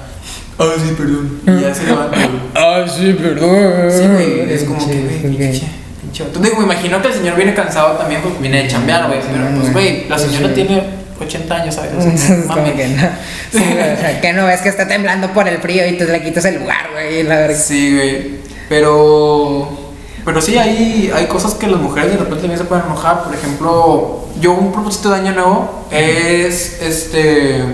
ah 0.61 0.75
sí 0.79 0.95
perdón 0.97 1.41
y 1.47 1.61
ya 1.61 1.75
se 1.75 1.85
levanta 1.85 2.17
güey. 2.17 2.41
Ay, 2.55 2.85
sí, 2.89 3.13
perdón. 3.15 3.91
sí 3.91 4.07
güey 4.07 4.53
es 4.53 4.65
como 4.65 4.87
que 4.87 5.01
güey 5.01 5.37
pinche. 5.37 5.67
Entonces, 6.13 6.43
digo, 6.43 6.59
me 6.59 6.65
imagino 6.65 7.01
que 7.01 7.09
el 7.09 7.15
señor 7.15 7.37
viene 7.37 7.55
cansado 7.55 7.97
también 7.97 8.21
porque 8.21 8.39
viene 8.41 8.63
de 8.63 8.69
chambear 8.69 9.07
güey 9.09 9.21
pero 9.21 9.45
pues 9.59 9.73
güey 9.73 10.09
la 10.09 10.19
señora 10.19 10.49
sí. 10.49 10.55
tiene 10.55 10.83
80 11.21 11.55
años 11.55 11.75
sabes 11.75 11.93
O 11.95 12.17
sea, 12.17 12.37
mames. 12.47 12.73
que 12.73 12.89
no. 12.89 13.09
Sí, 13.53 13.65
güey, 13.73 13.93
o 13.93 13.97
sea, 13.97 14.21
que 14.21 14.33
no 14.33 14.47
ves 14.47 14.61
que 14.61 14.69
está 14.69 14.89
temblando 14.89 15.33
por 15.33 15.49
el 15.49 15.59
frío 15.59 15.87
y 15.87 15.97
tú 15.99 16.05
le 16.05 16.23
quitas 16.23 16.45
el 16.47 16.61
lugar, 16.61 16.91
güey. 16.93 17.23
La 17.23 17.37
verdad. 17.37 17.59
Sí, 17.59 17.95
güey. 17.95 18.31
Pero. 18.69 19.79
Pero 20.25 20.41
sí, 20.41 20.57
hay, 20.59 21.11
hay 21.15 21.27
cosas 21.27 21.55
que 21.55 21.67
las 21.67 21.81
mujeres 21.81 22.13
de 22.13 22.19
repente 22.19 22.41
también 22.41 22.59
se 22.59 22.65
pueden 22.65 22.85
enojar. 22.85 23.25
Por 23.25 23.35
ejemplo, 23.35 24.29
yo 24.41 24.53
un 24.53 24.73
propósito 24.73 25.11
de 25.11 25.17
año 25.17 25.33
nuevo 25.33 25.87
es 25.91 26.81
este. 26.83 27.65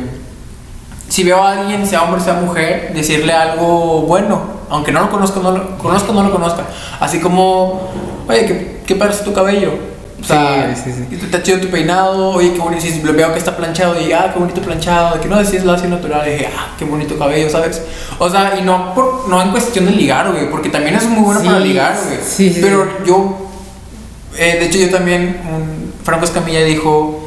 Si 1.16 1.24
veo 1.24 1.42
a 1.42 1.52
alguien, 1.52 1.86
sea 1.86 2.02
hombre, 2.02 2.20
sea 2.20 2.34
mujer, 2.34 2.92
decirle 2.94 3.32
algo 3.32 4.02
bueno. 4.02 4.42
Aunque 4.68 4.92
no 4.92 5.00
lo 5.00 5.10
conozca, 5.10 5.40
no 5.40 5.50
lo 5.52 5.78
conozca, 5.78 6.12
no 6.12 6.22
lo 6.22 6.30
conozca. 6.30 6.64
Así 7.00 7.20
como, 7.20 7.90
oye, 8.28 8.44
¿qué, 8.44 8.80
qué 8.86 8.94
parece 8.96 9.24
tu 9.24 9.32
cabello? 9.32 9.72
O 10.20 10.24
sea, 10.24 10.74
Sí, 10.76 10.90
sí, 10.92 11.04
sí. 11.08 11.18
está 11.24 11.42
chido 11.42 11.58
tu 11.60 11.68
peinado, 11.68 12.32
oye, 12.32 12.52
qué 12.52 12.58
bonito, 12.58 12.82
si 12.82 13.00
lo 13.00 13.14
veo 13.14 13.32
que 13.32 13.38
está 13.38 13.56
planchado, 13.56 13.98
y 13.98 14.12
ah, 14.12 14.30
qué 14.32 14.38
bonito 14.40 14.60
planchado, 14.60 15.18
que 15.18 15.26
no 15.28 15.38
decís 15.42 15.64
lacio 15.64 15.88
natural, 15.88 16.28
y 16.28 16.32
dije, 16.32 16.48
ah, 16.54 16.74
qué 16.78 16.84
bonito 16.84 17.16
cabello, 17.18 17.48
¿sabes? 17.48 17.80
O 18.18 18.28
sea, 18.28 18.58
y 18.58 18.62
no, 18.62 18.92
por, 18.94 19.26
no 19.28 19.40
en 19.40 19.50
cuestión 19.52 19.86
de 19.86 19.92
ligar, 19.92 20.30
güey, 20.30 20.50
porque 20.50 20.68
también 20.68 20.96
es 20.96 21.04
muy 21.08 21.22
bueno 21.24 21.40
para 21.42 21.60
ligar, 21.60 21.94
güey. 22.04 22.18
sí, 22.22 22.52
sí, 22.52 22.60
Pero 22.60 22.86
yo, 23.06 23.38
eh, 24.36 24.56
de 24.60 24.66
hecho, 24.66 24.78
yo 24.78 24.90
también, 24.90 25.40
un- 25.50 25.92
Franco 26.04 26.24
Escamilla 26.26 26.62
dijo, 26.64 27.25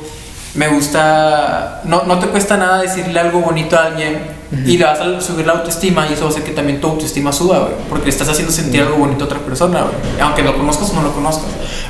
me 0.60 0.68
gusta, 0.68 1.80
no, 1.86 2.04
no 2.04 2.20
te 2.20 2.28
cuesta 2.28 2.58
nada 2.58 2.82
decirle 2.82 3.18
algo 3.18 3.40
bonito 3.40 3.78
a 3.80 3.86
alguien 3.86 4.20
y 4.66 4.78
le 4.78 4.84
vas 4.84 5.00
a 5.00 5.22
subir 5.22 5.48
la 5.48 5.54
autoestima 5.54 6.06
y 6.10 6.14
eso 6.16 6.24
va 6.24 6.28
a 6.28 6.32
hacer 6.32 6.44
que 6.44 6.52
también 6.52 6.82
tu 6.82 6.88
autoestima 6.88 7.32
suba, 7.32 7.60
güey, 7.60 7.72
porque 7.88 8.08
le 8.08 8.12
estás 8.12 8.28
haciendo 8.28 8.52
sentir 8.52 8.82
algo 8.82 8.98
bonito 8.98 9.24
a 9.24 9.28
otra 9.28 9.40
persona, 9.40 9.84
güey, 9.84 9.96
aunque 10.20 10.44
lo 10.44 10.58
conozcas 10.58 10.90
o 10.90 10.96
no 10.96 11.04
lo 11.04 11.14
conozcas. 11.14 11.48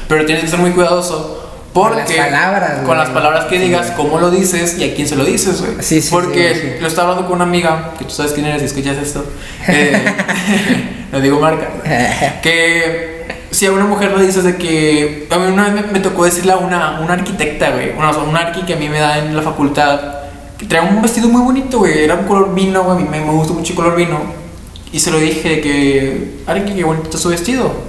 Pero 0.08 0.23
tienes 0.23 0.43
que 0.43 0.51
ser 0.51 0.60
muy 0.60 0.69
cuidadoso. 0.69 1.47
Con 1.73 1.93
Porque 1.93 2.15
las 2.15 2.27
palabras, 2.27 2.71
con 2.86 2.97
las 2.97 3.10
palabras 3.10 3.45
que 3.45 3.58
digas, 3.58 3.91
cómo 3.97 4.19
lo 4.19 4.29
dices 4.29 4.77
y 4.77 4.84
a 4.84 4.93
quién 4.93 5.08
se 5.08 5.15
lo 5.15 5.25
dices, 5.25 5.62
güey. 5.62 5.73
Sí, 5.79 5.99
sí, 5.99 6.10
Porque 6.12 6.53
sí, 6.53 6.62
sí. 6.62 6.67
lo 6.79 6.88
estaba 6.88 7.10
hablando 7.10 7.27
con 7.27 7.38
una 7.38 7.45
amiga, 7.45 7.93
que 7.97 8.05
tú 8.05 8.12
sabes 8.12 8.34
quién 8.34 8.45
eres 8.45 8.62
si 8.62 8.65
escuchas 8.67 8.97
esto. 8.97 9.25
Eh, 9.67 10.15
no 11.12 11.19
digo 11.21 11.39
marca. 11.39 11.69
Que 12.43 13.18
si 13.51 13.65
a 13.65 13.71
una 13.71 13.85
mujer 13.85 14.17
le 14.17 14.25
dices 14.25 14.43
de 14.43 14.57
que. 14.57 15.27
A 15.29 15.38
mí 15.38 15.51
una 15.51 15.69
vez 15.69 15.91
me, 15.91 15.99
tocó 15.99 16.25
decirle 16.25 16.51
a 16.51 16.57
una, 16.57 16.99
una 17.01 17.13
arquitecta, 17.13 17.71
güey. 17.71 17.91
Una, 17.97 18.12
un 18.17 18.35
arqui 18.35 18.63
que 18.63 18.73
a 18.73 18.77
mí 18.77 18.89
me 18.89 18.99
da 18.99 19.17
en 19.19 19.35
la 19.35 19.41
facultad. 19.41 19.99
Que 20.57 20.65
traía 20.65 20.89
un 20.89 21.01
vestido 21.01 21.29
muy 21.29 21.41
bonito, 21.41 21.79
güey. 21.79 22.03
Era 22.03 22.15
un 22.15 22.25
color 22.25 22.53
vino, 22.53 22.83
güey. 22.83 23.03
Me, 23.05 23.19
me 23.19 23.31
gusta 23.31 23.53
mucho 23.53 23.73
el 23.73 23.75
color 23.75 23.95
vino. 23.95 24.19
Y 24.91 24.99
se 24.99 25.12
lo 25.12 25.19
dije 25.19 25.62
que. 25.62 26.41
Arqui, 26.47 26.73
qué 26.73 26.83
bonito 26.83 27.05
está 27.05 27.17
su 27.17 27.29
vestido. 27.29 27.88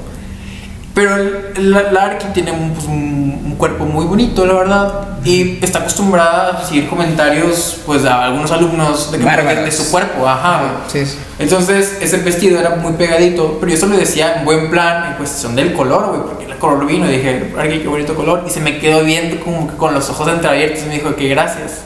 Pero 0.94 1.14
el, 1.16 1.70
la, 1.70 1.92
la 1.92 2.02
Arqui 2.02 2.26
tiene 2.34 2.50
un, 2.50 2.70
pues, 2.72 2.86
un, 2.86 3.42
un 3.44 3.54
cuerpo 3.56 3.84
muy 3.84 4.04
bonito, 4.06 4.44
la 4.44 4.54
verdad. 4.54 4.94
Y 5.24 5.62
está 5.64 5.78
acostumbrada 5.80 6.48
a 6.48 6.60
recibir 6.60 6.88
comentarios, 6.88 7.80
pues, 7.86 8.04
a 8.04 8.24
algunos 8.24 8.50
alumnos 8.50 9.12
de, 9.12 9.18
que- 9.18 9.24
de 9.64 9.70
su 9.70 9.90
cuerpo, 9.90 10.26
ajá. 10.28 10.62
Sí, 10.88 11.06
sí. 11.06 11.16
Entonces, 11.38 11.98
ese 12.00 12.16
vestido 12.18 12.58
era 12.58 12.70
muy 12.76 12.94
pegadito, 12.94 13.58
pero 13.60 13.70
yo 13.70 13.76
eso 13.78 13.86
lo 13.86 13.96
decía 13.96 14.36
en 14.38 14.44
buen 14.44 14.68
plan, 14.70 15.12
en 15.12 15.14
cuestión 15.14 15.54
del 15.54 15.74
color, 15.74 16.08
güey, 16.08 16.22
porque 16.22 16.44
el 16.46 16.58
color 16.58 16.84
vino 16.86 17.06
y 17.08 17.16
dije, 17.16 17.54
Arqui, 17.56 17.78
qué 17.80 17.88
bonito 17.88 18.14
color. 18.14 18.42
Y 18.46 18.50
se 18.50 18.60
me 18.60 18.78
quedó 18.80 19.04
viendo 19.04 19.38
como 19.44 19.70
que 19.70 19.76
con 19.76 19.94
los 19.94 20.10
ojos 20.10 20.28
entreabiertos 20.28 20.82
y 20.84 20.86
me 20.86 20.94
dijo 20.94 21.14
que 21.14 21.28
gracias. 21.28 21.82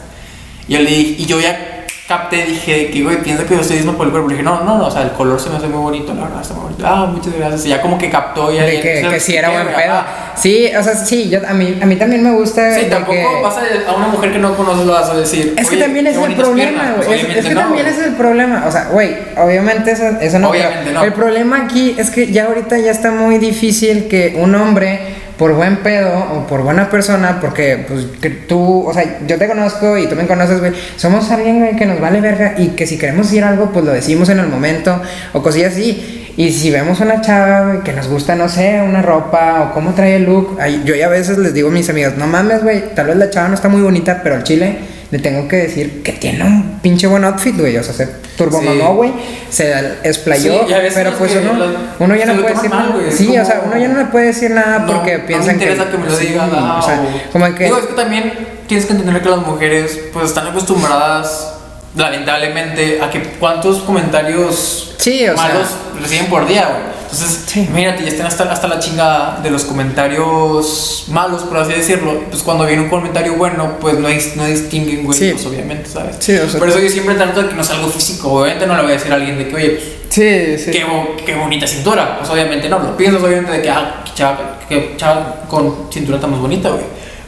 Y 0.67 0.73
yo 0.73 0.79
le 0.81 0.91
dije, 0.91 1.23
y 1.23 1.27
yo 1.27 1.39
ya 1.41 1.74
capté, 2.19 2.45
dije 2.45 2.91
que, 2.91 3.03
güey, 3.03 3.23
piensa 3.23 3.45
que 3.45 3.55
yo 3.55 3.61
estoy 3.61 3.77
diciendo 3.77 3.97
por 3.97 4.07
el 4.07 4.13
cuerpo. 4.13 4.29
Dije, 4.29 4.43
no, 4.43 4.63
no, 4.65 4.79
no, 4.79 4.87
o 4.87 4.91
sea, 4.91 5.03
el 5.03 5.11
color 5.13 5.41
se 5.41 5.51
me 5.51 5.57
hace 5.57 5.67
muy 5.67 5.81
bonito, 5.81 6.15
la 6.15 6.23
verdad, 6.25 6.41
está 6.43 6.55
muy 6.55 6.65
bonito. 6.65 6.85
Ah, 6.87 7.07
muchas 7.13 7.35
gracias. 7.37 7.67
Y 7.67 7.69
ya 7.71 7.81
como 7.81 7.99
que 7.99 8.11
captó 8.11 8.53
y 8.53 8.59
De 8.59 8.81
que, 8.81 9.07
que 9.11 9.21
sí 9.21 9.37
era 9.37 9.51
buen 9.51 9.67
pedo. 9.67 10.03
Sí, 10.37 10.71
o 10.79 10.83
sea, 10.83 10.95
sí, 10.95 11.29
yo, 11.31 11.41
a, 11.49 11.53
mí, 11.53 11.79
a 11.81 11.87
mí 11.87 11.97
también 11.97 12.23
me 12.23 12.33
gusta. 12.33 12.75
Sí, 12.79 12.87
tampoco 12.91 13.13
que- 13.13 13.43
vas 13.43 13.57
a, 13.57 13.93
una 13.97 14.09
mujer 14.09 14.33
que 14.33 14.39
no 14.39 14.57
conoces 14.57 14.85
lo 14.87 14.93
vas 14.93 15.09
a 15.11 15.15
decir. 15.15 15.55
Es 15.57 15.69
que 15.69 15.77
"Oye, 15.77 15.85
también 15.85 16.07
es 16.09 16.17
el 16.17 16.35
problema, 16.35 16.55
piernas". 16.55 17.07
güey. 17.07 17.25
Pues, 17.25 17.37
Es, 17.37 17.47
que 17.47 17.55
no, 17.55 17.61
también 17.61 17.87
es 17.87 17.99
el 17.99 18.15
problema. 18.15 18.65
O 18.67 18.73
sea, 18.73 18.89
güey, 18.91 19.15
obviamente 19.37 19.93
eso, 19.93 20.05
eso 20.21 20.39
no. 20.39 20.51
Obviamente 20.51 20.81
pero 20.87 20.99
no. 20.99 21.05
El 21.05 21.13
problema 21.13 21.65
aquí 21.65 21.95
es 21.99 22.11
que 22.11 22.31
ya 22.33 22.47
ahorita 22.47 22.79
ya 22.79 22.91
está 22.91 23.11
muy 23.13 23.39
difícil 23.39 24.09
que 24.09 24.35
un 24.37 24.55
hombre, 24.55 25.01
por 25.39 25.53
buen 25.55 25.79
pedo 25.79 26.11
o 26.33 26.47
por 26.47 26.63
buena 26.63 26.89
persona, 26.91 27.39
porque 27.41 27.85
pues 27.89 28.07
que 28.21 28.31
tú, 28.31 28.87
o 28.87 28.95
sea, 28.95 29.19
yo 29.27 29.37
te 29.39 29.49
conozco 29.49 29.99
y 29.99 30.07
tú 30.07 30.15
me 30.15 30.27
conoces, 30.27 30.61
güey. 30.61 30.73
Somos 30.97 31.31
alguien, 31.31 31.59
güey, 31.61 31.77
que 31.77 31.87
nos 31.87 32.01
vale 32.01 32.21
verga 32.21 32.55
y 32.57 32.69
que 32.69 32.87
si 32.87 32.99
queremos 32.99 33.27
decir 33.27 33.43
algo, 33.45 33.71
pues 33.73 33.85
lo 33.85 33.93
decimos 33.93 34.29
en 34.29 34.39
el 34.39 34.47
momento 34.49 35.01
o 35.33 35.43
cosillas 35.43 35.73
así. 35.73 36.21
Y 36.37 36.51
si 36.53 36.71
vemos 36.71 36.99
una 37.01 37.21
chava, 37.21 37.67
güey, 37.67 37.81
que 37.85 37.93
nos 37.93 38.09
gusta, 38.09 38.35
no 38.35 38.49
sé, 38.49 38.81
una 38.83 39.03
ropa 39.03 39.69
o 39.71 39.75
cómo 39.75 39.93
trae 39.95 40.17
el 40.17 40.25
look, 40.25 40.57
ahí- 40.61 40.83
yo 40.85 40.95
ya 40.97 41.07
a 41.07 41.11
veces 41.11 41.39
les 41.39 41.55
digo 41.55 41.69
a 41.69 41.73
mis 41.73 41.89
amigos, 41.91 42.15
no 42.17 42.27
mames, 42.27 42.63
güey, 42.63 42.95
tal 42.95 43.07
vez 43.07 43.17
la 43.17 43.31
chava 43.31 43.49
no 43.49 43.55
está 43.55 43.69
muy 43.69 43.83
bonita, 43.83 44.21
pero 44.23 44.35
el 44.37 44.43
chile 44.43 44.77
le 45.15 45.21
tengo 45.21 45.47
que 45.47 45.55
decir 45.59 46.03
que 46.03 46.11
tiene 46.11 46.43
un 46.43 46.81
pinche 46.83 47.07
buen 47.07 47.23
outfit, 47.23 47.57
güey. 47.57 47.77
O 47.77 47.85
sea, 47.85 47.95
se 47.95 48.05
turbomamó, 48.37 48.97
güey. 48.97 49.13
Se 49.49 49.73
explayó, 50.03 50.67
Sí, 50.67 50.75
pero 50.93 51.13
pues 51.13 51.31
que 51.31 51.39
uno, 51.39 51.53
uno 52.01 52.17
ya 52.17 52.27
no 52.27 52.35
puede 52.43 52.53
decir 52.53 52.71
nada. 52.71 52.97
Sí, 53.13 53.39
o 53.39 53.45
sea, 53.45 53.61
como- 53.61 53.71
uno 53.71 53.81
ya 53.81 53.89
no 53.91 53.99
le 54.01 54.05
puede 54.07 54.27
decir 54.27 54.51
nada 54.51 54.81
No, 54.81 54.87
porque 54.89 55.13
no 55.13 55.19
me 55.21 55.25
piensan 55.29 55.55
interesa 55.55 55.89
que, 55.89 55.99
me 55.99 56.07
lo 56.07 56.17
sí, 56.17 56.27
digan. 56.27 56.51
ah, 56.53 56.81
o 56.81 56.85
sea, 56.85 57.01
como 57.31 57.55
que 57.55 57.63
Digo, 57.67 57.79
es 57.79 57.87
que 57.87 57.93
también 57.93 58.33
tienes 58.67 58.87
que 58.87 58.93
entender 58.95 59.23
que 59.23 59.29
las 59.29 59.39
mujeres 59.47 60.01
pues 60.13 60.27
están 60.27 60.49
acostumbradas 60.49 61.54
lamentablemente 61.97 63.01
a 63.03 63.11
que 63.11 63.23
cuántos 63.39 63.79
comentarios 63.83 64.95
Sí, 64.99 65.27
o 65.29 65.35
sea- 65.37 65.49
malos 65.49 65.69
reciben 66.01 66.27
por 66.27 66.47
día, 66.47 66.69
güey. 66.69 66.95
Entonces, 67.05 67.45
Sí. 67.47 67.61
imagínate, 67.69 68.03
ya 68.03 68.09
están 68.09 68.27
hasta, 68.27 68.45
hasta 68.53 68.67
la 68.67 68.81
chingada 68.81 69.39
de 69.41 69.49
los 69.51 69.65
comentarios 69.65 71.05
malos, 71.09 71.43
por 71.43 71.59
así 71.59 71.73
decirlo. 71.73 72.21
Pues 72.31 72.43
cuando 72.43 72.67
viene 72.67 72.83
un 72.83 72.89
comentario 72.89 73.35
bueno, 73.37 73.77
pues 73.81 73.99
no, 73.99 74.09
dis- 74.09 74.35
no 74.35 74.45
distinguen, 74.47 75.05
güey, 75.05 75.17
Sí. 75.19 75.31
pues 75.33 75.47
obviamente, 75.47 75.89
¿sabes? 75.89 76.17
Sí, 76.19 76.35
o 76.37 76.49
sea- 76.49 76.59
Por 76.59 76.69
eso 76.69 76.79
yo 76.81 76.89
siempre 76.89 77.15
trato 77.15 77.43
de 77.43 77.49
que 77.51 77.55
no 77.55 77.63
sea 77.63 77.77
algo 77.77 77.89
físico. 77.89 78.33
Obviamente 78.33 78.67
no 78.67 78.75
le 78.75 78.83
voy 78.83 78.91
a 78.91 78.95
decir 78.95 79.13
a 79.13 79.17
alguien 79.17 79.39
de 79.39 79.49
que, 79.49 79.55
oye, 79.55 79.71
pues, 79.71 79.85
Sí, 80.09 80.59
sí. 80.65 80.71
qué, 80.73 80.85
bo- 80.85 81.15
qué 81.25 81.35
bonita 81.37 81.67
cintura. 81.67 82.19
Pues 82.19 82.31
obviamente 82.31 82.69
no, 82.69 82.79
lo 82.81 82.97
piensas 82.97 83.23
obviamente 83.23 83.53
de 83.53 83.63
que, 83.63 83.71
ah, 83.71 84.03
chava, 84.15 84.59
que 84.69 84.95
chava 84.97 85.43
con 85.49 85.89
cintura 85.93 86.19
tan 86.19 86.31
más 86.33 86.41
bonita, 86.41 86.71
güey. 86.71 86.83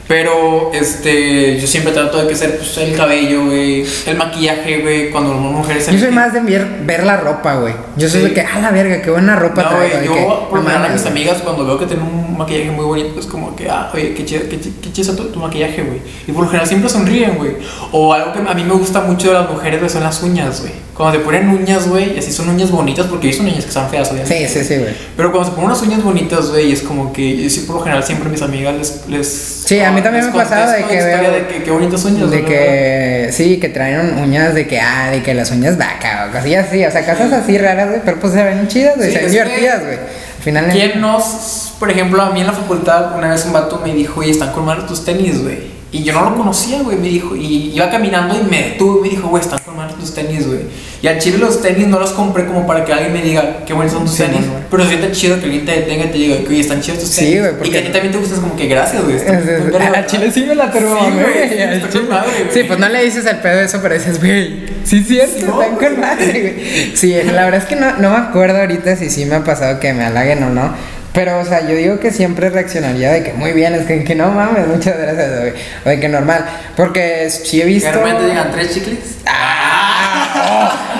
Pero, 0.07 0.71
este, 0.73 1.59
yo 1.59 1.67
siempre 1.67 1.91
trato 1.91 2.21
de 2.21 2.27
que 2.29 2.35
ser 2.35 2.57
pues, 2.57 2.77
el 2.77 2.95
cabello, 2.95 3.45
güey, 3.45 3.85
el 4.05 4.15
maquillaje, 4.17 4.79
güey, 4.79 5.11
cuando 5.11 5.33
las 5.33 5.41
mujeres 5.41 5.83
se 5.83 5.93
Yo 5.93 5.99
soy 5.99 6.11
más 6.11 6.31
de 6.31 6.39
ver, 6.39 6.65
ver 6.85 7.03
la 7.03 7.17
ropa, 7.17 7.55
güey. 7.55 7.73
Yo 7.97 8.07
soy 8.07 8.21
Sí. 8.21 8.27
de 8.27 8.33
que, 8.33 8.41
ah, 8.41 8.59
la 8.61 8.71
verga, 8.71 9.01
qué 9.01 9.11
buena 9.11 9.35
ropa 9.35 9.63
No, 9.63 9.69
traigo", 9.69 10.03
yo 10.05 10.13
que, 10.13 10.27
por 10.49 10.71
a 10.71 10.89
mis 10.89 11.05
amigas 11.05 11.39
cuando 11.43 11.65
veo 11.65 11.77
que 11.77 11.85
tienen 11.87 12.05
un 12.05 12.37
maquillaje 12.37 12.71
muy 12.71 12.85
bonito 12.85 13.19
es 13.19 13.25
como 13.25 13.55
que, 13.55 13.69
ah, 13.69 13.91
oye, 13.93 14.13
qué 14.13 14.23
chido, 14.23 14.43
qué, 14.49 14.57
qué 14.59 14.93
chido 14.93 15.13
tu, 15.13 15.25
tu 15.25 15.39
maquillaje, 15.39 15.83
güey. 15.83 15.99
Y 16.25 16.31
por 16.31 16.43
lo 16.43 16.49
general 16.49 16.67
siempre 16.67 16.89
sonríen, 16.89 17.35
güey. 17.37 17.57
O 17.91 18.13
algo 18.13 18.31
que 18.31 18.39
a 18.39 18.53
mí 18.53 18.63
me 18.63 18.73
gusta 18.73 19.01
mucho 19.01 19.27
de 19.27 19.33
las 19.33 19.49
mujeres, 19.49 19.79
güey, 19.79 19.89
son 19.89 20.03
las 20.03 20.23
uñas, 20.23 20.61
güey. 20.61 20.86
Cuando 20.97 21.19
se 21.19 21.23
ponen 21.25 21.47
uñas, 21.49 21.87
güey, 21.87 22.15
y 22.15 22.17
así 22.17 22.31
son 22.33 22.49
uñas 22.49 22.71
bonitas, 22.71 23.05
porque 23.05 23.31
son 23.31 23.45
uñas 23.45 23.61
que 23.63 23.67
están 23.69 23.87
feas, 23.87 24.09
obviamente. 24.11 24.47
Sí, 24.49 24.59
sí, 24.59 24.65
sí, 24.65 24.77
güey. 24.79 24.95
Pero 25.15 25.31
cuando 25.31 25.47
se 25.51 25.55
ponen 25.55 25.69
unas 25.69 25.81
uñas 25.83 26.03
bonitas, 26.03 26.49
güey, 26.49 26.71
es 26.71 26.81
como 26.81 27.13
que 27.13 27.43
yo 27.43 27.49
sí, 27.51 27.59
por 27.67 27.75
lo 27.75 27.81
general 27.83 28.03
siempre 28.03 28.29
mis 28.29 28.41
amigas 28.41 28.75
les. 28.75 29.01
les 29.07 29.27
Sí, 29.67 29.79
a 29.79 29.91
mí 29.91 30.01
también 30.01 30.25
me 30.25 30.31
ha 30.31 30.33
pasado 30.33 30.71
de 30.71 30.83
que 30.85 30.95
veo- 31.03 31.31
de 31.31 31.47
que 31.47 31.63
qué 31.63 31.69
bonitas 31.71 32.03
uñas, 32.03 32.31
De 32.31 32.43
que, 32.43 33.29
sí, 33.31 33.59
que 33.59 33.69
traen 33.69 34.17
uñas 34.17 34.55
de 34.55 34.67
que, 34.67 34.79
ah, 34.79 35.11
de 35.11 35.21
que 35.21 35.33
las 35.35 35.51
uñas 35.51 35.77
vaca 35.77 36.27
o 36.29 36.31
cosillas 36.35 36.67
así, 36.67 36.83
o 36.83 36.91
sea, 36.91 37.05
cosas 37.05 37.31
así 37.31 37.57
raras, 37.59 37.89
güey, 37.89 38.01
pero 38.03 38.19
pues 38.19 38.33
se 38.33 38.43
ven 38.43 38.67
chidas, 38.67 38.95
güey, 38.97 39.09
Sí, 39.09 39.13
se 39.15 39.21
ven 39.21 39.31
divertidas, 39.31 39.83
güey. 39.83 39.97
Al 39.97 40.43
final, 40.43 40.69
¿Quién 40.71 40.99
nos, 41.01 41.73
por 41.79 41.91
ejemplo, 41.91 42.21
a 42.23 42.31
mí 42.31 42.39
en 42.41 42.47
la 42.47 42.53
facultad, 42.53 43.15
una 43.17 43.29
vez 43.29 43.45
un 43.45 43.53
vato 43.53 43.81
me 43.85 43.93
dijo, 43.93 44.21
oye, 44.21 44.31
están 44.31 44.51
con 44.51 44.65
malos 44.65 44.87
tus 44.87 45.03
tenis, 45.05 45.41
güey. 45.43 45.77
Y 45.91 46.03
yo 46.03 46.13
no 46.13 46.29
lo 46.29 46.35
conocía, 46.35 46.81
güey, 46.81 46.97
me 46.97 47.07
dijo, 47.07 47.35
y 47.35 47.71
iba 47.73 47.89
caminando 47.89 48.35
y 48.37 48.43
me 48.49 48.63
detuve 48.71 48.99
y 48.99 49.01
me 49.03 49.09
dijo, 49.15 49.27
güey, 49.29 49.41
están 49.43 49.59
con 49.59 49.75
malos 49.77 49.95
tus 49.97 50.13
tenis, 50.13 50.45
güey. 50.47 50.59
Y 51.01 51.07
al 51.07 51.19
chile 51.19 51.37
los 51.37 51.61
tenis 51.61 51.87
no 51.87 51.99
los 51.99 52.11
compré 52.11 52.45
como 52.45 52.65
para 52.65 52.83
que 52.83 52.91
alguien 52.91 53.13
me 53.13 53.21
diga 53.21 53.57
qué 53.67 53.73
buenos 53.73 53.93
son 53.93 54.05
tus 54.05 54.15
Sí, 54.15 54.23
tenis. 54.23 54.47
güey. 54.47 54.63
Pero 54.71 54.83
se 54.83 54.89
siente 54.89 55.11
chido 55.11 55.37
que 55.39 55.45
alguien 55.45 55.65
te 55.65 55.71
detenga 55.73 56.05
y 56.05 56.07
te 56.07 56.17
diga, 56.17 56.37
que, 56.39 56.47
oye, 56.47 56.59
están 56.61 56.81
chidos 56.81 56.99
tus 57.01 57.09
Sí, 57.09 57.21
tenis. 57.25 57.39
güey, 57.39 57.51
Y 57.51 57.55
porque- 57.55 57.71
que 57.71 57.77
a 57.77 57.81
ti 57.83 57.89
también 57.91 58.11
te 58.11 58.17
gustas 58.17 58.39
como 58.39 58.55
que 58.55 58.67
gracias, 58.67 59.03
güey. 59.03 59.17
al 59.95 60.05
chile 60.07 60.31
sí 60.31 60.45
me 60.47 60.55
la 60.55 60.71
turbo, 60.71 60.97
Sí, 60.99 61.11
güey, 61.11 61.23
güey, 61.23 61.49
sí, 61.49 61.55
está 61.59 62.23
güey. 62.23 62.35
Sí, 62.51 62.63
pues 62.63 62.79
no 62.79 62.89
le 62.89 63.03
dices 63.03 63.25
al 63.27 63.39
pedo 63.41 63.59
eso, 63.61 63.79
pero 63.81 63.93
dices, 63.93 64.19
güey, 64.19 64.65
sí 64.83 64.97
es 64.99 65.07
cierto, 65.07 65.33
Sí, 65.37 65.45
no, 65.45 65.61
están 65.61 65.77
con 65.77 65.99
madre, 66.01 66.41
güey. 66.41 66.95
Sí, 66.95 67.13
la 67.25 67.45
verdad 67.45 67.61
es 67.61 67.65
que 67.65 67.75
no, 67.75 67.97
no 67.97 68.09
me 68.09 68.17
acuerdo 68.17 68.57
ahorita 68.59 68.95
si 68.95 69.09
sí 69.09 69.25
me 69.25 69.35
ha 69.35 69.43
pasado 69.43 69.79
que 69.79 69.93
me 69.93 70.03
halaguen 70.03 70.41
o 70.43 70.49
no. 70.49 70.73
Pero, 71.13 71.39
o 71.39 71.45
sea, 71.45 71.61
yo 71.67 71.75
digo 71.75 71.99
que 71.99 72.11
siempre 72.11 72.49
reaccionaría 72.51 73.11
de 73.11 73.23
que 73.23 73.33
muy 73.33 73.51
bien, 73.51 73.73
es 73.73 73.87
que, 73.87 74.03
que 74.03 74.13
no 74.13 74.29
mames, 74.31 74.67
muchas 74.67 74.97
gracias, 74.99 75.39
güey. 75.39 75.53
O 75.83 75.89
de 75.89 75.99
que 75.99 76.09
normal. 76.09 76.45
Porque 76.75 77.27
sí 77.31 77.59
he 77.59 77.65
visto. 77.65 77.89
de 77.89 77.95
repente 77.97 78.25
digan 78.25 78.51
tres 78.51 78.71
chicles. 78.73 78.99
¡Ah! 79.25 79.66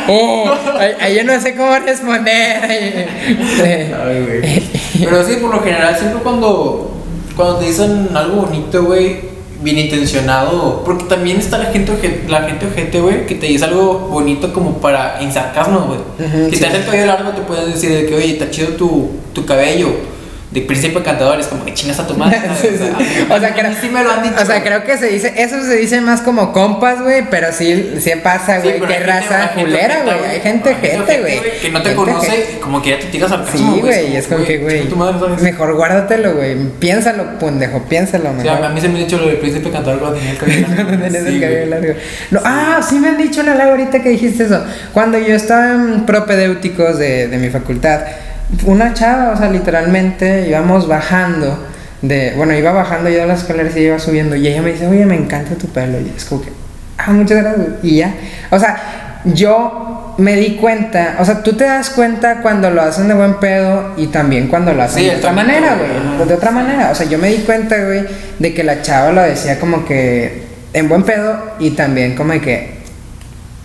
¡Oh! 0.08 0.52
yo 1.16 1.24
no 1.24 1.40
sé 1.42 1.56
cómo 1.56 1.78
responder. 1.80 3.08
Ay, 3.60 4.26
güey. 4.26 4.62
Pero 5.00 5.24
sí, 5.26 5.36
por 5.38 5.56
lo 5.56 5.62
general, 5.62 5.96
siempre 5.98 6.22
cuando, 6.22 6.92
cuando 7.36 7.58
te 7.58 7.66
dicen 7.66 8.10
algo 8.14 8.44
bonito, 8.44 8.84
güey, 8.84 9.20
bien 9.62 9.80
intencionado, 9.80 10.84
porque 10.84 11.06
también 11.06 11.38
está 11.38 11.58
la 11.58 11.66
gente, 11.66 11.92
la 12.28 12.44
gente 12.44 12.66
ojete, 12.68 13.00
güey, 13.00 13.26
que 13.26 13.36
te 13.36 13.48
dice 13.48 13.66
algo 13.66 14.00
bonito 14.10 14.54
como 14.54 14.78
para 14.80 15.22
en 15.22 15.32
sarcasmo, 15.32 15.82
güey. 15.88 16.00
Ujú, 16.28 16.50
si 16.50 16.56
sí. 16.56 16.62
te 16.62 16.68
hace 16.68 16.78
el 16.78 16.86
cabello 16.86 17.06
largo, 17.06 17.32
te 17.32 17.42
pueden 17.42 17.72
decir 17.72 17.92
de 17.92 18.06
que, 18.06 18.16
oye, 18.16 18.34
está 18.34 18.50
chido 18.50 18.70
tu, 18.70 19.12
tu 19.34 19.46
cabello. 19.46 19.90
De 20.50 20.62
príncipe 20.62 21.04
cantador, 21.04 21.38
es 21.42 21.48
como 21.48 21.66
que 21.66 21.74
chingas 21.74 22.00
a 22.00 22.08
tu 22.08 22.14
madre. 22.16 22.40
Sí, 22.62 22.70
sí. 22.78 23.28
O 23.30 23.38
sea, 23.38 23.54
mí 23.54 23.54
creo, 23.54 23.70
sí 23.82 23.90
me 23.90 24.02
lo 24.02 24.12
han 24.12 24.24
dicho. 24.24 24.36
o 24.42 24.46
sea, 24.46 24.64
creo 24.64 24.84
que 24.86 24.98
se 24.98 25.08
dice, 25.10 25.34
eso 25.36 25.62
se 25.62 25.76
dice 25.76 26.00
más 26.00 26.22
como 26.22 26.54
compas, 26.54 27.02
güey, 27.02 27.26
pero 27.30 27.52
sí, 27.52 27.96
sí 28.00 28.12
pasa, 28.24 28.62
Sí, 28.62 28.68
güey, 28.70 28.80
pero 28.80 28.88
qué 28.88 28.94
gente- 28.94 29.08
raza 29.12 29.40
gente 29.50 29.62
culera, 29.62 30.04
güey. 30.04 30.20
Hay 30.26 30.40
gente 30.40 30.74
gente, 30.76 31.20
güey. 31.20 31.42
Que 31.62 31.70
no 31.70 31.82
te 31.82 31.90
Gente 31.90 31.96
conoce 31.96 32.48
y 32.56 32.60
como 32.62 32.82
que 32.82 32.92
ya 32.92 33.00
te 33.00 33.08
tiras 33.08 33.30
al 33.34 33.46
Sí, 33.46 33.62
güey, 33.82 34.16
es 34.16 34.28
como 34.28 34.46
que, 34.46 34.58
güey, 34.60 34.88
mejor 35.42 35.76
guárdatelo, 35.76 36.36
güey. 36.36 36.56
Piénsalo, 36.80 37.38
pendejo, 37.40 37.84
piénsalo, 37.84 38.30
Sí, 38.42 38.48
a 38.48 38.54
mejor. 38.54 38.66
a 38.68 38.70
mí 38.70 38.80
se 38.80 38.88
me 38.88 39.00
ha 39.00 39.04
dicho 39.04 39.18
lo 39.18 39.28
del 39.28 39.38
príncipe 39.38 39.70
cantador 39.70 40.00
cuando 40.00 40.18
tenía 40.18 40.32
el 40.32 40.38
cabello 40.38 40.68
largo. 40.70 40.88
Cuando 40.98 41.20
Sí, 41.20 41.36
el 41.36 41.42
cabello 41.42 41.66
largo. 41.66 41.94
No, 42.32 42.40
ah, 42.46 42.80
sí 42.88 42.96
me 43.00 43.10
han 43.10 43.18
dicho 43.18 43.44
la 43.44 43.54
ahorita 43.72 44.02
que 44.02 44.10
dijiste 44.10 44.46
eso. 44.46 44.64
Cuando 44.94 45.18
yo 45.20 45.36
estaba 45.36 45.74
en 45.74 46.06
propedéuticos 46.06 46.98
de, 46.98 47.28
de 47.28 47.38
mi 47.38 47.50
facultad, 47.50 48.00
una 48.66 48.94
chava, 48.94 49.32
o 49.32 49.38
sea, 49.38 49.50
literalmente 49.50 50.48
íbamos 50.48 50.88
bajando 50.88 51.58
de, 52.02 52.34
bueno, 52.36 52.54
iba 52.54 52.72
bajando 52.72 53.10
yo 53.10 53.20
de 53.20 53.28
las 53.28 53.42
escaleras 53.42 53.76
y 53.76 53.82
iba 53.82 54.00
subiendo 54.00 54.36
y 54.36 54.48
ella 54.48 54.62
me 54.62 54.72
dice, 54.72 54.88
oye, 54.88 55.06
me 55.06 55.16
encanta 55.16 55.56
tu 55.56 55.68
pelo. 55.68 56.00
Y 56.00 56.14
es 56.16 56.26
como 56.26 56.42
que, 56.42 56.50
ah, 56.98 57.12
muchas 57.12 57.42
gracias. 57.44 57.68
Y 57.84 57.98
ya, 57.98 58.14
o 58.50 58.60
sea, 58.60 59.22
yo 59.26 60.16
me 60.18 60.36
di 60.36 60.56
cuenta, 60.56 61.18
o 61.20 61.26
sea, 61.26 61.44
tú 61.44 61.54
te 61.54 61.66
das 61.66 61.90
cuenta 61.90 62.38
cuando 62.42 62.70
lo 62.70 62.82
hacen 62.82 63.08
de 63.08 63.14
buen 63.14 63.36
pedo 63.36 63.94
y 63.98 64.08
también 64.08 64.48
cuando 64.48 64.74
lo 64.74 64.82
hacen 64.84 65.04
Sí, 65.04 65.10
de 65.10 65.18
otra 65.18 65.32
manera, 65.34 65.76
güey. 65.76 66.16
güey. 66.16 66.28
De 66.28 66.34
otra 66.34 66.52
manera, 66.52 66.90
o 66.92 66.96
sea, 66.96 67.06
yo 67.08 67.18
me 67.18 67.28
di 67.30 67.38
cuenta, 67.40 67.76
güey, 67.84 68.06
de 68.40 68.54
que 68.54 68.64
la 68.64 68.82
chava 68.82 69.12
lo 69.12 69.22
decía 69.22 69.60
como 69.60 69.86
que 69.86 70.44
en 70.74 70.88
buen 70.90 71.04
pedo 71.04 71.38
y 71.60 71.72
también 71.72 72.16
como 72.16 72.34
de 72.34 72.42
que 72.42 72.77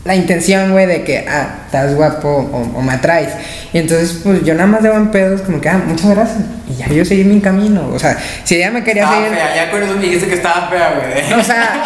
la 0.04 0.14
intención, 0.16 0.72
güey, 0.72 0.86
de 0.86 1.04
que, 1.04 1.24
ah, 1.28 1.60
estás 1.66 1.94
guapo 1.94 2.28
o, 2.28 2.78
o 2.78 2.82
me 2.82 2.92
atraes. 2.92 3.30
Y 3.72 3.78
entonces, 3.78 4.20
pues 4.24 4.42
yo 4.44 4.54
nada 4.54 4.66
más 4.66 4.82
de 4.82 4.90
buen 4.90 5.10
pedo 5.10 5.34
es 5.36 5.42
como 5.42 5.60
que, 5.60 5.68
ah, 5.68 5.80
muchas 5.86 6.10
gracias. 6.10 6.38
Y 6.68 6.74
ya 6.76 6.88
yo 6.88 7.04
seguí 7.04 7.22
mi 7.24 7.40
camino. 7.40 7.88
O 7.92 7.98
sea, 7.98 8.16
si 8.44 8.56
ella 8.56 8.70
me 8.70 8.82
quería 8.82 9.04
Estaba 9.04 9.22
seguir. 9.22 9.36
fea, 9.38 9.54
ya 9.56 9.70
con 9.70 9.82
eso 9.82 9.94
me 9.94 10.02
dijiste 10.02 10.26
que 10.26 10.34
estaba 10.34 10.68
fea, 10.68 10.94
güey. 10.94 11.40
O 11.40 11.44
sea, 11.44 11.84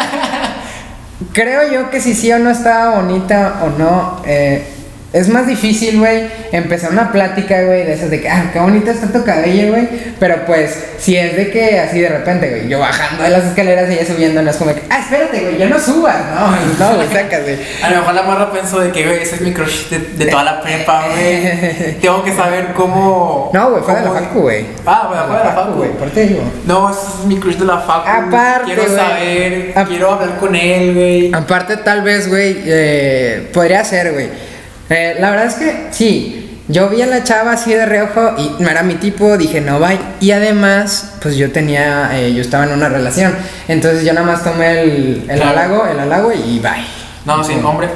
creo 1.33 1.71
yo 1.71 1.89
que 1.89 1.99
si 2.01 2.13
sí 2.15 2.31
o 2.31 2.39
no 2.39 2.49
estaba 2.49 2.95
bonita 3.01 3.61
o 3.63 3.69
no, 3.77 4.21
eh, 4.25 4.63
es 5.19 5.29
más 5.29 5.47
difícil, 5.47 5.99
güey, 5.99 6.27
empezar 6.51 6.91
una 6.91 7.11
plática, 7.11 7.63
güey, 7.63 7.85
de 7.85 7.93
esas 7.93 8.09
de 8.09 8.21
que, 8.21 8.29
ah, 8.29 8.49
qué 8.53 8.59
bonito 8.59 8.91
está 8.91 9.07
tu 9.07 9.23
cabello, 9.23 9.69
güey. 9.69 9.87
Pero 10.19 10.45
pues, 10.45 10.77
si 10.99 11.15
es 11.17 11.35
de 11.35 11.49
que 11.51 11.79
así 11.79 11.99
de 11.99 12.09
repente, 12.09 12.49
güey, 12.49 12.67
yo 12.67 12.79
bajando 12.79 13.23
de 13.23 13.29
las 13.29 13.45
escaleras 13.45 13.89
y 13.89 13.93
ella 13.93 14.05
subiendo, 14.05 14.41
no 14.41 14.49
es 14.51 14.57
como 14.57 14.73
que, 14.73 14.83
ah, 14.89 14.99
espérate, 14.99 15.41
güey, 15.41 15.57
ya 15.57 15.67
no 15.67 15.79
subas. 15.79 16.15
No, 16.33 16.51
no, 16.89 16.95
güey, 16.95 17.07
sacas, 17.11 17.43
güey. 17.43 17.57
A 17.83 17.89
lo 17.89 17.97
mejor 17.97 18.13
la 18.13 18.23
morra 18.23 18.51
pensó 18.51 18.79
de 18.79 18.91
que, 18.91 19.05
güey, 19.05 19.21
ese 19.21 19.35
es 19.35 19.41
mi 19.41 19.51
crush 19.53 19.89
de, 19.89 19.99
de 19.99 20.25
toda 20.31 20.43
la 20.43 20.61
prepa, 20.61 21.05
güey. 21.11 21.97
Tengo 22.01 22.23
que 22.23 22.33
saber 22.33 22.73
cómo. 22.75 23.49
No, 23.53 23.71
güey, 23.71 23.83
fue 23.83 23.95
de 23.95 24.01
la 24.01 24.11
facu, 24.11 24.39
güey. 24.41 24.65
Ah, 24.85 25.05
güey, 25.07 25.19
fue 25.27 25.37
de 25.37 25.43
la 25.43 25.51
facu, 25.51 25.73
güey, 25.73 25.89
por 25.91 26.09
te 26.11 26.25
digo. 26.27 26.41
No, 26.65 26.89
ese 26.91 26.99
es 27.19 27.25
mi 27.25 27.39
crush 27.39 27.55
de 27.57 27.65
la 27.65 27.79
facu. 27.79 28.07
Aparte, 28.09 28.65
Quiero 28.65 28.83
saber, 28.95 29.73
Ap- 29.75 29.87
quiero 29.87 30.11
hablar 30.11 30.37
con 30.39 30.55
él, 30.55 30.93
güey. 30.93 31.31
Aparte, 31.33 31.77
tal 31.77 32.01
vez, 32.01 32.27
güey, 32.27 32.57
eh, 32.65 33.47
podría 33.53 33.83
ser, 33.83 34.11
güey. 34.13 34.29
Eh, 34.89 35.17
la 35.19 35.31
verdad 35.31 35.47
es 35.47 35.55
que 35.55 35.87
sí, 35.91 36.61
yo 36.69 36.89
vi 36.89 37.01
a 37.01 37.05
la 37.07 37.23
chava 37.23 37.53
así 37.53 37.73
de 37.73 37.85
reojo 37.85 38.35
y 38.37 38.55
no 38.61 38.69
era 38.69 38.83
mi 38.83 38.95
tipo, 38.95 39.37
dije 39.37 39.61
no, 39.61 39.79
bye. 39.79 39.99
Y 40.19 40.31
además, 40.31 41.13
pues 41.21 41.35
yo 41.35 41.51
tenía, 41.51 42.09
eh, 42.13 42.33
yo 42.33 42.41
estaba 42.41 42.65
en 42.65 42.71
una 42.71 42.89
relación. 42.89 43.33
Entonces 43.67 44.03
yo 44.05 44.13
nada 44.13 44.25
más 44.27 44.43
tomé 44.43 44.81
el, 44.81 45.25
el 45.29 45.39
Claro. 45.39 45.49
halago, 45.49 45.87
el 45.87 45.99
halago 45.99 46.31
y 46.31 46.59
bye. 46.59 46.85
No, 47.25 47.43
sí, 47.43 47.53
hombre. 47.63 47.89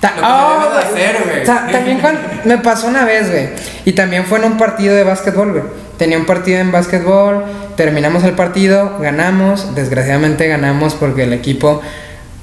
Ta- 0.00 0.12
Lo 0.16 0.22
que 0.22 0.26
Oh, 0.26 0.78
hacer, 0.78 1.16
güey. 1.26 1.44
Ta- 1.44 1.66
también 1.70 1.98
cuando- 2.00 2.20
me 2.44 2.56
pasó 2.58 2.86
una 2.86 3.04
vez, 3.04 3.30
güey. 3.30 3.50
Y 3.84 3.92
también 3.92 4.24
fue 4.24 4.38
en 4.38 4.44
un 4.46 4.56
partido 4.56 4.94
de 4.94 5.04
básquetbol, 5.04 5.52
güey. 5.52 5.64
Tenía 5.98 6.16
un 6.16 6.24
partido 6.24 6.58
en 6.60 6.72
básquetbol, 6.72 7.44
terminamos 7.76 8.24
el 8.24 8.32
partido, 8.32 8.96
ganamos. 8.98 9.74
Desgraciadamente 9.74 10.48
ganamos 10.48 10.94
porque 10.94 11.24
el 11.24 11.34
equipo, 11.34 11.82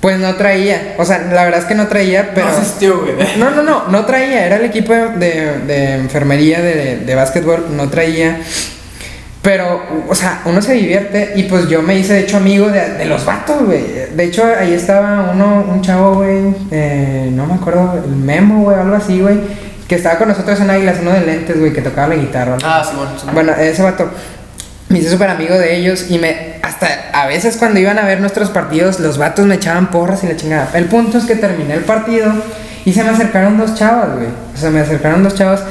pues 0.08 0.20
no 0.20 0.36
traía. 0.36 0.95
O 0.99 1.03
sea, 1.03 1.20
la 1.20 1.43
verdad 1.43 1.60
es 1.60 1.66
que 1.66 1.76
no 1.76 1.88
traía, 1.88 2.32
pero. 2.34 2.47
No 2.49 2.55
asistió, 2.55 3.01
güey. 3.01 3.16
No, 3.38 3.51
no, 3.51 3.62
no, 3.62 3.89
no 3.89 4.05
traía. 4.05 4.45
Era 4.45 4.55
el 4.55 4.64
equipo 4.64 4.93
de, 4.93 5.60
de 5.68 5.95
enfermería 5.95 6.62
de, 6.62 6.99
de 6.99 7.14
básquetbol, 7.14 7.76
no 7.76 7.89
traía. 7.89 8.39
Pero, 9.41 9.84
o 10.08 10.16
sea, 10.16 10.43
uno 10.45 10.62
se 10.62 10.76
divierte 10.76 11.34
y 11.36 11.43
pues 11.43 11.68
yo 11.68 11.82
me 11.82 11.99
hice 11.99 12.14
de 12.14 12.20
hecho 12.22 12.38
amigo 12.38 12.70
de, 12.70 12.93
de 12.93 13.03
los 13.03 13.26
vatos, 13.26 13.66
güey. 13.66 13.84
De 14.16 14.24
hecho, 14.24 14.45
ahí 14.45 14.74
estaba 14.74 15.32
uno, 15.34 15.66
un 15.68 15.82
chavo, 15.82 16.16
güey, 16.16 16.55
eh, 16.72 17.30
no 17.34 17.45
me 17.45 17.55
acuerdo, 17.55 18.01
el 18.05 18.16
Memo, 18.16 18.64
güey, 18.64 18.80
algo 18.80 18.95
así, 18.95 19.20
güey, 19.20 19.39
que 19.89 19.95
estaba 19.95 20.18
con 20.18 20.30
nosotros 20.30 20.58
en 20.62 20.70
Águilas, 20.70 20.99
uno 21.01 21.12
de 21.12 21.20
lentes, 21.20 21.60
güey, 21.60 21.74
que 21.74 21.82
tocaba 21.82 22.08
la 22.08 22.16
guitarra. 22.16 22.58
¿no? 22.62 22.66
Ah, 22.66 22.82
sí, 22.89 22.95
bueno. 22.95 23.12
sí. 23.20 23.28
Bueno, 23.34 23.51
ese 23.53 23.84
vato. 23.84 24.10
Me 24.89 24.99
hice 24.99 25.09
súper 25.09 25.29
amigo 25.29 25.57
de 25.57 25.77
ellos 25.77 26.05
y 26.09 26.17
me 26.17 26.57
hasta 26.61 27.09
a 27.13 27.27
veces 27.27 27.57
cuando 27.57 27.79
iban 27.79 27.99
a 27.99 28.05
ver 28.05 28.21
nuestros 28.21 28.49
partidos 28.49 28.99
los 28.99 29.17
vatos 29.17 29.45
me 29.45 29.55
echaban 29.55 29.91
porras 29.91 30.23
y 30.23 30.27
la 30.27 30.35
chingada. 30.35 30.69
El 30.73 30.85
punto 30.85 31.17
es 31.17 31.25
que 31.25 31.35
terminé 31.35 31.73
el 31.73 31.83
partido 31.83 32.33
y 32.85 32.93
se 32.93 33.03
me 33.03 33.09
acercaron 33.09 33.57
dos 33.57 33.75
chavas, 33.75 34.15
güey. 34.15 34.27
O 34.53 34.57
sea, 34.57 34.69
me 34.69 34.79
acercaron 34.79 35.23
dos 35.23 35.35
chavas 35.35 35.61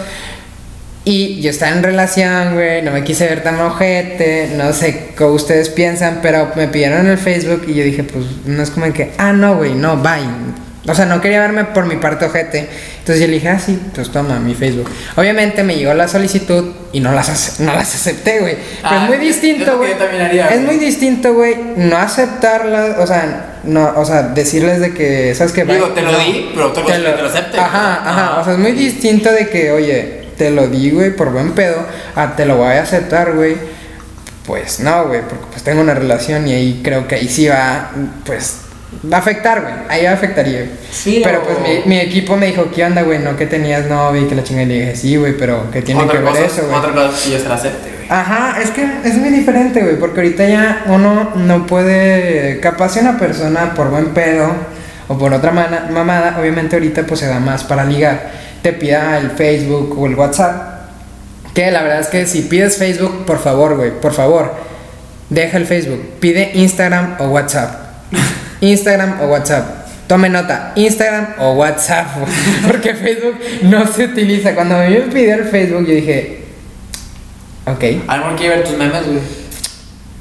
y 1.04 1.40
yo 1.40 1.50
estaba 1.50 1.70
en 1.70 1.84
relación, 1.84 2.54
güey, 2.54 2.82
no 2.82 2.90
me 2.90 3.04
quise 3.04 3.28
ver 3.28 3.42
tan 3.44 3.60
ojete, 3.60 4.54
no 4.56 4.72
sé 4.72 5.10
cómo 5.16 5.34
ustedes 5.34 5.68
piensan, 5.68 6.18
pero 6.20 6.50
me 6.56 6.66
pidieron 6.66 7.06
el 7.06 7.16
Facebook 7.16 7.62
y 7.68 7.74
yo 7.74 7.84
dije, 7.84 8.02
pues 8.02 8.24
no 8.44 8.60
es 8.60 8.70
como 8.70 8.92
que, 8.92 9.12
ah, 9.16 9.32
no, 9.32 9.56
güey, 9.56 9.74
no, 9.74 9.96
bye. 9.98 10.65
O 10.88 10.94
sea, 10.94 11.04
no 11.06 11.20
quería 11.20 11.40
verme 11.40 11.64
por 11.64 11.86
mi 11.86 11.96
parte 11.96 12.24
ojete. 12.26 12.68
Entonces 12.98 13.20
yo 13.20 13.26
le 13.26 13.34
dije, 13.34 13.48
ah, 13.48 13.58
sí, 13.58 13.78
pues 13.94 14.10
toma 14.12 14.38
mi 14.38 14.54
Facebook. 14.54 14.88
Obviamente 15.16 15.62
me 15.64 15.76
llegó 15.76 15.92
la 15.94 16.06
solicitud 16.08 16.72
y 16.92 17.00
no 17.00 17.12
las, 17.12 17.58
no 17.60 17.72
las 17.74 17.94
acepté, 17.94 18.38
güey. 18.40 18.54
Pero 18.82 18.94
es 18.96 19.02
Ah, 19.02 19.06
muy 19.08 19.16
distinto, 19.18 19.72
lo 19.72 19.78
güey. 19.78 19.92
Es 20.50 20.60
muy 20.60 20.76
distinto, 20.76 21.34
güey, 21.34 21.56
no 21.76 21.96
aceptarlas, 21.96 22.98
o 22.98 23.06
sea, 23.06 23.58
no, 23.64 23.92
o 23.96 24.04
sea, 24.04 24.22
decirles 24.22 24.80
de 24.80 24.94
que, 24.94 25.34
¿sabes 25.34 25.52
qué? 25.52 25.64
Digo, 25.64 25.88
te 25.88 26.02
lo 26.02 26.12
No. 26.12 26.18
di, 26.18 26.50
pero 26.54 26.68
otra 26.68 26.82
cosa 26.84 26.96
es 26.96 27.02
que 27.04 27.10
te 27.12 27.22
lo 27.22 27.28
acepte. 27.28 27.58
Ajá, 27.58 28.02
ajá. 28.10 28.40
O 28.40 28.44
sea, 28.44 28.52
es 28.52 28.58
muy 28.58 28.72
distinto 28.72 29.32
de 29.32 29.48
que, 29.48 29.72
oye, 29.72 30.26
te 30.38 30.50
lo 30.50 30.68
di, 30.68 30.90
güey, 30.90 31.16
por 31.16 31.30
buen 31.32 31.52
pedo, 31.52 31.84
a 32.14 32.36
te 32.36 32.46
lo 32.46 32.56
voy 32.58 32.74
a 32.74 32.82
aceptar, 32.82 33.32
güey. 33.32 33.56
Pues 34.46 34.78
no, 34.78 35.08
güey, 35.08 35.22
porque 35.22 35.46
pues 35.50 35.64
tengo 35.64 35.80
una 35.80 35.94
relación 35.94 36.46
y 36.46 36.52
ahí 36.52 36.80
creo 36.84 37.08
que 37.08 37.16
ahí 37.16 37.28
sí 37.28 37.48
va, 37.48 37.90
pues, 38.24 38.58
va 39.12 39.16
a 39.18 39.20
afectar, 39.20 39.60
güey. 39.62 39.74
Ahí 39.88 40.06
afectaría, 40.06 40.58
güey. 40.60 40.70
Sí, 40.90 41.20
Pero 41.24 41.40
o- 41.40 41.42
pues 41.44 41.58
mi, 41.60 41.88
mi 41.88 42.00
equipo 42.00 42.36
me 42.36 42.46
dijo, 42.46 42.66
¿qué 42.74 42.84
onda, 42.84 43.02
güey? 43.02 43.18
No 43.18 43.36
que 43.36 43.46
tenías 43.46 43.86
novia 43.86 44.22
y 44.22 44.24
que 44.26 44.34
la 44.34 44.42
chingada. 44.44 44.64
Y 44.64 44.68
le 44.68 44.74
dije, 44.80 44.96
sí, 44.96 45.16
güey, 45.16 45.36
pero 45.36 45.70
que 45.70 45.82
tiene 45.82 46.02
otra 46.02 46.18
que 46.18 46.24
ver 46.24 46.44
eso, 46.44 46.62
güey. 46.66 46.76
Otra 46.78 46.92
cosa 46.92 47.24
que 47.24 47.30
yo 47.30 47.38
se 47.38 47.48
la 47.48 47.54
acepte, 47.54 47.88
güey. 47.90 48.06
Ajá, 48.08 48.60
es 48.62 48.70
que 48.70 48.86
es 49.04 49.14
muy 49.16 49.30
diferente, 49.30 49.80
güey, 49.82 49.96
porque 49.98 50.20
ahorita 50.20 50.46
ya 50.48 50.84
uno 50.86 51.30
no 51.34 51.66
puede, 51.66 52.60
capaz 52.60 52.90
si 52.94 53.00
una 53.00 53.18
persona 53.18 53.74
por 53.74 53.90
buen 53.90 54.06
pedo 54.14 54.48
o 55.08 55.18
por 55.18 55.32
otra 55.32 55.50
mana- 55.52 55.88
mamada, 55.90 56.36
obviamente 56.40 56.76
ahorita 56.76 57.02
pues 57.04 57.20
se 57.20 57.26
da 57.26 57.40
más 57.40 57.64
para 57.64 57.84
ligar, 57.84 58.30
te 58.62 58.72
pida 58.72 59.18
el 59.18 59.30
Facebook 59.32 59.96
o 59.98 60.06
el 60.06 60.14
WhatsApp, 60.14 60.76
que 61.52 61.70
la 61.72 61.82
verdad 61.82 62.00
es 62.00 62.06
que 62.08 62.26
si 62.26 62.42
pides 62.42 62.76
Facebook, 62.76 63.24
por 63.24 63.38
favor, 63.40 63.76
güey, 63.76 63.90
por 64.00 64.12
favor, 64.12 64.54
deja 65.30 65.56
el 65.56 65.66
Facebook, 65.66 66.00
pide 66.20 66.52
Instagram 66.54 67.16
o 67.18 67.26
WhatsApp, 67.28 67.74
Instagram 68.66 69.20
o 69.22 69.26
WhatsApp. 69.26 69.86
Tome 70.06 70.28
nota, 70.28 70.72
Instagram 70.76 71.34
o 71.38 71.52
WhatsApp, 71.54 72.06
porque 72.66 72.94
Facebook 72.94 73.36
no 73.62 73.86
se 73.86 74.04
utiliza. 74.04 74.54
Cuando 74.54 74.76
me 74.78 74.88
pidió 75.12 75.34
el 75.34 75.44
Facebook, 75.44 75.86
yo 75.86 75.94
dije, 75.94 76.44
ok. 77.66 77.84
A 78.06 78.16
lo 78.16 78.24
mejor 78.24 78.38
quiere 78.38 78.56
ver 78.56 78.64
tus 78.64 78.76
memes, 78.76 79.06
güey. 79.06 79.20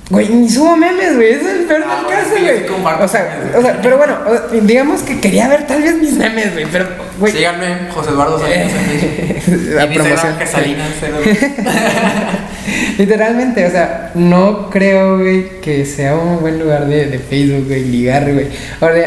Güey, 0.09 0.29
ni 0.29 0.49
subo 0.49 0.75
memes, 0.77 1.15
güey. 1.15 1.33
Es 1.33 1.45
el 1.45 1.65
peor 1.65 1.83
Ah, 1.87 1.95
del 1.95 2.05
bueno, 2.05 2.19
caso, 2.21 2.31
güey. 2.39 3.03
O 3.03 3.07
sea, 3.07 3.51
o 3.57 3.61
sea, 3.61 3.79
pero 3.81 3.97
bueno, 3.97 4.17
digamos 4.61 5.01
que 5.01 5.19
quería 5.19 5.47
ver 5.47 5.65
tal 5.67 5.81
vez 5.81 5.95
mis 5.95 6.13
memes, 6.13 6.53
güey. 6.53 6.65
Pero, 6.71 6.87
güey. 7.19 7.33
Síganme, 7.33 7.89
José 7.93 8.11
Eduardo 8.11 8.39
Salinas 8.39 8.71
en 8.73 8.79
Facebook. 8.79 9.69
la 9.75 9.87
promoción. 9.87 10.35
Salinas. 10.45 10.87
Literalmente, 12.97 13.65
o 13.65 13.71
sea, 13.71 14.11
no 14.15 14.69
creo, 14.69 15.19
güey, 15.19 15.61
que 15.61 15.85
sea 15.85 16.15
un 16.15 16.41
buen 16.41 16.59
lugar 16.59 16.87
de, 16.87 17.05
de 17.05 17.19
Facebook, 17.19 17.67
güey, 17.67 17.85
ligar, 17.85 18.31
güey. 18.31 18.47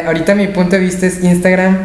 Ahorita 0.05 0.35
mi 0.35 0.47
punto 0.47 0.75
de 0.75 0.81
vista 0.81 1.05
es 1.05 1.23
Instagram 1.23 1.77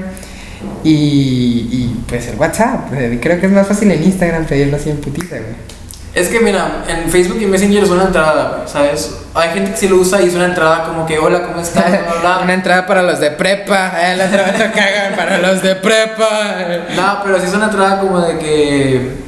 y, 0.83 1.69
y 1.71 2.05
pues 2.09 2.29
el 2.29 2.37
WhatsApp. 2.37 2.91
Creo 3.21 3.41
que 3.41 3.47
es 3.47 3.53
más 3.53 3.67
fácil 3.67 3.91
en 3.91 4.03
Instagram 4.03 4.45
pedirlo 4.45 4.77
así 4.77 4.91
en 4.91 4.99
putita, 4.99 5.37
güey. 5.37 5.74
Es 6.15 6.29
que 6.29 6.39
mira, 6.39 6.85
en 6.87 7.11
Facebook 7.11 7.41
y 7.41 7.47
Messenger 7.47 7.83
es 7.83 7.91
una 7.91 8.05
entrada, 8.05 8.63
¿sabes? 8.67 9.17
Hay 9.35 9.51
gente 9.51 9.73
que 9.73 9.77
sí 9.77 9.89
lo 9.89 9.97
usa 9.97 10.23
y 10.23 10.29
es 10.29 10.35
una 10.35 10.45
entrada 10.45 10.85
como 10.85 11.05
que, 11.05 11.19
hola, 11.19 11.43
¿cómo 11.43 11.61
estás? 11.61 11.85
Una 12.43 12.55
entrada 12.55 12.87
para 12.87 13.03
los 13.03 13.19
de 13.19 13.33
prepa. 13.33 13.93
Eh, 13.99 14.17
la 14.17 14.27
otra 14.27 14.45
vez 14.45 14.73
cagan 14.73 15.17
para 15.17 15.39
los 15.39 15.61
de 15.61 15.75
prepa. 15.75 16.29
No, 16.95 17.19
pero 17.25 17.41
sí 17.41 17.47
es 17.47 17.55
una 17.55 17.65
entrada 17.65 17.99
como 17.99 18.21
de 18.21 18.39
que. 18.39 19.25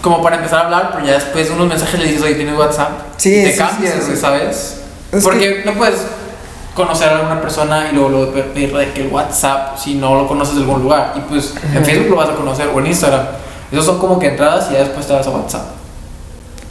Como 0.00 0.22
para 0.22 0.36
empezar 0.36 0.60
a 0.60 0.64
hablar, 0.64 0.90
pero 0.94 1.06
ya 1.06 1.14
después 1.14 1.48
de 1.48 1.54
unos 1.54 1.68
mensajes 1.68 2.00
le 2.00 2.06
dices, 2.06 2.22
oye, 2.22 2.34
tienes 2.34 2.58
WhatsApp. 2.58 2.90
Sí, 3.18 3.40
y 3.40 3.44
te 3.44 3.52
sí, 3.52 3.58
cambias, 3.58 3.94
sí, 3.94 4.12
sí. 4.12 4.16
¿sabes? 4.16 4.80
Es 5.12 5.22
Porque 5.22 5.62
no 5.66 5.74
puedes 5.74 6.00
conocer 6.74 7.10
a 7.10 7.20
una 7.20 7.40
persona 7.40 7.88
y 7.90 7.94
luego, 7.94 8.08
luego 8.08 8.32
pedirle 8.32 8.90
que 8.92 9.02
el 9.02 9.08
WhatsApp 9.12 9.78
si 9.78 9.94
no 9.94 10.14
lo 10.14 10.26
conoces 10.26 10.54
de 10.54 10.62
algún 10.62 10.82
lugar. 10.82 11.12
Y 11.14 11.20
pues 11.20 11.54
en. 11.74 11.84
Facebook 11.84 12.08
lo 12.08 12.16
vas 12.16 12.30
a 12.30 12.34
conocer 12.34 12.70
o 12.74 12.80
en 12.80 12.86
Instagram. 12.86 13.26
Esos 13.70 13.84
son 13.84 13.98
como 13.98 14.18
que 14.18 14.28
entradas 14.28 14.68
y 14.70 14.74
ya 14.74 14.80
después 14.80 15.06
te 15.06 15.12
vas 15.12 15.26
a 15.26 15.30
WhatsApp. 15.30 15.73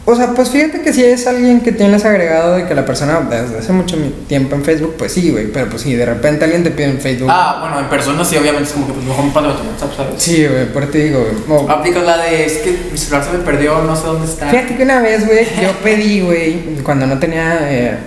O 0.05 0.13
sea, 0.17 0.33
pues 0.33 0.49
fíjate 0.49 0.81
que 0.81 0.91
si 0.91 1.01
es 1.01 1.25
alguien 1.27 1.61
que 1.61 1.71
tienes 1.71 2.03
agregado 2.03 2.59
y 2.59 2.63
que 2.63 2.75
la 2.75 2.85
persona 2.85 3.21
desde 3.29 3.57
hace 3.59 3.71
mucho 3.71 3.95
tiempo 4.27 4.53
en 4.55 4.63
Facebook, 4.65 4.95
pues 4.97 5.13
sí, 5.13 5.31
güey. 5.31 5.47
Pero 5.47 5.69
pues 5.69 5.83
si 5.83 5.95
de 5.95 6.05
repente 6.05 6.43
alguien 6.43 6.61
te 6.61 6.71
pide 6.71 6.87
en 6.87 6.99
Facebook. 6.99 7.29
Ah, 7.31 7.59
bueno, 7.61 7.79
en 7.79 7.85
persona 7.89 8.25
sí, 8.25 8.35
obviamente 8.35 8.63
es 8.67 8.73
como 8.73 8.87
que 8.87 8.93
pues 8.93 9.05
mejor 9.05 9.31
pásame 9.31 9.53
tu 9.53 9.59
WhatsApp, 9.69 9.95
¿sabes? 9.95 10.21
Sí, 10.21 10.45
güey, 10.45 10.65
por 10.73 10.91
ti 10.91 10.97
digo, 10.97 11.19
güey. 11.47 11.57
O- 11.59 11.69
Aplicas 11.71 12.03
la 12.03 12.17
de, 12.17 12.45
es 12.45 12.53
que 12.57 12.77
mi 12.91 12.97
celular 12.97 13.23
se 13.25 13.37
me 13.37 13.43
perdió, 13.45 13.81
no 13.81 13.95
sé 13.95 14.05
dónde 14.05 14.27
está. 14.27 14.49
Fíjate 14.49 14.75
que 14.75 14.83
una 14.83 14.99
vez, 15.01 15.25
güey, 15.25 15.45
yo 15.61 15.69
pedí, 15.81 16.19
güey, 16.19 16.57
cuando 16.83 17.07
no 17.07 17.17
tenía 17.17 17.59
eh, 17.71 17.97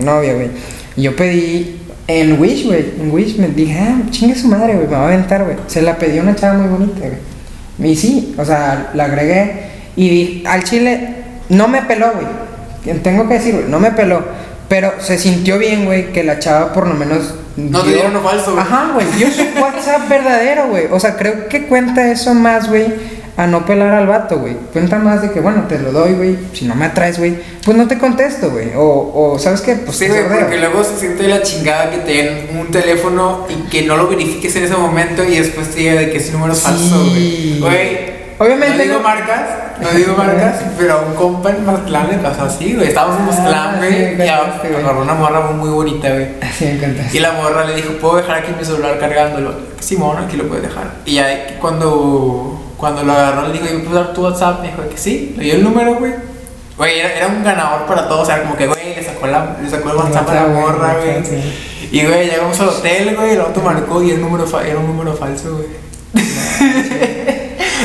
novia, 0.00 0.32
güey. 0.32 0.48
Yo 0.96 1.14
pedí 1.16 1.76
en 2.08 2.40
Wish, 2.40 2.64
güey. 2.64 2.84
En 2.98 3.10
Wish 3.10 3.36
me 3.36 3.48
dije, 3.48 3.78
ah, 3.78 4.00
chingue 4.10 4.34
su 4.34 4.48
madre, 4.48 4.72
güey, 4.74 4.86
me 4.86 4.94
va 4.94 5.02
a 5.02 5.08
aventar, 5.08 5.44
güey. 5.44 5.56
Se 5.66 5.82
la 5.82 5.98
pedí 5.98 6.18
a 6.18 6.22
una 6.22 6.34
chava 6.34 6.54
muy 6.54 6.68
bonita, 6.68 7.00
güey. 7.00 7.92
Y 7.92 7.96
sí, 7.96 8.34
o 8.38 8.44
sea, 8.46 8.90
la 8.94 9.04
agregué 9.04 9.66
y 9.96 10.08
di- 10.08 10.44
al 10.46 10.64
chile 10.64 11.16
no 11.52 11.68
me 11.68 11.82
peló, 11.82 12.12
güey. 12.12 12.98
Tengo 13.02 13.28
que 13.28 13.34
decir, 13.34 13.54
güey, 13.54 13.66
no 13.68 13.78
me 13.78 13.92
peló. 13.92 14.22
Pero 14.68 14.92
se 15.00 15.18
sintió 15.18 15.58
bien, 15.58 15.84
güey, 15.84 16.12
que 16.12 16.24
la 16.24 16.38
chava 16.38 16.72
por 16.72 16.86
lo 16.86 16.94
menos. 16.94 17.34
No 17.56 17.80
te 17.82 17.88
dio- 17.88 17.94
dieron 17.96 18.12
uno 18.16 18.22
falso, 18.28 18.52
güey. 18.52 18.62
Ajá, 18.64 18.90
güey. 18.94 19.06
Yo 19.18 19.30
soy 19.30 19.48
WhatsApp 19.60 20.08
verdadero, 20.08 20.68
güey. 20.68 20.86
O 20.90 20.98
sea, 20.98 21.16
creo 21.16 21.48
que 21.48 21.66
cuenta 21.66 22.10
eso 22.10 22.32
más, 22.32 22.68
güey, 22.70 22.86
a 23.36 23.46
no 23.46 23.66
pelar 23.66 23.92
al 23.92 24.06
vato, 24.06 24.38
güey. 24.38 24.56
Cuenta 24.72 24.98
más 24.98 25.20
de 25.20 25.30
que, 25.30 25.40
bueno, 25.40 25.64
te 25.68 25.78
lo 25.78 25.92
doy, 25.92 26.14
güey. 26.14 26.38
Si 26.54 26.64
no 26.64 26.74
me 26.74 26.86
atraes, 26.86 27.18
güey, 27.18 27.34
pues 27.64 27.76
no 27.76 27.86
te 27.86 27.98
contesto, 27.98 28.50
güey. 28.50 28.70
O, 28.74 28.82
o, 29.34 29.38
¿sabes 29.38 29.60
qué? 29.60 29.74
Pues 29.74 29.98
Sí, 29.98 30.06
te 30.06 30.22
güey, 30.22 30.40
porque 30.40 30.56
luego 30.58 30.82
se 30.82 30.96
siente 30.98 31.28
la 31.28 31.42
chingada 31.42 31.90
que 31.90 31.98
te 31.98 32.10
den 32.12 32.58
un 32.58 32.70
teléfono 32.70 33.46
y 33.50 33.68
que 33.68 33.82
no 33.82 33.98
lo 33.98 34.08
verifiques 34.08 34.56
en 34.56 34.64
ese 34.64 34.74
momento 34.76 35.22
y 35.22 35.36
después 35.36 35.68
te 35.68 35.80
diga 35.80 35.92
de 35.94 36.10
que 36.10 36.16
ese 36.16 36.32
número 36.32 36.54
es 36.54 36.58
Sí. 36.60 36.64
falso, 36.64 37.04
güey. 37.10 37.60
Güey, 37.60 38.21
Obviamente 38.42 38.76
no 38.76 38.82
digo 38.82 38.96
no- 38.96 39.02
marcas, 39.02 39.40
no 39.80 39.90
digo 39.90 40.14
marcas, 40.16 40.54
pero 40.78 40.94
a 40.94 41.00
un 41.02 41.14
compa 41.14 41.50
en 41.50 41.64
Mazatlán 41.64 42.08
le 42.10 42.18
pasó 42.18 42.42
así, 42.44 42.74
güey. 42.74 42.88
Estábamos 42.88 43.18
en 43.20 43.26
Mazatlán, 43.26 43.74
Ah, 43.74 43.78
güey, 43.78 43.90
sí, 43.92 43.98
me 43.98 44.10
y 44.10 44.16
güey. 44.16 44.28
agarró 44.82 45.02
una 45.02 45.14
morra 45.14 45.40
muy, 45.52 45.70
bonita, 45.70 46.08
güey. 46.10 46.28
Así 46.42 46.64
me 46.66 46.72
encantas. 46.72 47.14
Y 47.14 47.18
la 47.20 47.32
morra 47.32 47.64
le 47.64 47.74
dijo, 47.76 47.92
¿puedo 48.00 48.16
dejar 48.16 48.38
aquí 48.38 48.52
mi 48.58 48.64
celular 48.64 48.98
cargándolo? 48.98 49.54
Simón, 49.80 50.18
aquí 50.18 50.36
lo 50.36 50.48
puedes 50.48 50.64
dejar. 50.64 50.84
Y 51.04 51.14
ya 51.14 51.58
cuando, 51.60 52.74
cuando 52.76 53.02
lo 53.02 53.12
agarró 53.12 53.48
le 53.48 53.52
dijo, 53.54 53.66
¿y 53.70 53.74
me 53.78 53.84
puedes 53.84 54.04
dar 54.04 54.12
tu 54.14 54.22
WhatsApp? 54.24 54.60
Me 54.60 54.68
dijo 54.68 54.88
que 54.88 54.96
sí, 54.98 55.34
le 55.38 55.44
dio 55.44 55.54
el 55.54 55.64
número, 55.64 55.94
güey. 55.96 56.12
Güey, 56.76 56.98
era, 57.00 57.12
era 57.14 57.26
un 57.28 57.44
ganador 57.44 57.86
para 57.86 58.08
todos, 58.08 58.22
o 58.22 58.24
sea, 58.26 58.42
como 58.42 58.56
que, 58.56 58.66
güey, 58.66 58.94
le 58.96 59.04
sacó, 59.04 59.26
la, 59.26 59.56
le 59.62 59.68
sacó 59.68 59.90
el 59.90 59.96
WhatsApp 59.96 60.28
a 60.30 60.34
la 60.34 60.44
güey, 60.44 60.60
morra, 60.60 60.94
güey. 60.94 61.24
Sí. 61.24 61.88
Y, 61.92 62.06
güey, 62.06 62.30
llegamos 62.30 62.58
al 62.60 62.68
hotel, 62.70 63.14
güey, 63.14 63.32
el 63.32 63.40
auto 63.42 63.60
marcó 63.60 64.02
y 64.02 64.10
el 64.12 64.20
número 64.22 64.46
era 64.64 64.78
un 64.78 64.86
número 64.86 65.12
falso, 65.14 65.56
güey. 65.56 65.82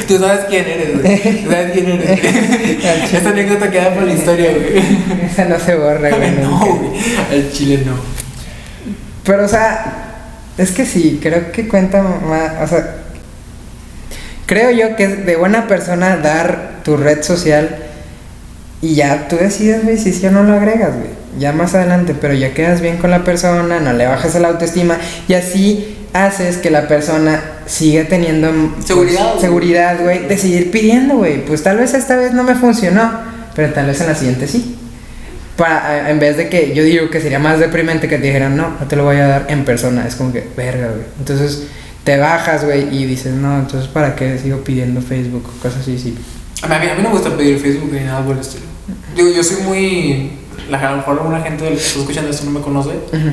Tú 0.07 0.17
sabes 0.17 0.45
quién 0.49 0.65
eres, 0.65 1.01
güey. 1.01 1.43
Tú 1.43 1.49
sabes 1.51 1.71
quién 1.71 1.87
eres. 1.89 3.13
Esta 3.13 3.29
anécdota 3.29 3.69
queda 3.69 3.93
para 3.93 4.05
la 4.05 4.13
historia, 4.13 4.51
güey. 4.51 5.25
Esa 5.25 5.45
no 5.45 5.59
se 5.59 5.75
borra, 5.75 6.09
güey. 6.09 6.31
No, 6.41 6.59
güey. 6.59 7.01
Al 7.31 7.51
chile 7.51 7.83
no. 7.85 7.93
Pero, 9.23 9.45
o 9.45 9.47
sea, 9.47 10.07
es 10.57 10.71
que 10.71 10.85
sí, 10.85 11.19
creo 11.21 11.51
que 11.51 11.67
cuenta 11.67 12.01
más. 12.01 12.63
O 12.63 12.67
sea, 12.67 12.95
creo 14.45 14.71
yo 14.71 14.95
que 14.95 15.03
es 15.03 15.25
de 15.25 15.35
buena 15.35 15.67
persona 15.67 16.17
dar 16.17 16.81
tu 16.83 16.97
red 16.97 17.21
social 17.23 17.77
y 18.81 18.95
ya 18.95 19.27
tú 19.27 19.35
decides, 19.35 19.83
güey, 19.83 19.97
si 19.97 20.13
sí 20.13 20.25
o 20.27 20.31
no 20.31 20.43
lo 20.43 20.53
agregas, 20.53 20.93
güey. 20.95 21.09
Ya 21.39 21.51
más 21.51 21.75
adelante, 21.75 22.15
pero 22.19 22.33
ya 22.33 22.53
quedas 22.53 22.81
bien 22.81 22.97
con 22.97 23.11
la 23.11 23.23
persona, 23.23 23.79
no 23.79 23.93
le 23.93 24.07
bajas 24.07 24.35
la 24.35 24.47
autoestima 24.47 24.97
y 25.27 25.33
así 25.33 25.96
haces 26.13 26.57
que 26.57 26.71
la 26.71 26.87
persona 26.87 27.41
siga 27.65 28.05
teniendo 28.05 28.51
pues, 28.75 28.85
Seguridad, 28.87 29.29
güey. 29.31 29.41
seguridad, 29.41 29.99
güey, 30.01 30.27
de 30.27 30.37
seguir 30.37 30.71
pidiendo, 30.71 31.15
güey. 31.17 31.45
Pues 31.45 31.63
tal 31.63 31.77
vez 31.77 31.93
esta 31.93 32.15
vez 32.15 32.33
no 32.33 32.43
me 32.43 32.55
funcionó, 32.55 33.11
pero 33.55 33.73
tal 33.73 33.87
vez 33.87 33.99
en 34.01 34.07
la 34.07 34.15
siguiente 34.15 34.47
sí. 34.47 34.75
Para, 35.55 36.11
en 36.11 36.19
vez 36.19 36.37
de 36.37 36.49
que 36.49 36.75
yo 36.75 36.83
digo 36.83 37.09
que 37.09 37.19
sería 37.19 37.39
más 37.39 37.59
deprimente 37.59 38.07
que 38.07 38.17
te 38.17 38.27
dijeran, 38.27 38.55
no, 38.55 38.69
no 38.79 38.85
te 38.87 38.95
lo 38.95 39.03
voy 39.03 39.15
a 39.17 39.27
dar 39.27 39.45
en 39.49 39.65
persona. 39.65 40.07
Es 40.07 40.15
como 40.15 40.31
que, 40.31 40.47
verga, 40.55 40.89
güey. 40.89 41.01
Entonces 41.19 41.63
te 42.03 42.17
bajas, 42.17 42.63
güey, 42.63 42.95
y 42.95 43.05
dices, 43.05 43.33
no, 43.33 43.57
entonces 43.59 43.89
¿para 43.89 44.15
qué 44.15 44.37
sigo 44.37 44.59
pidiendo 44.63 45.01
Facebook 45.01 45.43
cosas 45.61 45.81
así? 45.81 45.97
Sí. 45.97 46.15
A 46.61 46.67
mí, 46.67 46.75
a 46.75 46.79
mí- 46.79 46.87
no 46.97 47.09
me 47.09 47.15
gusta 47.15 47.35
pedir 47.35 47.59
Facebook 47.59 47.91
ni 47.91 48.01
nada 48.01 48.23
por 48.23 48.35
el 48.35 48.41
estilo. 48.41 48.65
Digo, 49.15 49.29
yo 49.29 49.43
soy 49.43 49.57
muy. 49.63 50.31
A 50.71 50.91
lo 50.91 50.97
mejor 50.97 51.21
una 51.25 51.41
gente 51.41 51.67
que 51.67 51.73
está 51.73 51.99
escuchando 51.99 52.29
esto 52.29 52.45
no 52.45 52.51
me 52.51 52.61
conoce. 52.61 52.89
Ujú. 52.89 53.29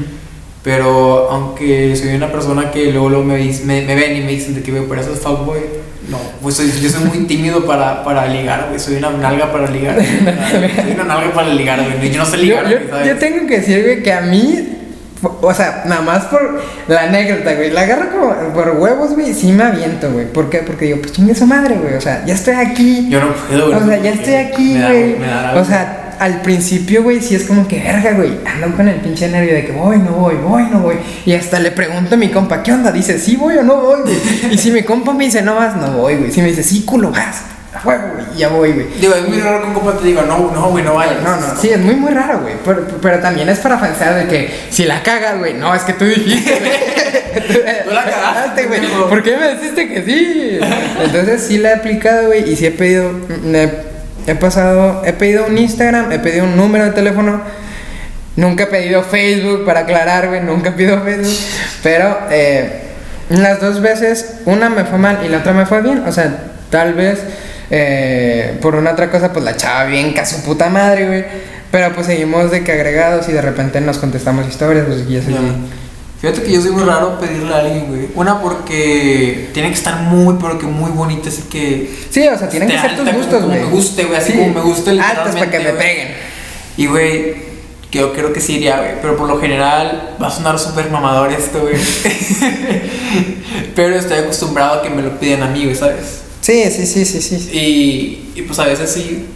Pero 0.65 1.29
aunque 1.31 1.95
soy 1.95 2.15
una 2.15 2.33
persona 2.33 2.71
que 2.71 2.91
luego, 2.91 3.11
luego 3.11 3.25
me, 3.25 3.37
me, 3.37 3.83
me 3.83 3.95
ven 3.95 4.17
y 4.17 4.21
me 4.23 4.33
dicen 4.33 4.55
de 4.55 4.63
que 4.63 4.71
güey, 4.71 4.85
por 4.87 4.99
eso 4.99 5.13
es 5.13 5.21
fuckboy. 5.21 5.61
No, 6.09 6.19
pues 6.43 6.57
soy, 6.57 6.71
yo 6.81 6.89
soy 6.89 7.05
muy 7.05 7.27
tímido 7.27 7.65
para, 7.67 8.03
para 8.03 8.27
ligar, 8.27 8.67
güey. 8.69 8.81
Soy 8.81 8.97
una 8.97 9.11
nalga 9.11 9.53
para 9.53 9.71
ligar. 9.71 9.97
soy 10.51 10.93
una 10.95 11.05
nalga 11.05 11.33
para 11.35 11.49
ligar, 11.49 11.81
güey. 11.83 12.11
Yo 12.11 12.19
no 12.19 12.25
sé 12.27 12.39
Yo, 12.39 12.43
ligar, 12.43 12.65
yo, 12.69 12.79
güey, 12.79 12.89
¿sabes? 12.89 13.09
yo 13.09 13.19
tengo 13.19 13.47
que 13.47 13.59
decir, 13.59 13.83
güey, 13.83 14.03
que 14.03 14.13
a 14.13 14.23
mí, 14.23 14.79
o 15.23 15.55
sea, 15.55 15.85
nada 15.87 16.01
más 16.01 16.25
por 16.25 16.63
la 16.89 17.03
anécdota, 17.03 17.55
güey, 17.55 17.71
la 17.71 17.83
agarro 17.83 18.11
como 18.11 18.55
por 18.55 18.71
huevos, 18.79 19.13
güey, 19.13 19.35
sí 19.35 19.53
me 19.53 19.65
aviento, 19.65 20.11
güey. 20.13 20.27
¿Por 20.27 20.49
qué? 20.49 20.59
Porque 20.59 20.87
digo, 20.87 20.99
pues 21.01 21.13
chingue 21.13 21.35
su 21.35 21.47
madre, 21.47 21.77
güey, 21.77 21.95
o 21.95 22.01
sea, 22.01 22.25
ya 22.25 22.35
estoy 22.35 22.55
aquí. 22.55 23.09
Yo 23.11 23.21
no 23.21 23.35
puedo, 23.35 23.67
güey. 23.67 23.83
O 23.83 23.87
sea, 23.87 24.03
ya 24.03 24.11
estoy 24.11 24.35
aquí, 24.35 24.79
güey. 24.79 25.17
O 25.57 25.65
sea, 25.65 26.04
al 26.19 26.43
principio, 26.43 27.03
güey, 27.03 27.21
sí 27.21 27.35
es 27.35 27.45
como 27.45 27.67
que 27.69 27.81
verga, 27.81 28.13
güey. 28.13 28.39
Ando 28.45 28.77
con 28.77 28.89
el 28.89 28.97
pinche 28.97 29.29
nervio 29.29 29.55
de 29.55 29.65
que 29.67 29.73
voy, 29.73 29.99
no 29.99 30.13
voy, 30.13 30.35
voy, 30.37 30.65
no 30.71 30.81
voy. 30.81 30.97
Y 31.27 31.33
hasta 31.35 31.59
le 31.61 31.71
pregunto 31.71 32.15
a 32.15 32.19
mi 32.19 32.31
compa, 32.31 32.63
¿qué 32.63 32.73
onda? 32.73 32.91
Dice, 32.93 33.19
¿sí 33.19 33.37
voy 33.37 33.57
o 33.59 33.63
no 33.63 33.77
voy, 33.77 34.01
güey? 34.03 34.17
Y 34.53 34.59
si 34.59 34.71
mi 34.71 34.83
compa 34.83 35.13
me 35.13 35.25
dice, 35.25 35.43
no 35.43 35.55
vas, 35.55 35.77
no 35.77 35.93
voy, 35.93 36.17
güey. 36.17 36.31
Si 36.31 36.41
me 36.43 36.49
dice, 36.49 36.63
sí, 36.63 36.83
culo, 36.85 37.11
vas. 37.11 37.43
Güey, 37.83 37.99
ya 38.37 38.49
voy, 38.49 38.73
güey. 38.73 38.87
Digo, 39.01 39.15
es 39.15 39.29
muy 39.29 39.41
raro 39.41 39.61
que 39.63 39.67
un 39.69 39.75
compa 39.75 39.99
te 39.99 40.07
diga, 40.07 40.23
no, 40.23 40.51
no, 40.55 40.71
güey, 40.71 40.85
no 40.85 40.95
vayas. 40.95 41.23
No, 41.23 41.37
no, 41.37 41.61
sí, 41.61 41.69
es 41.71 41.81
muy, 41.81 41.97
muy 41.97 42.13
raro, 42.13 42.41
güey. 42.41 42.55
Pero, 42.65 42.87
pero 43.03 43.19
también 43.19 43.49
es 43.49 43.59
para 43.59 43.81
pensar 43.81 44.15
de 44.15 44.27
que 44.29 44.51
si 44.71 44.85
la 44.85 45.03
cagas, 45.03 45.39
güey, 45.39 45.55
no, 45.55 45.75
es 45.75 45.83
que 45.83 45.93
tú 45.93 46.05
dijiste, 46.05 46.59
güey. 46.61 46.95
Tú 47.85 47.91
la 47.91 48.05
cagaste, 48.05 48.67
güey. 48.67 48.81
¿Por 49.09 49.21
qué 49.25 49.37
me 49.37 49.55
dijiste 49.55 49.89
que 49.89 50.05
sí? 50.05 50.59
Entonces 51.03 51.43
sí 51.49 51.59
la 51.59 51.71
he 51.71 51.75
aplicado, 51.75 52.29
güey, 52.29 52.49
y 52.49 52.55
sí 52.55 52.65
he 52.67 52.71
pedido, 52.71 53.11
me- 53.43 53.94
he 54.27 54.35
pasado, 54.35 55.03
he 55.05 55.13
pedido 55.13 55.47
un 55.47 55.59
Instagram, 55.59 56.13
he 56.13 56.19
pedido 56.19 56.45
un 56.45 56.57
número 56.57 56.85
de 56.85 56.91
teléfono. 56.93 57.41
Nunca 58.37 58.65
he 58.65 58.67
pedido 58.67 59.03
Facebook, 59.03 59.65
para 59.65 59.81
aclarar, 59.81 60.29
güey, 60.29 60.41
nunca 60.41 60.71
he 60.71 60.73
pedido 60.73 61.01
Facebook. 61.03 61.37
Pero 61.83 62.19
eh, 62.31 62.83
las 63.29 63.61
dos 63.61 63.81
veces, 63.81 64.41
una 64.45 64.69
me 64.71 64.85
fue 64.85 64.99
mal 64.99 65.21
y 65.25 65.29
la 65.29 65.39
otra 65.39 65.53
me 65.53 65.67
fue 65.67 65.83
bien. 65.83 66.03
O 66.07 66.13
sea, 66.13 66.37
tal 66.71 66.95
vez 66.95 67.21
eh, 67.71 68.59
por 68.61 68.75
una 68.75 68.93
otra 68.93 69.11
cosa, 69.11 69.33
pues 69.33 69.45
la 69.45 69.57
chava 69.57 69.85
bien, 69.85 70.13
casi 70.13 70.41
puta 70.43 70.69
madre, 70.69 71.07
güey. 71.07 71.25
Pero 71.71 71.93
pues 71.93 72.07
seguimos 72.07 72.51
de 72.51 72.63
que 72.63 72.73
agregados 72.73 73.29
y 73.29 73.33
de 73.33 73.43
repente 73.43 73.81
nos 73.81 73.99
contestamos 73.99 74.47
historias, 74.47 74.85
pues 74.87 75.05
y 75.09 75.17
eso 75.17 75.31
sí. 75.31 75.37
Fíjate 76.25 76.43
que 76.43 76.53
yo 76.53 76.63
soy 76.63 76.71
muy 76.71 76.85
raro 76.85 77.19
pedirle 77.21 77.53
a 77.55 77.59
alguien, 77.59 77.87
güey. 77.89 78.09
Una 78.15 78.41
porque 78.41 79.51
tiene 79.53 79.69
que 79.69 79.75
estar 79.75 80.01
muy, 80.05 80.37
pero 80.41 80.59
que 80.59 80.65
muy 80.65 80.91
bonita, 80.91 81.29
así 81.29 81.43
que. 81.51 81.95
Sí, 82.09 82.27
o 82.27 82.39
sea, 82.39 82.49
tienen 82.49 82.71
que 82.71 82.79
ser 82.79 82.97
tus 82.97 83.13
gustos, 83.13 83.35
como 83.43 83.49
güey. 83.49 83.61
me 83.61 83.67
guste, 83.67 84.05
güey, 84.05 84.17
así 84.19 84.33
Sí. 84.33 84.39
como 84.39 84.55
me 84.55 84.61
guste 84.63 84.91
Altas 84.93 85.35
para 85.35 85.51
que 85.51 85.59
me 85.59 85.65
literalmente, 85.65 85.85
peguen. 85.85 86.09
Y, 86.79 86.87
güey, 86.87 87.35
que 87.91 87.99
yo 87.99 88.15
creo 88.15 88.33
que 88.33 88.41
sí 88.41 88.55
iría, 88.55 88.79
güey. 88.79 88.93
Pero 89.03 89.19
por 89.19 89.29
lo 89.29 89.39
general 89.39 90.17
va 90.23 90.29
a 90.29 90.31
sonar 90.31 90.59
súper 90.59 90.89
mamador 90.91 91.31
esto, 91.31 91.61
güey. 91.61 91.75
pero 93.77 93.95
estoy 93.97 94.21
acostumbrado 94.21 94.81
a 94.81 94.83
que 94.83 94.89
me 94.89 95.03
lo 95.03 95.21
piden 95.21 95.43
a 95.43 95.49
mí, 95.49 95.65
güey, 95.65 95.77
¿sabes? 95.77 96.23
Sí, 96.41 96.65
sí, 96.71 96.87
sí, 96.87 97.05
sí, 97.05 97.21
sí. 97.21 97.51
Y, 97.53 98.41
y 98.41 98.43
pues 98.43 98.59
a 98.59 98.65
veces 98.65 98.91
sí. 98.91 99.27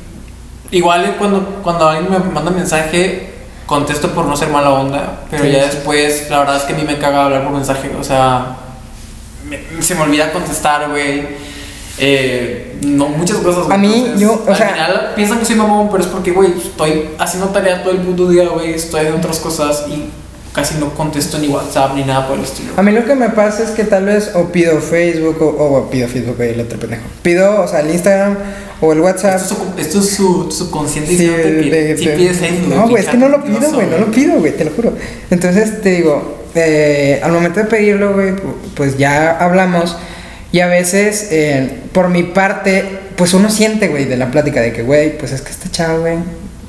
Igual 0.70 1.16
cuando, 1.18 1.60
cuando 1.62 1.86
alguien 1.86 2.10
me 2.10 2.18
manda 2.30 2.50
mensaje, 2.50 3.34
contesto 3.68 4.08
por 4.12 4.24
no 4.24 4.36
ser 4.36 4.48
mala 4.48 4.70
onda. 4.70 5.20
Pero 5.30 5.44
Sí, 5.44 5.52
ya 5.52 5.66
después, 5.66 6.28
la 6.28 6.40
verdad 6.40 6.56
es 6.56 6.62
que 6.64 6.72
a 6.72 6.76
mí 6.76 6.82
me 6.82 6.98
caga 6.98 7.26
hablar 7.26 7.44
por 7.44 7.52
mensaje. 7.52 7.92
O 8.00 8.02
sea, 8.02 8.56
me- 9.48 9.60
se 9.80 9.94
me 9.94 10.00
olvida 10.00 10.32
contestar, 10.32 10.88
güey. 10.90 11.28
Eh, 12.00 12.78
no, 12.82 13.08
muchas 13.08 13.36
cosas. 13.38 13.64
güey. 13.64 13.74
A 13.74 13.78
mí, 13.78 13.92
Entonces, 13.94 14.20
yo, 14.20 14.42
o 14.46 14.50
al 14.50 14.56
sea- 14.56 14.68
final 14.70 15.12
piensan 15.16 15.38
que 15.40 15.44
soy 15.44 15.56
mamón, 15.56 15.88
pero 15.90 16.02
es 16.02 16.08
porque, 16.08 16.30
güey, 16.32 16.52
estoy 16.58 17.10
haciendo 17.18 17.48
tarea 17.50 17.82
todo 17.82 17.92
el 17.92 17.98
puto 17.98 18.28
día, 18.28 18.48
güey. 18.48 18.72
Estoy 18.74 19.06
en 19.06 19.14
otras 19.14 19.38
cosas 19.38 19.84
y 19.88 20.08
casi 20.58 20.74
no 20.78 20.94
contesto 20.94 21.38
ni 21.38 21.48
WhatsApp 21.48 21.94
ni 21.94 22.04
nada 22.04 22.26
por 22.28 22.38
el 22.38 22.44
estilo. 22.44 22.72
A 22.76 22.82
mí 22.82 22.92
lo 22.92 23.04
que 23.04 23.14
me 23.14 23.28
pasa 23.30 23.62
es 23.62 23.70
que 23.70 23.84
tal 23.84 24.04
vez 24.06 24.30
o 24.34 24.44
pido 24.52 24.80
Facebook 24.80 25.36
o, 25.40 25.46
o 25.46 25.90
pido 25.90 26.08
Facebook, 26.08 26.36
güey, 26.36 26.50
el 26.50 26.60
otro 26.60 26.78
pendejo. 26.78 27.02
Pido, 27.22 27.62
o 27.62 27.68
sea, 27.68 27.80
el 27.80 27.90
Instagram 27.90 28.36
o 28.80 28.92
el 28.92 29.00
WhatsApp. 29.00 29.36
Esto 29.40 29.54
es, 29.54 29.58
su- 29.60 29.80
esto 29.80 29.98
es 30.00 30.10
su 30.10 30.50
subconsciente 30.52 31.10
Sí, 31.10 31.16
diciéndote 31.16 31.60
que 31.70 31.70
de- 31.70 31.96
sí 31.96 32.04
de- 32.06 32.16
pides 32.16 32.36
Facebook. 32.38 32.74
No, 32.74 32.88
güey, 32.88 33.02
es 33.02 33.08
que 33.08 33.16
no 33.16 33.28
lo 33.28 33.42
pido, 33.44 33.72
güey, 33.72 33.86
no 33.86 33.98
lo 33.98 34.10
pido, 34.10 34.38
güey, 34.38 34.56
te 34.56 34.64
lo 34.64 34.70
juro. 34.72 34.92
Entonces 35.30 35.80
te 35.82 35.90
digo, 35.90 36.38
eh, 36.54 37.20
al 37.22 37.32
momento 37.32 37.60
de 37.60 37.66
pedirlo, 37.66 38.14
güey, 38.14 38.30
pu- 38.32 38.54
pues 38.74 38.96
ya 38.98 39.38
hablamos. 39.38 39.96
Y 40.50 40.60
a 40.60 40.66
veces, 40.66 41.28
eh, 41.30 41.70
por 41.92 42.08
mi 42.08 42.22
parte, 42.22 42.84
pues 43.16 43.34
uno 43.34 43.50
siente, 43.50 43.88
güey, 43.88 44.06
de 44.06 44.16
la 44.16 44.30
plática 44.30 44.60
de 44.60 44.72
que, 44.72 44.82
güey, 44.82 45.18
pues 45.18 45.32
es 45.32 45.42
que 45.42 45.50
este 45.50 45.68
chavo, 45.70 46.00
güey, 46.00 46.16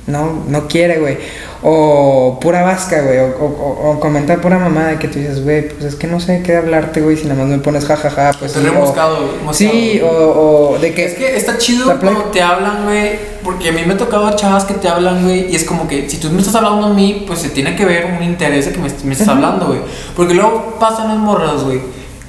no, 0.08 0.44
no 0.50 0.68
quiere, 0.68 1.00
güey. 1.00 1.18
O 1.62 2.40
pura 2.42 2.64
vasca, 2.64 3.02
güey. 3.02 3.20
O, 3.20 3.26
o, 3.40 3.46
o- 3.46 3.92
o 3.92 4.00
comentar 4.00 4.40
pura 4.40 4.58
mamada 4.58 4.98
que 4.98 5.08
tú 5.10 5.20
dices, 5.20 5.44
güey, 5.44 5.68
pues 5.70 5.84
es 5.84 5.96
que 5.96 6.08
no 6.08 6.20
sé 6.22 6.42
qué 6.42 6.56
hablarte, 6.56 7.02
güey, 7.02 7.18
si 7.18 7.28
nada 7.28 7.42
más 7.42 7.50
me 7.50 7.58
pones 7.58 7.86
jajaja, 7.86 8.32
pues 8.40 8.56
Estoy 8.56 8.64
sí, 8.64 8.70
o- 8.70 8.74
rebuscado, 8.74 9.16
güey, 9.18 9.30
moscado. 9.44 9.54
Sí, 9.54 10.02
o, 10.02 10.08
o 10.76 10.80
de 10.80 10.94
que... 10.94 11.06
Es 11.06 11.14
que 11.16 11.36
está 11.36 11.58
chido 11.58 11.86
plática- 12.00 12.32
te 12.32 12.42
hablan, 12.42 12.86
güey. 12.86 13.12
Porque 13.44 13.70
a 13.70 13.72
mí 13.74 13.82
me 13.86 13.94
ha 13.94 13.98
tocado 13.98 14.30
chavas 14.36 14.64
que 14.66 14.74
te 14.76 14.88
hablan, 14.88 15.24
güey. 15.24 15.52
Y 15.52 15.56
es 15.56 15.64
como 15.66 15.88
que 15.88 16.10
si 16.10 16.18
tú 16.18 16.30
me 16.30 16.40
estás 16.40 16.56
hablando 16.56 16.88
a 16.88 16.94
mí, 16.94 17.24
pues 17.28 17.40
se 17.40 17.50
tiene 17.50 17.76
que 17.76 17.84
ver 17.86 18.06
un 18.06 18.24
interés 18.24 18.66
de 18.68 18.72
que 18.74 18.80
me, 18.80 18.90
me 19.04 19.14
estás 19.14 19.28
hablando, 19.28 19.68
güey. 19.68 19.80
Porque 20.16 20.34
luego 20.34 20.78
pasan 20.80 21.08
las 21.10 21.18
morras, 21.18 21.64
güey. 21.64 21.80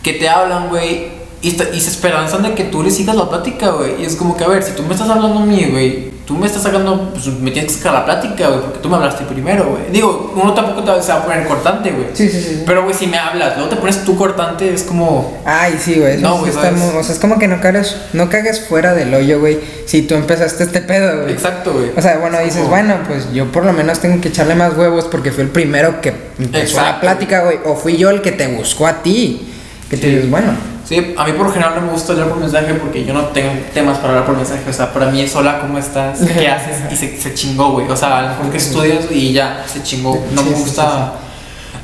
Que 0.02 0.14
te 0.14 0.28
hablan, 0.28 0.68
güey. 0.70 1.20
Y, 1.42 1.48
y 1.48 1.80
se 1.80 1.90
esperanzan 1.90 2.42
de 2.42 2.54
que 2.54 2.64
tú 2.64 2.82
le 2.82 2.90
sigas 2.90 3.16
la 3.16 3.28
plática, 3.28 3.70
güey. 3.70 4.02
Y 4.02 4.04
es 4.04 4.14
como 4.16 4.36
que, 4.36 4.44
a 4.44 4.48
ver, 4.48 4.62
si 4.62 4.72
tú 4.72 4.82
me 4.82 4.92
estás 4.94 5.08
hablando 5.08 5.40
a 5.40 5.44
mí, 5.46 5.66
güey. 5.70 6.09
Tú 6.30 6.36
me 6.36 6.46
estás 6.46 6.62
sacando, 6.62 7.10
pues 7.12 7.26
me 7.26 7.50
tienes 7.50 7.72
que 7.72 7.78
sacar 7.78 7.92
la 7.94 8.04
plática, 8.04 8.46
güey. 8.46 8.60
Porque 8.60 8.78
tú 8.78 8.88
me 8.88 8.94
hablaste 8.94 9.24
primero, 9.24 9.64
güey. 9.70 9.90
Digo, 9.90 10.32
uno 10.40 10.54
tampoco 10.54 10.84
te 10.84 10.92
va- 10.92 11.02
se 11.02 11.10
va 11.10 11.18
a 11.18 11.24
poner 11.24 11.44
cortante, 11.48 11.90
güey. 11.90 12.06
Sí, 12.14 12.28
sí, 12.28 12.40
sí. 12.40 12.62
Pero, 12.64 12.84
güey, 12.84 12.94
si 12.94 13.08
me 13.08 13.18
hablas, 13.18 13.54
luego 13.56 13.68
te 13.68 13.74
pones 13.74 14.04
tú 14.04 14.16
cortante, 14.16 14.72
es 14.72 14.84
como. 14.84 15.42
Ay, 15.44 15.76
sí, 15.84 15.96
güey. 15.98 16.18
No, 16.18 16.38
güey, 16.38 16.52
O 16.52 17.02
sea, 17.02 17.12
es 17.12 17.18
como 17.18 17.36
que 17.40 17.48
no 17.48 17.60
cagues, 17.60 17.96
no 18.12 18.30
cagues 18.30 18.60
fuera 18.60 18.94
del 18.94 19.12
hoyo, 19.12 19.40
güey. 19.40 19.58
Si 19.86 20.02
tú 20.02 20.14
empezaste 20.14 20.62
este 20.62 20.82
pedo, 20.82 21.22
güey. 21.22 21.32
Exacto, 21.32 21.72
güey. 21.72 21.90
O 21.96 22.00
sea, 22.00 22.18
bueno, 22.18 22.38
Es 22.38 22.44
dices, 22.44 22.58
como- 22.60 22.70
bueno, 22.70 22.94
pues 23.08 23.32
yo 23.32 23.50
por 23.50 23.64
lo 23.66 23.72
menos 23.72 23.98
tengo 23.98 24.20
que 24.20 24.28
echarle 24.28 24.54
más 24.54 24.76
huevos 24.76 25.06
porque 25.06 25.32
fui 25.32 25.42
el 25.42 25.50
primero 25.50 26.00
que 26.00 26.10
empezó 26.38 26.52
la 26.76 26.82
Exacto. 26.82 27.00
plática, 27.00 27.42
güey. 27.42 27.58
O 27.64 27.74
fui 27.74 27.96
yo 27.96 28.08
el 28.10 28.22
que 28.22 28.30
te 28.30 28.46
buscó 28.46 28.86
a 28.86 29.02
ti. 29.02 29.48
Que 29.90 29.96
te 29.96 30.06
Sí. 30.06 30.14
dices, 30.14 30.30
bueno. 30.30 30.52
Sí, 30.90 31.14
a 31.16 31.24
mí 31.24 31.32
por 31.34 31.46
lo 31.46 31.52
general 31.52 31.76
no 31.76 31.82
me 31.82 31.92
gusta 31.92 32.14
hablar 32.14 32.30
por 32.30 32.38
mensaje 32.38 32.74
porque 32.74 33.04
yo 33.04 33.14
no 33.14 33.26
tengo 33.26 33.52
temas 33.72 33.98
para 33.98 34.08
hablar 34.08 34.26
por 34.26 34.36
mensaje. 34.36 34.68
O 34.68 34.72
sea, 34.72 34.92
para 34.92 35.06
mí 35.06 35.20
es 35.20 35.36
hola, 35.36 35.60
¿cómo 35.60 35.78
estás? 35.78 36.18
¿Qué 36.38 36.48
haces? 36.48 36.78
Y 36.90 36.96
se, 36.96 37.16
se 37.16 37.32
chingó, 37.32 37.70
güey. 37.70 37.88
O 37.88 37.96
sea, 37.96 38.18
a 38.18 38.22
lo 38.22 38.28
mejor 38.30 38.50
que 38.50 38.56
estudias 38.56 39.04
y 39.08 39.32
ya, 39.32 39.64
se 39.72 39.84
chingó. 39.84 40.20
No 40.34 40.42
me 40.42 40.50
gusta. 40.50 41.12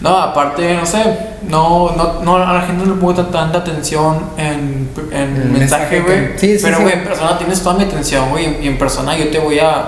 No, 0.00 0.18
aparte, 0.18 0.74
no 0.74 0.84
sé, 0.84 1.04
no, 1.48 1.92
no, 1.96 2.20
no, 2.24 2.36
a 2.36 2.52
la 2.52 2.62
gente 2.62 2.84
no 2.84 2.94
le 2.96 3.00
pongo 3.00 3.14
tan- 3.14 3.30
tanta 3.30 3.59
atención 3.59 4.24
en, 4.36 4.90
en 5.12 5.36
El 5.36 5.48
mensaje 5.50 6.00
güey. 6.00 6.32
que- 6.32 6.38
sí, 6.40 6.57
sí, 6.59 6.64
Pero, 6.64 6.78
sí. 6.78 6.82
güey, 6.82 6.94
en 6.96 7.04
persona 7.04 7.38
tienes 7.38 7.62
toda 7.62 7.76
mi 7.76 7.84
atención, 7.84 8.28
güey. 8.30 8.64
Y 8.64 8.66
en 8.66 8.76
persona 8.76 9.16
yo 9.16 9.28
te 9.30 9.38
voy 9.38 9.61
a. 9.61 9.84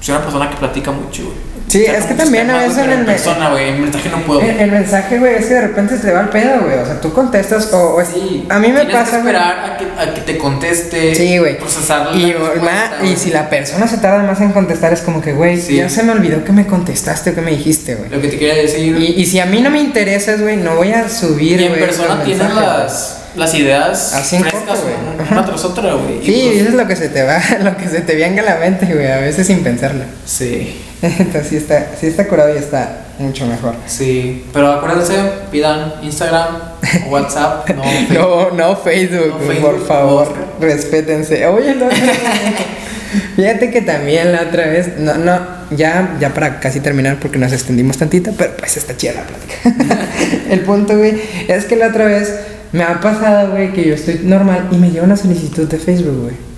Soy 0.00 0.14
una 0.14 0.22
persona 0.22 0.50
que 0.50 0.56
platica 0.56 0.90
mucho, 0.90 1.22
güey. 1.24 1.36
Sí, 1.70 1.84
es 1.84 2.04
que 2.04 2.14
también 2.14 2.50
a 2.50 2.58
veces 2.58 2.78
en 2.78 2.90
el 2.90 3.04
persona, 3.06 3.50
güey. 3.50 3.68
En 3.68 3.80
mensaje 3.82 4.08
no 4.08 4.18
puedo. 4.22 4.40
El, 4.40 4.58
el 4.58 4.72
mensaje, 4.72 5.18
güey, 5.20 5.36
es 5.36 5.46
que 5.46 5.54
de 5.54 5.60
repente 5.60 5.96
se 5.96 6.02
te 6.06 6.12
va 6.12 6.22
el 6.22 6.28
pedo, 6.30 6.62
güey. 6.62 6.76
O 6.78 6.84
sea, 6.84 7.00
tú 7.00 7.12
contestas 7.12 7.72
o... 7.72 7.94
o- 7.94 8.04
Sí, 8.04 8.44
a 8.48 8.58
mí 8.58 8.72
me 8.72 8.86
pasa, 8.86 9.10
que 9.12 9.16
esperar 9.18 9.70
a 9.70 9.76
que, 9.76 9.84
a 9.96 10.12
que 10.14 10.20
te 10.22 10.36
conteste. 10.36 11.14
Sí, 11.14 11.38
güey. 11.38 11.56
Procesar 11.58 12.08
Y, 12.16 13.16
si 13.16 13.30
la 13.30 13.48
persona 13.48 13.86
se 13.86 13.98
tarda 13.98 14.24
más 14.24 14.40
en 14.40 14.50
contestar, 14.50 14.92
es 14.92 15.00
como 15.02 15.22
que, 15.22 15.32
güey, 15.32 15.60
Sí. 15.60 15.76
ya 15.76 15.88
se 15.88 16.02
me 16.02 16.10
olvidó 16.12 16.42
que 16.44 16.50
me 16.52 16.66
contestaste 16.66 17.30
o 17.30 17.34
que 17.36 17.40
me 17.40 17.52
dijiste, 17.52 17.94
güey. 17.94 18.10
Lo 18.10 18.20
que 18.20 18.26
te 18.28 18.38
quería 18.38 18.54
decir. 18.56 18.96
Y, 18.98 19.20
y 19.20 19.26
si 19.26 19.38
a 19.38 19.46
mí 19.46 19.60
no 19.60 19.70
me 19.70 19.78
interesas, 19.80 20.40
güey, 20.40 20.56
no 20.56 20.74
voy 20.74 20.92
a 20.92 21.08
subir, 21.08 21.60
Y 21.60 21.64
en 21.66 21.74
persona 21.74 22.22
tienes 22.24 22.42
mensajes, 22.48 22.54
güey. 22.64 22.82
las, 22.84 23.16
las 23.36 23.54
ideas 23.54 24.14
Así 24.14 24.34
en 24.36 24.42
frescas 24.42 24.62
corto, 24.64 24.82
güey. 24.82 25.28
una, 25.30 25.46
tras 25.46 25.64
otra, 25.64 25.92
güey. 25.94 26.18
Sí, 26.24 26.42
pues, 26.46 26.58
dices 26.58 26.74
lo 26.74 26.86
que 26.88 26.96
se 26.96 27.08
te 27.10 27.22
va, 27.22 27.40
lo 27.62 27.76
que 27.76 27.88
se 27.88 28.00
te 28.00 28.16
venga 28.16 28.42
a 28.42 28.44
la 28.46 28.56
mente, 28.56 28.86
güey, 28.92 29.06
a 29.12 29.18
veces 29.18 29.46
sin 29.46 29.62
pensarlo. 29.62 30.02
Sí, 30.26 30.80
Entonces 31.18 31.46
sí 31.48 31.56
está, 31.56 31.92
sí 31.98 32.06
está 32.06 32.26
curado 32.28 32.54
y 32.54 32.58
está 32.58 33.06
mucho 33.18 33.46
mejor. 33.46 33.74
sí. 33.86 34.44
Pero 34.52 34.72
acuérdense, 34.72 35.14
pidan 35.50 35.94
Instagram 36.02 36.58
WhatsApp. 37.10 37.68
No, 37.70 37.82
Facebook. 37.84 38.18
No, 38.18 38.50
no 38.50 38.76
Facebook, 38.76 39.28
No 39.28 39.38
Facebook, 39.38 39.60
por 39.60 39.86
favor, 39.86 40.28
no. 40.28 40.66
respétense. 40.66 41.46
Oye, 41.46 41.74
otra 41.74 41.88
Fíjate 43.36 43.70
que 43.70 43.82
también 43.82 44.32
la 44.32 44.42
otra 44.42 44.66
vez, 44.66 44.98
no, 44.98 45.14
no, 45.16 45.40
ya, 45.70 46.16
ya 46.20 46.32
para 46.32 46.60
casi 46.60 46.78
terminar 46.80 47.18
porque 47.20 47.38
nos 47.38 47.52
extendimos 47.52 47.98
tantito, 47.98 48.32
pero 48.38 48.52
pues 48.56 48.76
está 48.76 48.96
chida 48.96 49.14
la 49.14 49.22
plática. 49.22 50.06
El 50.48 50.60
punto, 50.60 50.96
güey, 50.96 51.20
es 51.48 51.64
que 51.64 51.74
la 51.74 51.88
otra 51.88 52.04
vez 52.04 52.32
me 52.72 52.84
ha 52.84 53.00
pasado, 53.00 53.50
güey, 53.50 53.72
que 53.72 53.84
yo 53.84 53.94
estoy 53.94 54.20
normal 54.22 54.68
y 54.70 54.76
me 54.76 54.90
llega 54.90 55.02
una 55.04 55.16
solicitud 55.16 55.68
de 55.68 55.78
Facebook, 55.78 56.22
güey. 56.22 56.49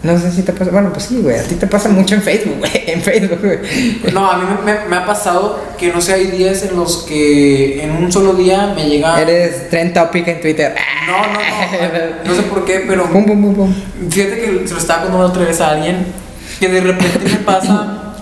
No 0.00 0.16
sé 0.16 0.30
si 0.30 0.42
te 0.42 0.52
pasa, 0.52 0.70
bueno, 0.70 0.92
pues 0.92 1.06
sí, 1.06 1.20
güey, 1.20 1.36
a 1.38 1.42
ti 1.42 1.56
te 1.56 1.66
pasa 1.66 1.88
mucho 1.88 2.14
en 2.14 2.22
Facebook, 2.22 2.58
güey, 2.58 2.70
en 2.86 3.02
Facebook, 3.02 3.40
güey. 3.42 3.58
No, 4.12 4.30
a 4.30 4.36
mí 4.38 4.44
me, 4.64 4.72
me- 4.72 4.84
me 4.88 4.96
ha 4.96 5.04
pasado 5.04 5.58
que 5.76 5.92
no 5.92 6.00
sé, 6.00 6.12
hay 6.14 6.26
días 6.28 6.62
en 6.62 6.76
los 6.76 6.98
que 6.98 7.82
en 7.82 7.90
un 7.90 8.12
solo 8.12 8.34
día 8.34 8.72
me 8.76 8.88
llega. 8.88 9.20
Eres 9.20 9.68
trend 9.70 9.92
topic 9.94 10.28
en 10.28 10.40
Twitter. 10.40 10.74
No, 11.06 11.16
no, 11.18 11.32
no. 11.32 12.28
No 12.30 12.34
sé 12.34 12.42
por 12.48 12.64
qué, 12.64 12.84
pero. 12.86 13.06
Pum, 13.10 13.24
pum, 13.26 13.42
pum, 13.42 13.54
pum. 13.56 13.74
Fíjate 14.08 14.36
que 14.40 14.68
se 14.68 14.74
lo 14.74 14.78
estaba 14.80 15.02
contando 15.02 15.26
otra 15.26 15.44
vez 15.44 15.60
a 15.60 15.70
alguien 15.70 16.06
que 16.60 16.68
de 16.68 16.80
repente 16.80 17.18
me 17.24 17.36
pasa 17.40 18.14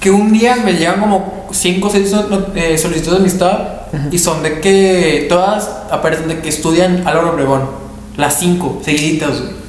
que 0.00 0.10
un 0.10 0.32
día 0.32 0.56
me 0.64 0.72
llegan 0.72 1.00
como 1.00 1.48
5 1.52 1.86
o 1.86 1.90
6 1.90 2.08
solicitudes 2.80 3.10
de 3.10 3.16
amistad 3.16 3.58
y 4.10 4.18
son 4.18 4.42
de 4.42 4.60
que 4.60 5.26
todas 5.28 5.68
aparecen 5.90 6.28
de 6.28 6.38
que 6.38 6.48
estudian 6.48 7.06
Álvaro 7.06 7.32
Obregón, 7.34 7.68
las 8.16 8.38
cinco, 8.38 8.80
seguiditas, 8.82 9.38
güey. 9.40 9.59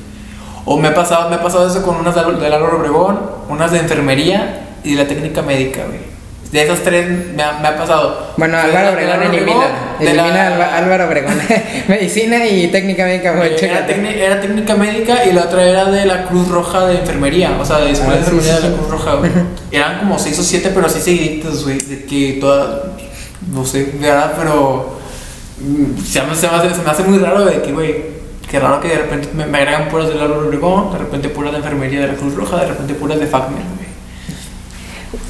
O 0.65 0.77
me 0.77 0.89
ha 0.89 0.93
pasado, 0.93 1.29
me 1.29 1.35
ha 1.35 1.41
pasado 1.41 1.67
eso 1.67 1.81
con 1.83 1.95
unas 1.97 2.13
de 2.15 2.21
Álvaro 2.21 2.77
Obregón, 2.77 3.19
unas 3.49 3.71
de 3.71 3.79
enfermería 3.79 4.61
y 4.83 4.95
de 4.95 5.03
la 5.03 5.07
técnica 5.07 5.41
médica, 5.41 5.81
güey. 5.87 6.11
De 6.51 6.61
esas 6.63 6.79
tres 6.81 7.07
me 7.33 7.41
ha, 7.41 7.53
me 7.61 7.67
ha 7.69 7.77
pasado. 7.77 8.33
Bueno, 8.35 8.57
Álvaro 8.57 8.89
Obregón 8.91 9.23
elimina. 9.23 9.67
Elimina 10.01 10.75
Álvaro 10.77 11.05
Obregón. 11.07 11.33
Medicina 11.87 12.45
y 12.45 12.67
técnica 12.67 13.05
médica, 13.05 13.31
güey. 13.31 13.47
era, 13.51 13.57
chécate. 13.57 13.95
técnic- 13.95 14.17
era 14.17 14.41
técnica 14.41 14.75
médica 14.75 15.23
y 15.25 15.31
la 15.31 15.43
otra 15.43 15.63
era 15.63 15.85
de 15.85 16.05
la 16.05 16.25
Cruz 16.25 16.49
Roja 16.49 16.87
de 16.87 16.97
enfermería, 16.99 17.57
o 17.59 17.63
sea, 17.65 17.77
de 17.77 17.91
escuela 17.91 18.15
Ah, 18.15 18.17
de 18.17 18.23
sí, 18.25 18.31
enfermería 18.31 18.57
sí, 18.57 18.63
de 18.63 18.69
la. 18.69 18.75
Cruz 18.77 18.89
Roja, 18.89 19.13
güey. 19.15 19.31
Eran 19.71 19.99
como 19.99 20.19
seis 20.19 20.37
o 20.39 20.43
siete, 20.43 20.71
pero 20.73 20.87
así 20.87 20.99
seguiditas, 20.99 21.63
güey, 21.63 21.77
de 21.77 22.03
que 22.05 22.37
todas, 22.41 22.81
no 23.49 23.65
sé, 23.65 23.93
¿verdad? 23.99 24.33
Pero 24.37 24.97
mm, 25.61 26.03
se 26.03 26.21
me, 26.23 26.35
se 26.35 26.47
me 26.49 26.55
hace, 26.57 26.75
se 26.75 26.81
me 26.81 26.89
hace 26.91 27.03
muy 27.03 27.17
raro 27.19 27.45
de 27.45 27.61
que, 27.61 27.71
güey, 27.71 27.95
qué 28.51 28.59
raro 28.59 28.81
que 28.81 28.89
de 28.89 28.97
repente 28.97 29.29
me, 29.33 29.45
me 29.45 29.59
agregan 29.59 29.87
puras 29.87 30.09
del 30.09 30.19
Álvaro 30.19 30.47
Obregón, 30.47 30.91
de 30.91 30.99
repente 30.99 31.29
puras 31.29 31.53
de 31.53 31.59
enfermería 31.59 32.01
de 32.01 32.07
la 32.07 32.13
Cruz 32.15 32.35
Roja, 32.35 32.57
de 32.57 32.67
repente 32.67 32.93
puras 32.93 33.17
de 33.17 33.25
FACMER, 33.25 33.63
güey. 33.63 33.91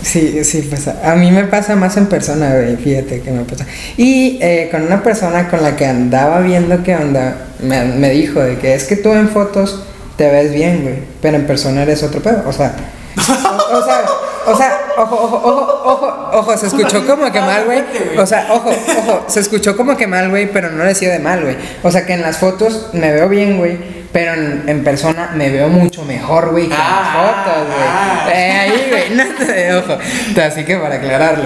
Sí, 0.02 0.44
sí 0.44 0.64
pasa. 0.64 1.00
A 1.04 1.16
mí 1.16 1.32
me 1.32 1.44
pasa 1.44 1.76
más 1.76 1.96
en 1.98 2.08
persona, 2.08 2.54
güey. 2.56 2.76
Fíjate 2.76 3.22
que 3.22 3.32
me 3.32 3.44
pasa. 3.44 3.66
Y 3.98 4.40
eh, 4.42 4.68
con 4.72 4.84
una 4.84 5.04
persona 5.04 5.48
con 5.48 5.62
la 5.62 5.76
que 5.76 5.86
andaba 5.86 6.40
viendo 6.42 6.84
qué 6.84 6.96
onda, 6.96 7.46
me, 7.62 7.86
me 7.86 8.10
dijo 8.10 8.40
de 8.40 8.58
que 8.58 8.74
es 8.74 8.86
que 8.86 8.96
tú 8.96 9.14
en 9.14 9.30
fotos 9.30 9.84
te 10.18 10.30
ves 10.30 10.54
bien, 10.54 10.82
güey. 10.82 10.96
Pero 11.22 11.38
en 11.38 11.46
persona 11.46 11.84
eres 11.84 12.02
otro 12.02 12.22
pedo. 12.22 12.44
O 12.48 12.52
sea, 12.52 12.76
o, 13.18 13.78
o 13.78 13.86
sea, 13.86 14.04
o 14.46 14.56
sea, 14.58 14.80
ojo, 14.98 15.16
ojo, 15.16 15.42
ojo, 15.44 15.82
ojo, 15.86 16.30
ojo, 16.34 16.58
se 16.58 16.68
escuchó 16.68 17.06
como 17.06 17.32
que 17.32 17.40
mal, 17.42 17.66
güey. 17.66 17.84
O 18.18 18.26
sea, 18.26 18.48
ojo, 18.52 18.70
ojo, 18.98 19.26
se 19.28 19.40
escuchó 19.40 19.76
como 19.78 19.96
que 19.98 20.08
mal, 20.08 20.30
güey, 20.30 20.52
pero 20.52 20.70
no 20.72 20.84
decía 20.84 21.12
de 21.12 21.20
mal, 21.20 21.42
güey. 21.44 21.56
O 21.84 21.92
sea, 21.92 22.06
que 22.06 22.14
en 22.14 22.22
las 22.22 22.38
fotos 22.38 22.90
me 22.94 23.12
veo 23.12 23.28
bien, 23.30 23.58
güey. 23.58 24.02
Pero 24.12 24.34
en, 24.34 24.64
en 24.68 24.84
persona 24.84 25.32
me 25.36 25.50
veo 25.50 25.70
mucho 25.70 26.04
mejor, 26.04 26.50
güey, 26.52 26.68
que 26.68 26.74
en 26.74 26.80
las 26.80 26.90
Ah, 26.92 27.44
fotos, 27.46 27.68
güey. 27.68 27.88
ah. 27.88 28.30
Eh, 28.34 28.52
ahí, 28.52 28.88
güey, 28.90 29.10
no 29.16 29.24
te 29.46 29.74
ojo. 29.76 29.98
Así 30.46 30.66
que 30.66 30.76
para 30.78 30.96
aclararlo. 30.96 31.46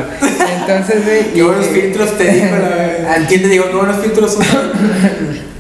Entonces, 0.62 1.06
güey. 1.06 1.34
Qué 1.34 1.44
buenos 1.44 1.68
y- 1.68 1.70
filtros 1.70 2.18
te 2.18 2.24
dijo 2.24 2.56
la... 2.56 3.14
¿Al 3.14 3.28
quién 3.28 3.44
te 3.44 3.50
digo 3.50 3.66
qué 3.70 3.76
buenos 3.76 3.98
filtros 3.98 4.34
son? 4.34 4.46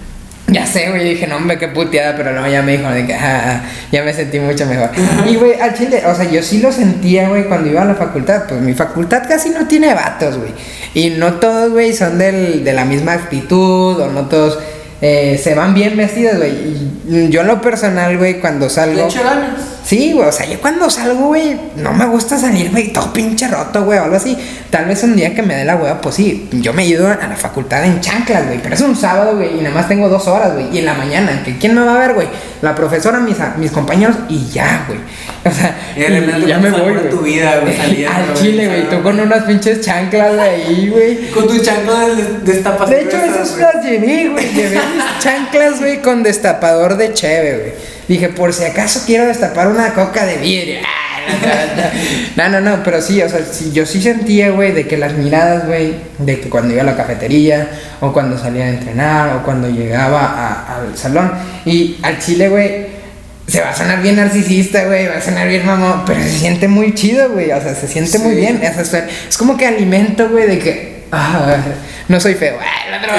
Ya 0.55 0.65
sé, 0.65 0.89
güey, 0.89 1.03
dije, 1.03 1.27
no, 1.27 1.35
hombre, 1.35 1.57
qué 1.57 1.67
puteada, 1.67 2.15
pero 2.15 2.31
no, 2.31 2.47
ya 2.47 2.61
me 2.61 2.77
dijo 2.77 2.89
de 2.89 3.05
que, 3.05 3.13
ah, 3.13 3.41
ah, 3.45 3.61
ya 3.91 4.03
me 4.03 4.13
sentí 4.13 4.39
mucho 4.39 4.65
mejor. 4.65 4.89
Y, 5.27 5.35
güey, 5.35 5.59
al 5.59 5.73
chile, 5.73 6.01
o 6.05 6.15
sea, 6.15 6.31
yo 6.31 6.41
sí 6.41 6.59
lo 6.59 6.71
sentía, 6.71 7.27
güey, 7.27 7.43
cuando 7.43 7.69
iba 7.69 7.81
a 7.81 7.85
la 7.85 7.95
facultad, 7.95 8.43
pues 8.47 8.61
mi 8.61 8.73
facultad 8.73 9.23
casi 9.27 9.49
no 9.49 9.67
tiene 9.67 9.93
vatos, 9.93 10.37
güey. 10.37 10.51
Y 10.93 11.09
no 11.09 11.33
todos, 11.33 11.71
güey, 11.71 11.91
son 11.91 12.17
del, 12.17 12.63
de 12.63 12.71
la 12.71 12.85
misma 12.85 13.11
actitud, 13.11 13.99
o 13.99 14.09
no 14.09 14.29
todos 14.29 14.57
eh, 15.01 15.37
se 15.43 15.55
van 15.55 15.73
bien 15.73 15.97
vestidos, 15.97 16.37
güey. 16.37 17.29
Yo 17.29 17.41
en 17.41 17.47
lo 17.47 17.61
personal, 17.61 18.17
güey, 18.17 18.39
cuando 18.39 18.67
Le 18.67 18.71
salgo... 18.71 19.07
echo 19.07 19.25
ganas. 19.25 19.74
Sí, 19.85 20.13
güey, 20.13 20.27
o 20.27 20.31
sea, 20.31 20.47
yo 20.47 20.59
cuando 20.59 20.89
salgo, 20.89 21.27
güey, 21.27 21.55
no 21.75 21.93
me 21.93 22.07
gusta 22.07 22.39
salir, 22.39 22.71
güey, 22.71 22.91
todo 22.91 23.13
pinche 23.13 23.47
roto, 23.47 23.83
güey, 23.83 23.99
o 23.99 24.03
algo 24.05 24.15
así. 24.15 24.35
Tal 24.71 24.85
vez 24.85 25.03
un 25.03 25.15
día 25.15 25.35
que 25.35 25.43
me 25.43 25.55
dé 25.55 25.63
la 25.63 25.75
hueva, 25.75 26.01
pues 26.01 26.15
sí, 26.15 26.49
yo 26.53 26.73
me 26.73 26.85
ido 26.87 27.07
a 27.07 27.15
la 27.27 27.35
facultad 27.35 27.85
en 27.85 28.01
chanclas, 28.01 28.47
güey, 28.47 28.59
pero 28.63 28.73
es 28.73 28.81
un 28.81 28.95
sábado, 28.95 29.35
güey, 29.35 29.59
y 29.59 29.61
nada 29.61 29.75
más 29.75 29.87
tengo 29.87 30.09
dos 30.09 30.27
horas, 30.27 30.53
güey, 30.53 30.73
y 30.73 30.79
en 30.79 30.85
la 30.85 30.95
mañana, 30.95 31.43
que 31.45 31.59
¿quién 31.59 31.75
me 31.75 31.81
va 31.81 31.95
a 31.95 31.99
ver, 31.99 32.15
güey? 32.15 32.27
La 32.63 32.73
profesora, 32.73 33.19
mis, 33.19 33.37
mis 33.57 33.69
compañeros, 33.69 34.15
y 34.27 34.47
ya, 34.49 34.85
güey. 34.87 34.99
O 35.45 35.51
sea, 35.51 35.77
Y 35.95 35.99
de 35.99 36.07
repente 36.07 36.45
y 36.45 36.47
ya 36.47 36.57
me 36.57 36.71
voy, 36.71 36.93
güey. 36.93 37.09
tu 37.11 37.19
vida, 37.19 37.59
güey, 37.59 37.79
Al 38.07 38.33
chile, 38.33 38.67
güey, 38.67 38.89
tú 38.89 39.03
con 39.03 39.19
unas 39.19 39.43
pinches 39.43 39.81
chanclas, 39.81 40.35
güey, 40.35 40.49
ahí, 40.49 40.89
güey. 40.89 41.29
Con 41.29 41.47
tu 41.47 41.59
chancla 41.59 42.07
de 42.07 42.23
destapas. 42.51 42.89
De 42.89 43.01
hecho, 43.01 43.17
esas 43.17 43.55
las 43.59 43.85
llevé, 43.85 44.29
güey. 44.29 44.51
Llevé 44.51 44.77
mis 44.77 45.19
chanclas, 45.19 45.79
güey, 45.79 46.01
con 46.01 46.23
destapador 46.23 46.97
de 46.97 47.13
cheve, 47.13 47.57
güey. 47.59 47.95
Dije, 48.07 48.29
por 48.29 48.53
si 48.53 48.63
acaso 48.63 49.03
quiero 49.05 49.25
destapar 49.25 49.67
una 49.67 49.93
coca 49.93 50.25
de 50.25 50.37
vidrio. 50.37 50.79
No, 52.35 52.49
no, 52.49 52.61
no, 52.61 52.83
pero 52.83 53.01
sí, 53.01 53.21
o 53.21 53.29
sea, 53.29 53.39
sí, 53.49 53.71
yo 53.73 53.85
sí 53.85 54.01
sentía, 54.01 54.51
güey, 54.51 54.73
de 54.73 54.87
que 54.87 54.97
las 54.97 55.13
miradas, 55.13 55.65
güey, 55.65 55.95
de 56.19 56.39
que 56.39 56.49
cuando 56.49 56.73
iba 56.73 56.83
a 56.83 56.85
la 56.85 56.95
cafetería, 56.95 57.67
o 58.01 58.11
cuando 58.13 58.37
salía 58.37 58.65
a 58.65 58.69
entrenar, 58.69 59.37
o 59.37 59.43
cuando 59.43 59.69
llegaba 59.69 60.21
a- 60.21 60.75
al 60.81 60.97
salón, 60.97 61.31
y 61.65 61.97
al 62.03 62.19
chile, 62.19 62.49
güey, 62.49 62.87
se 63.47 63.61
va 63.61 63.69
a 63.69 63.75
sonar 63.75 64.01
bien 64.01 64.17
narcisista, 64.17 64.83
güey, 64.85 65.07
va 65.07 65.15
a 65.17 65.21
sonar 65.21 65.47
bien 65.47 65.65
mamón, 65.65 66.03
pero 66.05 66.21
se 66.21 66.29
siente 66.29 66.67
muy 66.67 66.93
chido, 66.93 67.29
güey, 67.31 67.51
o 67.51 67.61
sea, 67.61 67.73
se 67.73 67.87
siente 67.87 68.19
muy 68.19 68.35
bien, 68.35 68.61
o 68.79 68.85
sea, 68.85 69.07
es 69.29 69.37
como 69.37 69.55
que 69.57 69.65
alimento, 69.65 70.29
güey, 70.29 70.47
de 70.47 70.59
que, 70.59 71.03
ah, 71.11 71.57
no 72.07 72.19
soy 72.19 72.35
feo, 72.35 72.57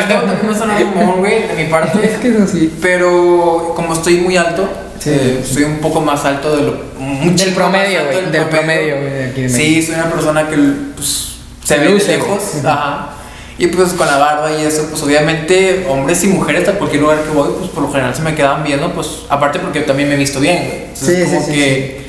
también 0.08 0.38
no 0.46 0.54
suena 0.54 0.78
mamón, 0.94 1.18
güey, 1.18 1.46
de 1.48 1.54
mi 1.54 1.64
parte. 1.70 1.98
Es 2.04 2.18
que 2.18 2.28
eso 2.28 2.46
sí. 2.46 2.72
Pero 2.80 3.72
como 3.74 3.94
estoy 3.94 4.18
muy 4.18 4.36
alto, 4.36 4.68
Sí. 4.98 5.10
eh, 5.12 5.44
soy 5.46 5.64
un 5.64 5.78
poco 5.78 6.00
más 6.00 6.24
alto 6.24 6.56
de 6.56 6.62
lo. 6.62 6.86
Del 7.34 7.52
promedio, 7.52 8.00
güey, 8.10 8.30
del 8.30 8.44
promedio, 8.46 8.96
güey, 9.00 9.48
Sí, 9.48 9.82
soy 9.82 9.94
una 9.96 10.10
persona 10.10 10.48
que 10.48 10.56
pues, 10.94 11.36
se 11.62 11.74
Se 11.74 11.80
ve 11.80 11.90
luce, 11.90 12.12
de 12.12 12.16
lejos. 12.18 12.42
Ajá. 12.64 13.10
Y 13.58 13.68
pues 13.68 13.94
con 13.94 14.06
la 14.06 14.18
barba 14.18 14.52
y 14.52 14.64
eso, 14.66 14.86
pues 14.90 15.02
obviamente 15.02 15.86
hombres 15.88 16.22
y 16.24 16.28
mujeres 16.28 16.68
a 16.68 16.72
cualquier 16.72 17.00
lugar 17.02 17.22
que 17.22 17.30
voy, 17.30 17.48
pues 17.58 17.70
por 17.70 17.84
lo 17.84 17.90
general 17.90 18.14
se 18.14 18.20
me 18.22 18.34
quedan 18.34 18.62
viendo, 18.62 18.92
pues 18.92 19.08
aparte 19.30 19.58
porque 19.58 19.80
también 19.80 20.08
me 20.10 20.14
he 20.14 20.18
visto 20.18 20.40
bien, 20.40 20.58
güey. 20.66 20.82
Entonces, 20.88 21.16
Sí, 21.18 21.24
como 21.24 21.40
sí, 21.40 21.52
sí, 21.52 21.58
que 21.58 22.05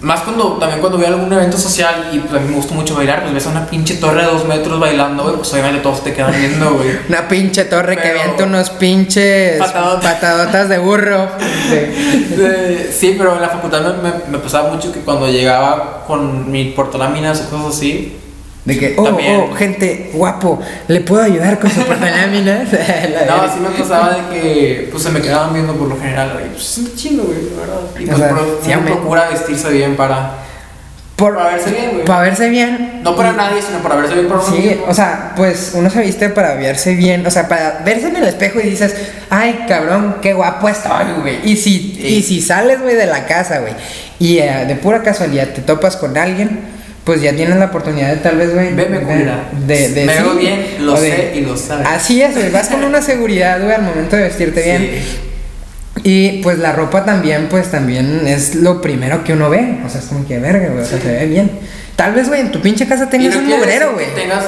más 0.00 0.20
cuando 0.20 0.52
también 0.58 0.80
cuando 0.80 0.96
voy 0.98 1.06
a 1.06 1.10
algún 1.10 1.32
evento 1.32 1.58
social 1.58 2.10
y 2.12 2.18
pues 2.20 2.32
a 2.32 2.38
mí 2.44 2.50
me 2.50 2.56
gusta 2.56 2.72
mucho 2.74 2.94
bailar, 2.94 3.22
pues 3.22 3.34
ves 3.34 3.46
a 3.46 3.50
una 3.50 3.66
pinche 3.66 3.94
torre 3.96 4.24
de 4.24 4.30
dos 4.30 4.44
metros 4.46 4.78
bailando, 4.78 5.24
güey, 5.24 5.36
pues 5.36 5.52
obviamente 5.52 5.80
todos 5.80 6.04
te 6.04 6.12
quedan 6.14 6.32
viendo, 6.38 6.74
güey. 6.74 6.90
Una 7.08 7.26
pinche 7.26 7.64
torre 7.64 7.96
que 7.96 8.08
avienta 8.10 8.44
unos 8.44 8.70
pinches 8.70 9.58
Patadotas. 9.58 10.14
patadotas 10.14 10.68
de 10.68 10.78
burro. 10.78 11.28
Sí. 11.68 12.86
Sí, 12.92 13.14
pero 13.18 13.34
en 13.36 13.42
la 13.42 13.48
facultad 13.48 13.80
me, 13.96 14.10
me- 14.10 14.18
me 14.30 14.38
pasaba 14.38 14.70
mucho 14.72 14.92
que 14.92 15.00
cuando 15.00 15.26
llegaba 15.28 16.04
con 16.06 16.50
mi 16.50 16.66
portaláminas 16.66 17.40
o 17.42 17.50
cosas 17.50 17.76
así. 17.76 18.16
De 18.68 18.78
que, 18.78 18.94
oh, 18.98 19.04
También. 19.04 19.40
oh, 19.50 19.54
gente, 19.54 20.10
guapo, 20.12 20.60
¿le 20.88 21.00
puedo 21.00 21.22
ayudar 21.22 21.58
con 21.58 21.70
su 21.70 21.80
portaláminas? 21.86 22.68
No, 23.26 23.52
sí 23.52 23.60
me 23.60 23.70
pasaba 23.70 24.14
de 24.14 24.28
que 24.40 24.88
pues 24.90 25.02
se 25.02 25.10
me 25.10 25.20
quedaban 25.22 25.54
viendo 25.54 25.74
por 25.74 25.88
lo 25.88 25.98
general, 25.98 26.32
güey. 26.34 26.48
Pues 26.50 26.78
es 26.78 26.94
chido, 26.94 27.24
güey, 27.24 27.38
la 27.54 27.60
verdad. 27.62 27.80
Y 27.98 28.04
pues 28.06 28.18
sea, 28.18 28.28
pro- 28.28 28.60
sí, 28.62 28.70
procura 28.84 29.28
vestirse 29.30 29.70
bien 29.70 29.96
para. 29.96 30.32
Por- 31.16 31.34
para 31.36 31.50
verse 31.54 31.70
bien, 31.70 31.90
güey. 31.94 32.04
Para 32.04 32.20
verse 32.22 32.48
bien. 32.50 33.00
No 33.02 33.16
para 33.16 33.32
nadie, 33.32 33.60
sino 33.62 33.78
para 33.82 33.96
verse 33.96 34.14
bien 34.14 34.26
uno 34.26 34.40
Sí, 34.42 34.52
mismo. 34.52 34.84
o 34.86 34.94
sea, 34.94 35.32
pues 35.34 35.72
uno 35.74 35.88
se 35.90 36.00
viste 36.02 36.28
para 36.28 36.54
verse 36.54 36.94
bien, 36.94 37.26
o 37.26 37.30
sea, 37.30 37.48
para 37.48 37.80
verse 37.84 38.08
en 38.08 38.16
el 38.16 38.24
espejo 38.24 38.60
y 38.60 38.64
dices, 38.70 38.94
ay, 39.30 39.64
cabrón, 39.66 40.16
qué 40.22 40.34
guapo 40.34 40.68
estoy, 40.68 41.06
güey. 41.22 41.38
Y 41.50 41.56
si, 41.56 41.98
y 42.00 42.22
si 42.22 42.40
sales, 42.42 42.80
güey, 42.82 42.94
de 42.96 43.06
la 43.06 43.24
casa, 43.26 43.58
güey, 43.60 43.72
y 44.20 44.38
eh, 44.38 44.64
de 44.68 44.74
pura 44.76 45.02
casualidad 45.02 45.48
te 45.48 45.62
topas 45.62 45.96
con 45.96 46.16
alguien, 46.18 46.60
pues 47.08 47.22
ya 47.22 47.32
tienes 47.34 47.56
la 47.56 47.64
oportunidad 47.64 48.10
de 48.10 48.16
tal 48.18 48.36
vez, 48.36 48.52
güey. 48.52 48.74
Veme, 48.74 48.98
de- 48.98 49.04
culera. 49.06 49.48
De, 49.66 49.88
de, 49.88 50.04
Me 50.04 50.12
sí, 50.14 50.22
veo 50.22 50.34
bien, 50.34 50.66
lo 50.80 50.92
de- 51.00 51.10
sé 51.10 51.32
y 51.36 51.40
lo 51.40 51.56
sabes. 51.56 51.86
Así 51.88 52.20
es, 52.20 52.34
güey, 52.36 52.50
vas 52.50 52.68
con 52.68 52.84
una 52.84 53.00
seguridad, 53.00 53.58
güey, 53.62 53.72
al 53.74 53.80
momento 53.82 54.14
de 54.16 54.24
vestirte 54.24 54.62
bien. 54.62 54.90
Sí. 55.02 55.18
Y 56.04 56.42
pues 56.42 56.58
la 56.58 56.72
ropa 56.74 57.06
también, 57.06 57.46
pues 57.48 57.70
también 57.70 58.26
es 58.26 58.56
lo 58.56 58.82
primero 58.82 59.24
que 59.24 59.32
uno 59.32 59.48
ve. 59.48 59.78
O 59.86 59.88
sea, 59.88 60.00
es 60.02 60.06
como 60.08 60.26
que 60.28 60.38
verga, 60.38 60.68
güey. 60.68 60.82
O 60.82 60.86
sea, 60.86 60.98
Sí. 60.98 61.04
se 61.04 61.12
ve 61.12 61.26
bien. 61.26 61.50
Tal 61.98 62.12
vez, 62.14 62.28
güey, 62.28 62.42
en 62.42 62.52
tu 62.52 62.60
pinche 62.60 62.86
casa 62.86 63.10
tengas 63.10 63.34
no 63.34 63.40
un 63.40 63.46
mugrero, 63.48 63.92
güey. 63.94 64.06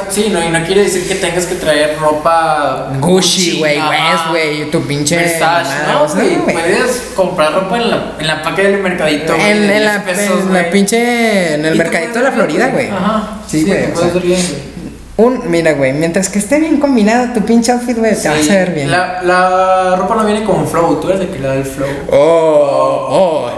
Sí, 0.09 0.29
no, 0.31 0.41
y 0.41 0.51
no 0.51 0.65
quiere 0.65 0.85
decir 0.85 1.09
que 1.09 1.17
tengas 1.17 1.47
que 1.47 1.57
traer 1.57 1.99
ropa 1.99 2.93
Gucci, 3.01 3.59
güey. 3.59 3.77
West, 3.77 4.29
güey, 4.29 4.71
tu 4.71 4.81
pinche. 4.87 5.17
Versace, 5.17 5.73
no, 5.93 6.07
güey, 6.15 6.37
güey. 6.37 6.55
puedes 6.55 7.11
comprar 7.17 7.53
ropa 7.53 7.77
en 7.79 7.91
la, 7.91 8.13
en 8.21 8.27
la 8.29 8.41
paca 8.45 8.63
del 8.63 8.79
mercadito, 8.79 9.35
güey, 9.35 9.51
En, 9.51 9.65
en 9.65 9.69
10 9.69 9.83
la, 9.85 10.05
pesos, 10.05 10.41
en 10.43 10.53
la 10.53 10.61
güey. 10.61 10.71
pinche. 10.71 11.55
En 11.55 11.65
el 11.65 11.75
mercadito 11.75 12.19
de 12.21 12.25
la 12.25 12.31
Florida, 12.31 12.69
güey. 12.69 12.89
Ajá, 12.89 13.41
Sí, 13.49 13.63
sí, 13.63 13.67
güey. 13.67 13.83
o 13.83 13.95
puedes 13.95 14.13
sea, 14.13 14.21
ver 14.21 14.23
bien, 14.23 14.41
güey. 14.47 14.90
Un, 15.21 15.51
mira, 15.51 15.73
güey, 15.73 15.93
mientras 15.93 16.29
que 16.29 16.39
esté 16.39 16.59
bien 16.59 16.79
combinado 16.79 17.33
tu 17.33 17.45
pinche 17.45 17.73
outfit, 17.73 17.97
güey, 17.97 18.15
te 18.21 18.29
vas 18.29 18.39
a 18.39 18.43
Sí, 18.43 18.49
ver 18.51 18.73
bien. 18.73 18.91
La, 18.91 19.23
la 19.23 19.97
ropa 19.97 20.15
no 20.17 20.25
viene 20.25 20.45
con 20.45 20.67
flow, 20.67 21.01
tú 21.01 21.09
eres 21.09 21.21
de 21.21 21.29
que 21.29 21.39
le 21.39 21.47
da 21.49 21.55
el 21.55 21.65
flow. 21.65 21.89
Oh, 22.11 23.07
oh. 23.11 23.51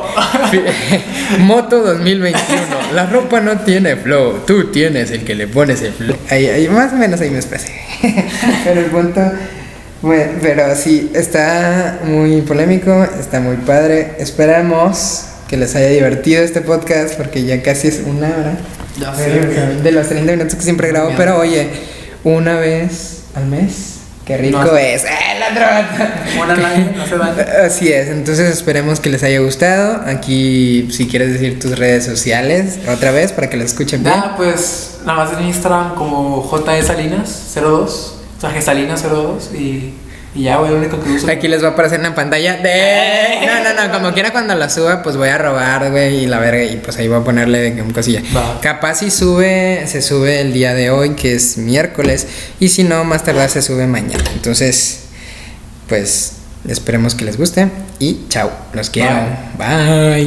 Moto 1.39 1.81
2021. 1.83 2.93
La 2.95 3.07
ropa 3.07 3.41
no 3.41 3.59
tiene 3.61 3.97
flow. 3.97 4.41
Tú 4.47 4.71
tienes 4.71 5.11
el 5.11 5.25
que 5.25 5.35
le 5.35 5.47
pones 5.47 5.83
el 5.83 5.93
flow. 5.93 6.17
Ahí, 6.31 6.47
ahí, 6.47 6.69
más 6.69 6.93
o 6.93 6.97
menos 6.97 7.21
ahí 7.21 7.31
me 7.31 7.37
expresé. 7.39 7.73
Pero 8.65 8.81
el 8.81 8.87
punto. 8.87 9.21
Bueno, 10.03 10.33
pero 10.43 10.75
sí, 10.75 11.13
está 11.15 12.01
muy 12.05 12.41
polémico, 12.41 13.07
está 13.21 13.39
muy 13.39 13.55
padre. 13.59 14.17
Esperamos 14.19 15.27
que 15.53 15.59
les 15.59 15.77
haya 15.77 15.89
divertido 15.89 16.43
este 16.43 16.63
podcast 16.63 17.13
porque 17.15 17.45
ya 17.45 17.63
casi 17.63 17.89
es 17.89 18.01
una 18.07 18.29
hora. 18.29 18.57
Ya 18.99 19.15
sé. 19.15 19.29
De 19.83 19.93
los 19.93 20.09
30 20.09 20.33
minutos 20.33 20.55
que 20.55 20.63
siempre 20.63 20.89
grabo, 20.89 21.11
pero 21.15 21.39
oye, 21.39 21.69
una 22.25 22.57
vez 22.57 23.25
al 23.35 23.45
mes 23.49 23.99
Qué 24.25 24.39
rico 24.39 24.65
No 24.65 24.75
es. 24.79 25.05
¡Eh, 25.05 25.09
la 25.39 25.51
droga! 25.51 26.25
Buena 26.39 26.55
no 26.97 27.07
se. 27.07 27.43
Así 27.67 27.93
es, 27.93 28.09
entonces 28.09 28.51
esperemos 28.51 28.99
que 29.01 29.11
les 29.11 29.23
haya 29.25 29.41
gustado. 29.41 30.01
Aquí, 30.07 30.89
si 30.91 31.07
quieres 31.07 31.35
decir 31.35 31.61
tus 31.61 31.79
redes 31.79 32.07
sociales 32.07 32.79
otra 32.89 33.11
vez 33.11 33.33
para 33.33 33.51
que 33.51 33.59
lo 33.59 33.65
escuchen 33.65 34.03
bien. 34.03 34.15
Pues 34.39 35.01
nada 35.05 35.23
más 35.23 35.39
en 35.39 35.45
Instagram 35.45 35.97
como 35.97 36.49
JE 36.49 36.83
Salinas02, 36.83 37.63
o 37.63 38.15
sea, 38.41 38.55
Gesalinas02 38.55 39.55
y, 39.55 39.93
y 40.35 40.45
ya, 40.45 40.57
güey, 40.57 40.71
lo 40.71 40.79
único 40.79 40.99
que 41.01 41.11
uso. 41.11 41.31
Aquí 41.31 41.47
les 41.49 41.63
va 41.63 41.69
a 41.69 41.71
aparecer 41.73 41.99
en 41.99 42.05
la 42.05 42.15
pantalla 42.15 42.57
de... 42.57 43.47
No, 43.47 43.63
no, 43.63 43.75
no, 43.87 43.93
como 43.93 44.13
quiera 44.15 44.33
cuando 44.33 44.55
la 44.55 44.71
suba, 44.71 45.03
pues 45.03 45.17
voy 45.17 45.29
a 45.29 45.39
robar, 45.39 45.91
güey, 45.91 46.25
y 46.25 46.27
la 46.27 46.39
verga, 46.39 46.65
y 46.65 46.77
pues 46.77 46.97
ahí 46.97 47.09
voy 47.09 47.21
a 47.21 47.25
ponerle 47.25 47.73
de 47.73 47.83
un 47.83 47.93
cosilla. 47.93 48.23
Va. 48.35 48.61
Capaz 48.61 48.97
si 48.97 49.11
sube, 49.11 49.85
se 49.87 50.01
sube 50.01 50.41
el 50.41 50.53
día 50.53 50.75
de 50.75 50.91
hoy, 50.91 51.11
que 51.11 51.35
es 51.35 51.59
miércoles, 51.59 52.27
y 52.61 52.69
si 52.69 52.85
no, 52.85 53.05
más 53.05 53.25
tardar 53.25 53.51
se 53.51 53.61
sube 53.61 53.87
mañana. 53.87 54.25
Entonces, 54.33 55.05
pues 55.89 56.35
esperemos 56.67 57.15
que 57.15 57.25
les 57.25 57.37
guste, 57.37 57.69
y 57.99 58.27
chao, 58.29 58.51
los 58.73 58.89
quiero. 58.89 59.15
Bye. 59.59 60.21